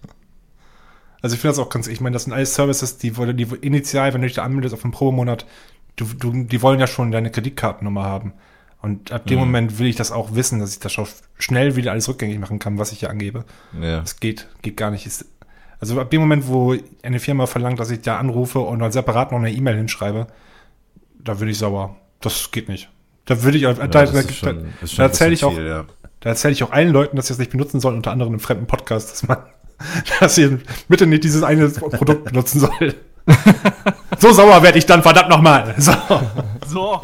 [1.21, 3.47] Also ich finde das auch ganz, ich meine, das sind alles Services, die wollen, die
[3.61, 5.45] initial, wenn du dich da anmeldest auf einen Probemonat,
[5.95, 8.33] du, du, die wollen ja schon deine Kreditkartennummer haben.
[8.81, 9.45] Und ab dem Mhm.
[9.45, 11.05] Moment will ich das auch wissen, dass ich das schon
[11.37, 13.43] schnell wieder alles rückgängig machen kann, was ich hier angebe.
[13.79, 13.99] Ja.
[14.01, 15.05] Das geht, geht gar nicht.
[15.05, 15.25] Ist,
[15.81, 19.31] also ab dem Moment, wo eine Firma verlangt, dass ich da anrufe und dann separat
[19.31, 20.27] noch eine E-Mail hinschreibe,
[21.21, 21.97] da würde ich sauer.
[22.21, 22.89] Das geht nicht.
[23.25, 25.85] Da würde ich, da, da, das da, schon- da, da erzähle ich auch, viel, ja.
[26.21, 28.39] da erzähle ich auch allen Leuten, dass sie es nicht benutzen sollen, unter anderem im
[28.39, 29.37] fremden Podcast, dass man,
[30.19, 30.57] dass sie
[30.87, 32.95] bitte nicht dieses eine Produkt benutzen soll.
[34.19, 35.75] so sauer werde ich dann, verdammt nochmal.
[35.79, 35.93] So.
[36.67, 37.01] So.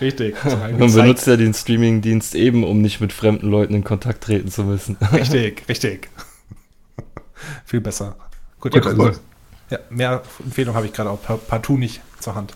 [0.00, 0.36] Richtig.
[0.78, 4.62] Man benutzt ja den Streaming-Dienst eben, um nicht mit fremden Leuten in Kontakt treten zu
[4.64, 4.96] müssen.
[5.12, 6.10] Richtig, richtig.
[7.64, 8.16] Viel besser.
[8.60, 9.16] Gut, Ja, ja, cool.
[9.70, 12.54] ja, mehr Empfehlungen habe ich gerade auch par- partout nicht zur Hand.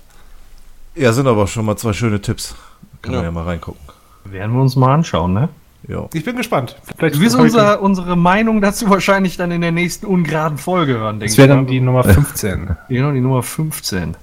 [0.95, 2.55] Ja, sind aber schon mal zwei schöne Tipps.
[3.01, 3.29] Kann man Ja.
[3.29, 3.81] ja mal reingucken.
[4.25, 5.49] Werden wir uns mal anschauen, ne?
[5.89, 6.09] Ja.
[6.13, 6.77] Ich bin gespannt.
[6.97, 11.21] Vielleicht du wirst unser, unsere Meinung dazu wahrscheinlich dann in der nächsten ungeraden Folge hören,
[11.21, 11.37] denke ich.
[11.37, 12.77] Das wäre dann die Nummer 15.
[12.89, 14.17] genau, die Nummer 15.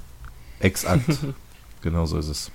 [0.60, 1.03] Exakt.
[1.82, 2.51] genau so ist es.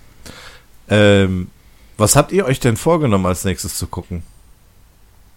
[0.88, 1.48] Ähm,
[1.96, 4.22] was habt ihr euch denn vorgenommen, als nächstes zu gucken?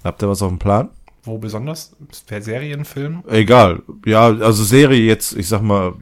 [0.04, 0.90] Habt ihr was auf dem Plan?
[1.24, 1.96] Wo besonders?
[2.28, 3.24] Per Serienfilm?
[3.28, 3.82] Egal.
[4.06, 5.94] Ja, also Serie jetzt, ich sag mal,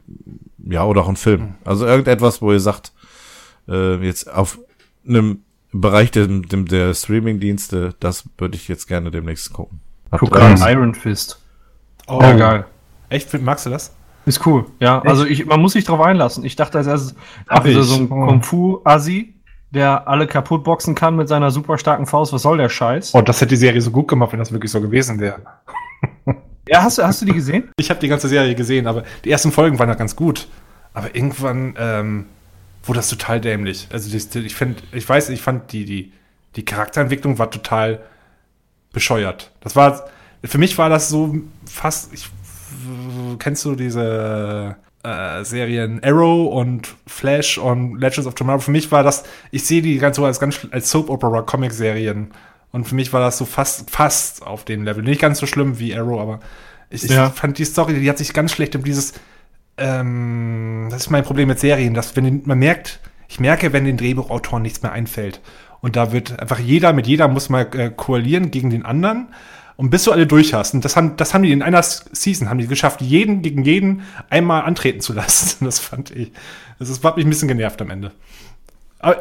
[0.58, 1.40] ja, oder auch ein Film.
[1.40, 1.54] Hm.
[1.64, 2.92] Also irgendetwas, wo ihr sagt,
[3.68, 4.58] äh, jetzt auf
[5.08, 5.42] einem
[5.76, 9.80] Bereich der, der Streaming-Dienste, das würde ich jetzt gerne demnächst gucken.
[10.12, 11.40] Guck an, Iron Fist.
[12.06, 12.64] Oh, ja, geil.
[13.08, 13.42] Echt?
[13.42, 13.92] Magst du das?
[14.24, 14.98] Ist cool, ja.
[14.98, 15.08] Echt?
[15.08, 16.44] Also ich, man muss sich drauf einlassen.
[16.44, 17.16] Ich dachte als erstes,
[17.48, 18.26] ach, ist so ein oh.
[18.26, 19.34] Kung Fu-Assi,
[19.70, 22.32] der alle kaputt boxen kann mit seiner super starken Faust.
[22.32, 23.12] Was soll der Scheiß?
[23.12, 25.40] Oh, das hätte die Serie so gut gemacht, wenn das wirklich so gewesen wäre.
[26.68, 27.72] ja, hast du, hast du die gesehen?
[27.78, 30.46] Ich habe die ganze Serie gesehen, aber die ersten Folgen waren ja ganz gut.
[30.92, 32.26] Aber irgendwann ähm,
[32.84, 33.88] wurde das total dämlich.
[33.90, 36.12] Also ich finde, ich weiß, ich fand die, die,
[36.56, 38.00] die Charakterentwicklung war total
[38.92, 39.50] bescheuert.
[39.60, 40.08] Das war,
[40.42, 42.28] für mich war das so fast, ich,
[43.38, 48.60] kennst du diese äh, Serien Arrow und Flash und Legends of Tomorrow?
[48.60, 51.72] Für mich war das, ich sehe die ganz so als ganz als Soap Opera Comic
[51.72, 52.32] Serien
[52.72, 55.02] und für mich war das so fast fast auf dem Level.
[55.02, 56.40] Nicht ganz so schlimm wie Arrow, aber
[56.90, 57.28] ich, ja.
[57.28, 59.14] ich fand die Story, die hat sich ganz schlecht um dieses
[59.76, 63.96] ähm, das ist mein Problem mit Serien, dass wenn man merkt, ich merke, wenn den
[63.96, 65.40] Drehbuchautoren nichts mehr einfällt.
[65.80, 69.28] Und da wird einfach jeder, mit jeder muss mal äh, koalieren gegen den anderen.
[69.76, 70.72] Und bis du alle durch hast.
[70.72, 74.02] Und das haben, das haben die in einer Season, haben die geschafft, jeden gegen jeden
[74.30, 75.64] einmal antreten zu lassen.
[75.64, 76.32] Das fand ich.
[76.78, 78.12] Das ist, hat mich ein bisschen genervt am Ende.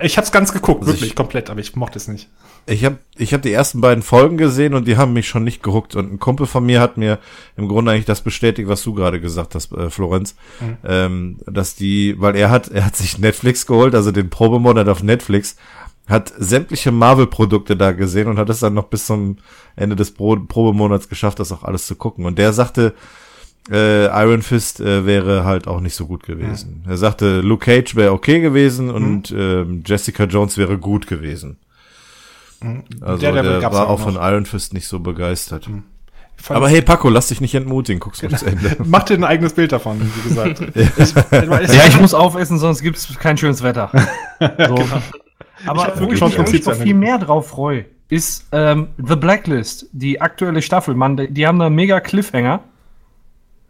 [0.01, 2.29] Ich habe es ganz geguckt, also wirklich, ich, komplett, aber ich mochte es nicht.
[2.65, 5.61] Ich habe ich hab die ersten beiden Folgen gesehen und die haben mich schon nicht
[5.61, 5.95] gehuckt.
[5.95, 7.19] Und ein Kumpel von mir hat mir
[7.57, 10.35] im Grunde eigentlich das bestätigt, was du gerade gesagt hast, äh, Florenz.
[10.59, 10.77] Mhm.
[10.85, 15.03] Ähm, dass die, weil er hat, er hat sich Netflix geholt, also den Probemonat auf
[15.03, 15.57] Netflix,
[16.07, 19.37] hat sämtliche Marvel-Produkte da gesehen und hat es dann noch bis zum
[19.75, 22.25] Ende des Pro Probemonats geschafft, das auch alles zu gucken.
[22.25, 22.93] Und der sagte,
[23.71, 26.83] äh, Iron Fist äh, wäre halt auch nicht so gut gewesen.
[26.85, 26.91] Ja.
[26.91, 28.95] Er sagte, Luke Cage wäre okay gewesen mhm.
[28.95, 31.57] und äh, Jessica Jones wäre gut gewesen.
[32.61, 32.83] Mhm.
[33.01, 35.69] Also der, der, der war auch von Iron Fist nicht so begeistert.
[35.69, 35.83] Mhm.
[36.49, 38.75] Aber hey Paco, lass dich nicht entmutigen, guckst du bis Ende.
[38.83, 40.59] Mach dir ein eigenes Bild davon, wie gesagt.
[40.75, 43.91] ja, ich muss aufessen, sonst gibt es kein schönes Wetter.
[44.39, 44.75] So.
[44.75, 45.01] Genau.
[45.65, 50.19] Aber wirklich, wo ich mich noch viel mehr drauf freue, ist ähm, The Blacklist, die
[50.19, 50.95] aktuelle Staffel.
[50.95, 52.61] Mann, die haben da mega Cliffhanger.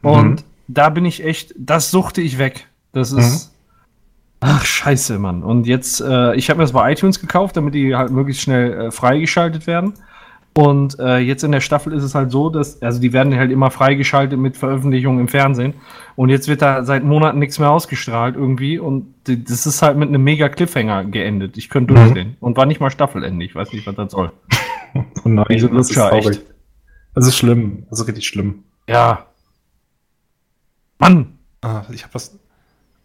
[0.04, 0.46] Und mhm.
[0.68, 2.68] da bin ich echt, das suchte ich weg.
[2.92, 3.48] Das ist.
[3.48, 3.54] Mhm.
[4.42, 5.42] Ach, scheiße, Mann.
[5.42, 8.74] Und jetzt, äh, ich habe mir das bei iTunes gekauft, damit die halt möglichst schnell
[8.74, 9.94] äh, freigeschaltet werden.
[10.56, 13.52] Und äh, jetzt in der Staffel ist es halt so, dass, also die werden halt
[13.52, 15.74] immer freigeschaltet mit Veröffentlichungen im Fernsehen.
[16.16, 18.78] Und jetzt wird da seit Monaten nichts mehr ausgestrahlt irgendwie.
[18.78, 21.58] Und das ist halt mit einem mega Cliffhanger geendet.
[21.58, 21.98] Ich könnte mhm.
[21.98, 22.38] durchsehen.
[22.40, 23.46] Und war nicht mal Staffelende.
[23.46, 24.32] Ich weiß nicht, was das soll.
[24.94, 26.42] oh nein, Diese das ist traurig.
[27.16, 27.88] Das ist schlimm.
[27.90, 28.64] Das ist richtig schlimm.
[28.88, 29.26] Ja,
[31.04, 31.38] Mann!
[31.62, 32.38] Ah, ich habe was.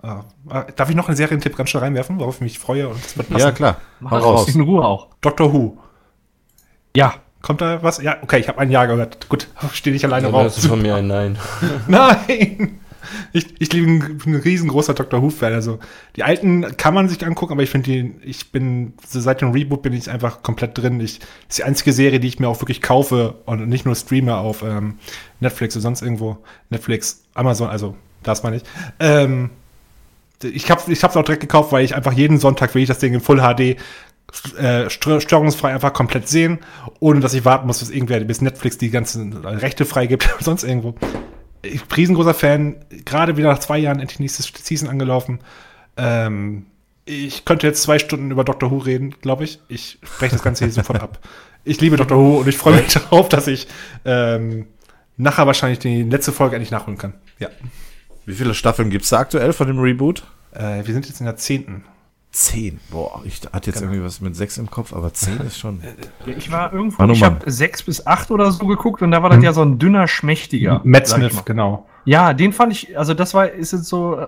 [0.01, 2.89] Ah, ah, darf ich noch einen Serientipp ganz schnell reinwerfen, worauf ich mich freue?
[2.89, 3.41] Und das wird passen?
[3.41, 3.81] Ja, klar.
[3.99, 4.55] Mach Hau raus.
[4.55, 5.09] In Ruhe auch.
[5.21, 5.79] Doctor Who.
[6.95, 7.15] Ja.
[7.43, 8.01] Kommt da was?
[8.01, 9.29] Ja, okay, ich habe ein Ja gehört.
[9.29, 10.55] Gut, stehe ich alleine ja, raus.
[10.55, 11.39] Das ist von mir ein Nein.
[11.89, 12.81] Nein!
[13.33, 15.23] Ich, ich liebe ein, ein riesengroßer Dr.
[15.23, 15.53] Who-Fan.
[15.53, 15.79] Also
[16.17, 19.53] die alten kann man sich angucken, aber ich finde die, ich bin, so seit dem
[19.53, 21.01] Reboot bin ich einfach komplett drin.
[21.01, 23.95] Ich, das ist die einzige Serie, die ich mir auch wirklich kaufe und nicht nur
[23.95, 24.99] streame auf ähm,
[25.41, 26.39] Netflix oder sonst irgendwo.
[26.71, 28.63] Netflix, Amazon, also das meine ich.
[29.01, 29.51] Ähm,
[30.43, 32.99] ich habe ich hab's auch direkt gekauft, weil ich einfach jeden Sonntag will ich das
[32.99, 33.77] Ding in Full HD
[34.59, 36.59] äh, störungsfrei einfach komplett sehen,
[37.01, 40.65] ohne dass ich warten muss, dass irgendwer bis Netflix die ganzen Rechte freigibt oder sonst
[40.65, 40.95] irgendwo
[41.63, 45.41] ich riesengroßer Fan, gerade wieder nach zwei Jahren endlich nächstes Season angelaufen.
[45.97, 46.67] Ähm,
[47.05, 49.61] ich könnte jetzt zwei Stunden über Doctor Who reden, glaube ich.
[49.69, 51.19] Ich spreche das Ganze hier sofort ab.
[51.65, 53.67] Ich liebe Doctor Who und ich freue mich darauf, dass ich
[54.05, 54.67] ähm,
[55.17, 57.15] nachher wahrscheinlich die letzte Folge endlich nachholen kann.
[57.39, 57.49] Ja.
[58.27, 60.23] Wie viele Staffeln gibt es da aktuell von dem Reboot?
[60.53, 61.85] Äh, wir sind jetzt in der zehnten.
[62.31, 62.79] Zehn.
[62.91, 63.93] Boah, ich hatte jetzt genau.
[63.93, 65.83] irgendwie was mit sechs im Kopf, aber zehn ist schon.
[66.27, 69.31] Ich war irgendwo, Mann, ich habe sechs bis acht oder so geguckt und da war
[69.31, 69.45] das hm.
[69.45, 70.83] ja so ein dünner, schmächtiger.
[70.85, 71.87] Matt Smith, genau.
[72.05, 74.27] Ja, den fand ich, also das war, ist jetzt so, äh,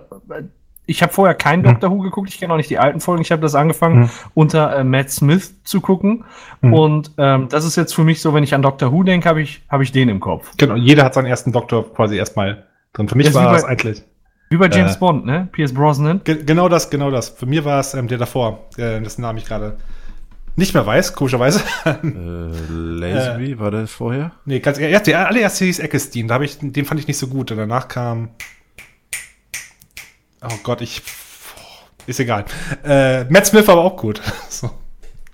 [0.87, 1.73] ich habe vorher keinen hm.
[1.73, 4.09] Doctor Who geguckt, ich kenne auch nicht die alten Folgen, ich habe das angefangen hm.
[4.33, 6.25] unter äh, Matt Smith zu gucken
[6.61, 6.73] hm.
[6.73, 9.41] und ähm, das ist jetzt für mich so, wenn ich an Doctor Who denke, habe
[9.41, 10.51] ich, hab ich den im Kopf.
[10.57, 13.07] Genau, jeder hat seinen ersten Doktor quasi erstmal drin.
[13.07, 14.03] Für mich das war das eigentlich.
[14.51, 15.47] Wie bei James äh, Bond, ne?
[15.53, 16.21] Pierce Brosnan.
[16.25, 17.29] Ge genau das, genau das.
[17.29, 19.77] Für mir war es ähm, der davor, äh, dessen Namen ich gerade
[20.57, 21.61] nicht mehr weiß, komischerweise.
[21.85, 21.95] äh,
[22.69, 24.33] Lazenby, äh, war das vorher?
[24.43, 27.51] Nee, ganz ehrlich, der allererste hieß Eckestein, da ich, den fand ich nicht so gut.
[27.51, 28.27] Und danach kam.
[30.43, 31.01] Oh Gott, ich.
[32.05, 32.43] Ist egal.
[32.83, 34.21] Äh, Matt Smith war aber auch gut.
[34.49, 34.69] so.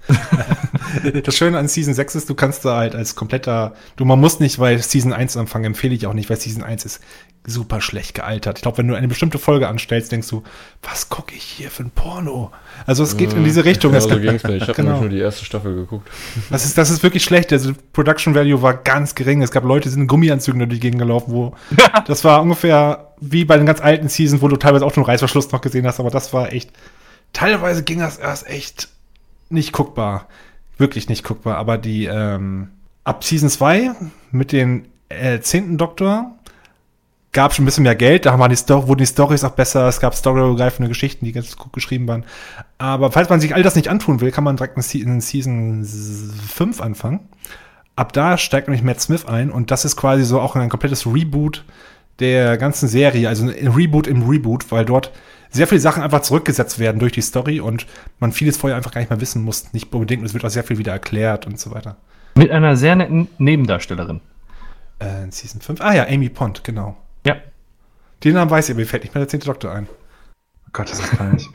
[1.24, 4.40] das Schöne an Season 6 ist, du kannst da halt als kompletter, du, man muss
[4.40, 7.02] nicht, weil Season 1 anfangen, empfehle ich auch nicht, weil Season 1 ist
[7.48, 8.58] super schlecht gealtert.
[8.58, 10.44] Ich glaube, wenn du eine bestimmte Folge anstellst, denkst du,
[10.84, 12.52] was gucke ich hier für ein Porno?
[12.86, 13.94] Also es geht in diese Richtung.
[13.94, 14.58] Ja, so ging's mir.
[14.58, 14.92] Ich habe genau.
[14.92, 16.10] nämlich nur die erste Staffel geguckt.
[16.50, 17.54] Das ist, das ist wirklich schlecht.
[17.54, 19.42] Also Production Value war ganz gering.
[19.42, 21.56] Es gab Leute, die sind in Gummianzügen durch die Gegend gelaufen, wo
[22.06, 25.52] das war ungefähr wie bei den ganz alten Seasons, wo du teilweise auch schon Reißverschluss
[25.52, 26.70] noch gesehen hast, aber das war echt,
[27.34, 28.90] teilweise ging das erst echt
[29.50, 30.28] nicht guckbar.
[30.78, 31.58] Wirklich nicht guckbar.
[31.58, 32.70] Aber die, ähm,
[33.06, 33.92] ab Season 2
[34.32, 36.37] mit den äh, zehnten Doktor
[37.32, 39.88] gab schon ein bisschen mehr Geld, da waren die Story, wurden die Stories auch besser,
[39.88, 42.26] es gab storyübergreifende Geschichten, die ganz gut geschrieben waren.
[42.78, 46.82] Aber falls man sich all das nicht antun will, kann man direkt in Season 5
[46.82, 47.20] anfangen.
[47.96, 51.06] Ab da steigt nämlich Matt Smith ein und das ist quasi so auch ein komplettes
[51.06, 51.66] Reboot
[52.20, 55.12] der ganzen Serie, also ein Reboot im Reboot, weil dort
[55.50, 57.86] sehr viele Sachen einfach zurückgesetzt werden durch die Story und
[58.20, 60.64] man vieles vorher einfach gar nicht mehr wissen muss, nicht unbedingt, es wird auch sehr
[60.64, 61.98] viel wieder erklärt und so weiter.
[62.36, 64.22] Mit einer sehr netten Nebendarstellerin.
[65.00, 66.98] Äh, in Season 5, ah ja, Amy Pond, genau.
[68.24, 69.88] Den Namen weiß ich, aber mir fällt nicht mehr der zehnte Doktor ein.
[70.66, 71.48] Oh Gott, das ist peinlich.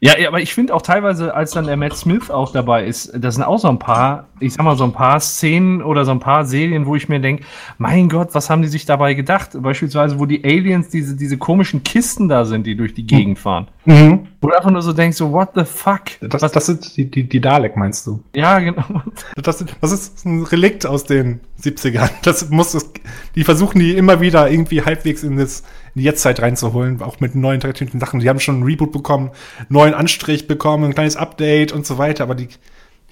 [0.00, 3.34] Ja, aber ich finde auch teilweise, als dann der Matt Smith auch dabei ist, das
[3.34, 6.20] sind auch so ein paar, ich sag mal, so ein paar Szenen oder so ein
[6.20, 7.42] paar Serien, wo ich mir denke,
[7.78, 9.60] mein Gott, was haben die sich dabei gedacht?
[9.60, 13.66] Beispielsweise, wo die Aliens diese, diese komischen Kisten da sind, die durch die Gegend fahren.
[13.88, 14.26] Mhm.
[14.42, 16.02] Wo du einfach nur so denkst, so, what the fuck?
[16.20, 18.22] Das, das sind die, die, die Dalek, meinst du?
[18.34, 18.84] Ja, genau.
[19.42, 22.10] Das, das ist ein Relikt aus den 70ern.
[22.22, 22.90] Das muss es,
[23.34, 25.60] die versuchen die immer wieder irgendwie halbwegs in, das,
[25.94, 28.20] in die Jetztzeit reinzuholen, auch mit neuen kreativen Sachen.
[28.20, 29.30] Die haben schon einen Reboot bekommen,
[29.70, 32.48] neuen Anstrich bekommen, ein kleines Update und so weiter, aber die,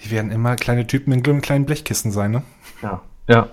[0.05, 2.43] die werden immer kleine Typen in kleinen- Blechkisten sein, ne?
[2.83, 3.01] Ja.
[3.29, 3.49] Ja.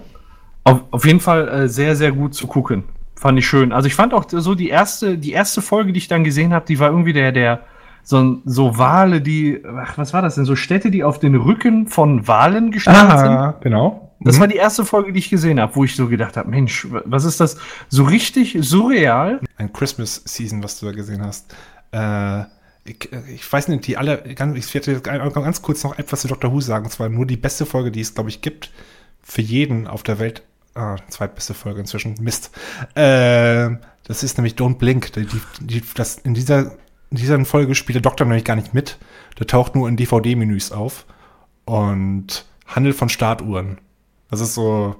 [0.66, 2.84] Auf, auf jeden Fall äh, sehr, sehr gut zu gucken.
[3.24, 3.72] Fand ich schön.
[3.72, 6.66] Also ich fand auch so die erste, die erste Folge, die ich dann gesehen habe,
[6.66, 7.62] die war irgendwie der, der,
[8.04, 10.44] so, so Wale, die, ach, was war das denn?
[10.44, 13.62] So Städte, die auf den Rücken von Walen gestartet sind.
[13.62, 14.12] genau.
[14.20, 16.86] Das war die erste Folge, die ich gesehen habe, wo ich so gedacht habe, Mensch,
[16.90, 17.56] was ist das?
[17.88, 19.40] So richtig surreal.
[19.56, 21.56] Ein Christmas Season, was du da gesehen hast.
[21.94, 22.41] Äh,
[22.84, 26.20] ich, ich weiß nicht, die alle, ganz, ich werde jetzt ganz ganz kurz noch etwas
[26.20, 26.52] zu Dr.
[26.52, 28.70] Who sagen, und zwar nur die beste Folge, die es, glaube ich, gibt,
[29.22, 30.44] für jeden auf der Welt.
[30.76, 32.16] Ah, zweitbeste Folge inzwischen.
[32.20, 32.52] Mist.
[32.95, 33.70] Äh,
[34.06, 35.14] das ist nämlich Don't Blink.
[35.14, 36.72] Die, die, die, das, in, dieser,
[37.12, 38.98] in dieser Folge spielt der Doktor nämlich gar nicht mit.
[39.40, 41.06] Der taucht nur in DVD-Menüs auf
[41.66, 43.78] und handelt von Startuhren.
[44.30, 44.95] Das ist so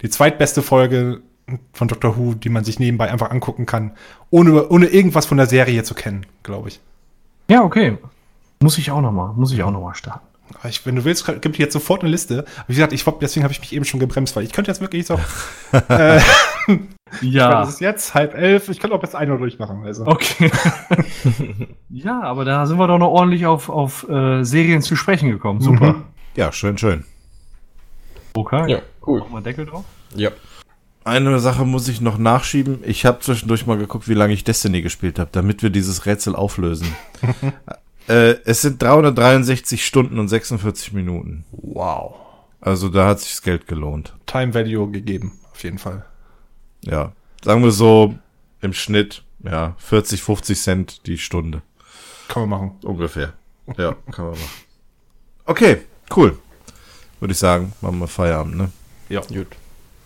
[0.00, 1.20] die zweitbeste Folge
[1.72, 3.92] von Doctor Who, die man sich nebenbei einfach angucken kann,
[4.30, 6.80] ohne, ohne irgendwas von der Serie zu kennen, glaube ich.
[7.48, 7.98] Ja, okay.
[8.60, 10.26] Muss ich auch noch mal, muss ich auch noch mal starten.
[10.54, 12.44] Aber Ich, wenn du willst, gibt dir jetzt sofort eine Liste.
[12.66, 15.06] Wie gesagt, ich, deswegen habe ich mich eben schon gebremst, weil ich könnte jetzt wirklich
[15.06, 15.18] so.
[15.88, 16.20] äh,
[17.22, 17.62] Ja.
[17.62, 18.68] Es ist jetzt halb elf.
[18.68, 19.84] Ich könnte auch bis ein Uhr durchmachen.
[19.84, 20.06] Also.
[20.06, 20.50] Okay.
[21.88, 25.60] ja, aber da sind wir doch noch ordentlich auf, auf äh, Serien zu sprechen gekommen.
[25.60, 25.94] Super.
[25.94, 26.04] Mhm.
[26.36, 27.04] Ja, schön, schön.
[28.34, 28.70] Okay.
[28.70, 29.20] Ja, cool.
[29.20, 29.84] Machen wir Deckel drauf?
[30.14, 30.30] Ja.
[31.04, 32.80] Eine Sache muss ich noch nachschieben.
[32.84, 36.36] Ich habe zwischendurch mal geguckt, wie lange ich Destiny gespielt habe, damit wir dieses Rätsel
[36.36, 36.94] auflösen.
[38.08, 41.44] Äh, es sind 363 Stunden und 46 Minuten.
[41.52, 42.14] Wow.
[42.60, 44.14] Also da hat sich das Geld gelohnt.
[44.26, 46.04] Time Value gegeben, auf jeden Fall.
[46.82, 47.12] Ja,
[47.44, 48.14] sagen wir so
[48.60, 51.62] im Schnitt, ja, 40, 50 Cent die Stunde.
[52.28, 52.78] Kann man machen.
[52.82, 53.32] Ungefähr.
[53.76, 54.50] Ja, kann man machen.
[55.44, 55.78] Okay,
[56.16, 56.38] cool.
[57.20, 58.70] Würde ich sagen, machen wir Feierabend, ne?
[59.08, 59.20] Ja.
[59.20, 59.48] Gut.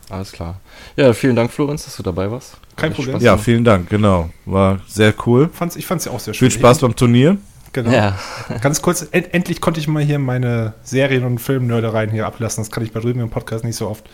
[0.09, 0.61] Alles klar.
[0.97, 2.57] Ja, vielen Dank, Florenz, dass du dabei warst.
[2.77, 3.15] Kein Problem.
[3.15, 4.31] Spaß Ja, vielen Dank, genau.
[4.45, 5.49] War sehr cool.
[5.53, 6.51] Fand's, ich fand es ja auch sehr schön.
[6.51, 7.39] Viel Spaß beim Turnier.
[7.73, 7.91] Genau.
[7.91, 8.19] Ja.
[8.61, 12.63] Ganz kurz, end, endlich konnte ich mal hier meine Serien- und Filmnördereien hier ablassen.
[12.63, 14.05] Das kann ich bei drüben im Podcast nicht so oft.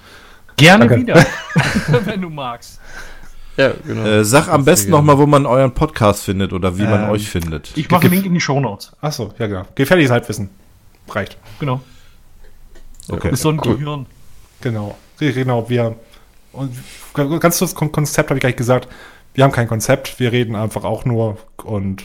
[0.57, 1.03] Gerne Danke.
[1.03, 1.27] wieder.
[2.05, 2.81] Wenn du magst.
[3.57, 4.05] Ja, genau.
[4.05, 7.29] Äh, sag am besten nochmal, wo man euren Podcast findet oder wie man Ähm, euch
[7.29, 7.77] findet.
[7.77, 8.93] Ich mache einen Link in die Shownotes.
[9.01, 9.65] Achso, ja genau.
[9.75, 10.51] Gefährliches Halbwissen.
[11.09, 11.37] Reicht.
[11.59, 11.81] Genau.
[13.09, 13.31] Okay.
[13.33, 13.79] Ist so ein cool.
[13.79, 14.07] Gehirn.
[14.61, 14.97] Genau.
[15.19, 15.97] Genau, wir.
[16.53, 16.73] Und
[17.41, 18.89] ganz kurz Kon- Konzept habe ich gleich gesagt.
[19.35, 22.05] Wir haben kein Konzept, wir reden einfach auch nur und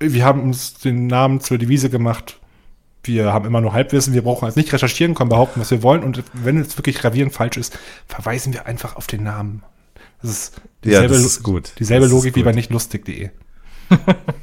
[0.00, 2.38] wir haben uns den Namen zur Devise gemacht.
[3.04, 6.02] Wir haben immer nur Halbwissen, wir brauchen also nicht recherchieren, können behaupten, was wir wollen
[6.02, 9.62] und wenn es wirklich gravierend falsch ist, verweisen wir einfach auf den Namen.
[10.20, 11.72] Das ist Ja, dieselbe, das ist gut.
[11.78, 12.46] dieselbe Das Logik wie gut.
[12.46, 13.30] bei nichtlustig.de.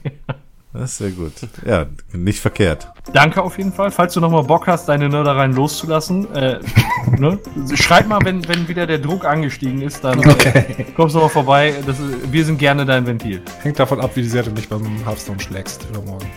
[0.78, 1.32] Das ist sehr gut.
[1.66, 2.88] Ja, nicht verkehrt.
[3.14, 3.92] Danke auf jeden Fall.
[3.92, 6.60] Falls du nochmal Bock hast, deine Nördereien loszulassen, äh,
[7.18, 7.40] ne?
[7.76, 10.76] schreib mal, wenn, wenn wieder der Druck angestiegen ist, dann Okay.
[10.78, 11.74] äh, kommst du mal vorbei.
[11.86, 13.42] Das ist, wir sind gerne dein Ventil.
[13.62, 16.28] Hängt davon ab, wie sehr du mich beim Hearthstone schlägst übermorgen.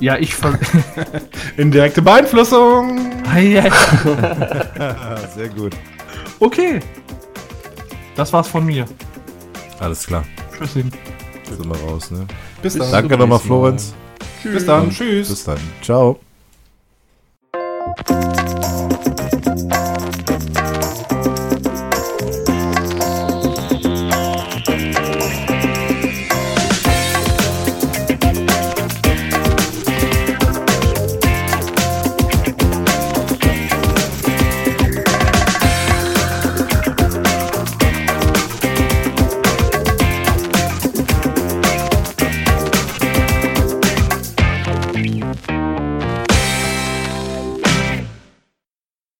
[0.00, 0.58] Ja, ich ver
[1.56, 2.98] Indirekte Beeinflussung!
[3.30, 3.70] Ei, ei.
[5.34, 5.74] sehr gut.
[6.40, 6.80] Okay.
[8.16, 8.86] Das war's von mir.
[9.80, 10.24] Alles klar.
[10.56, 10.84] Tschüssi.
[11.48, 12.26] Sind wir raus, ne?
[12.62, 12.90] Bis dann.
[12.90, 13.94] Danke nochmal, Florenz.
[14.42, 14.90] Bis dann.
[14.90, 15.28] Tschüss.
[15.28, 15.58] Bis dann.
[15.82, 16.18] Ciao.
[18.06, 18.37] Tschüss.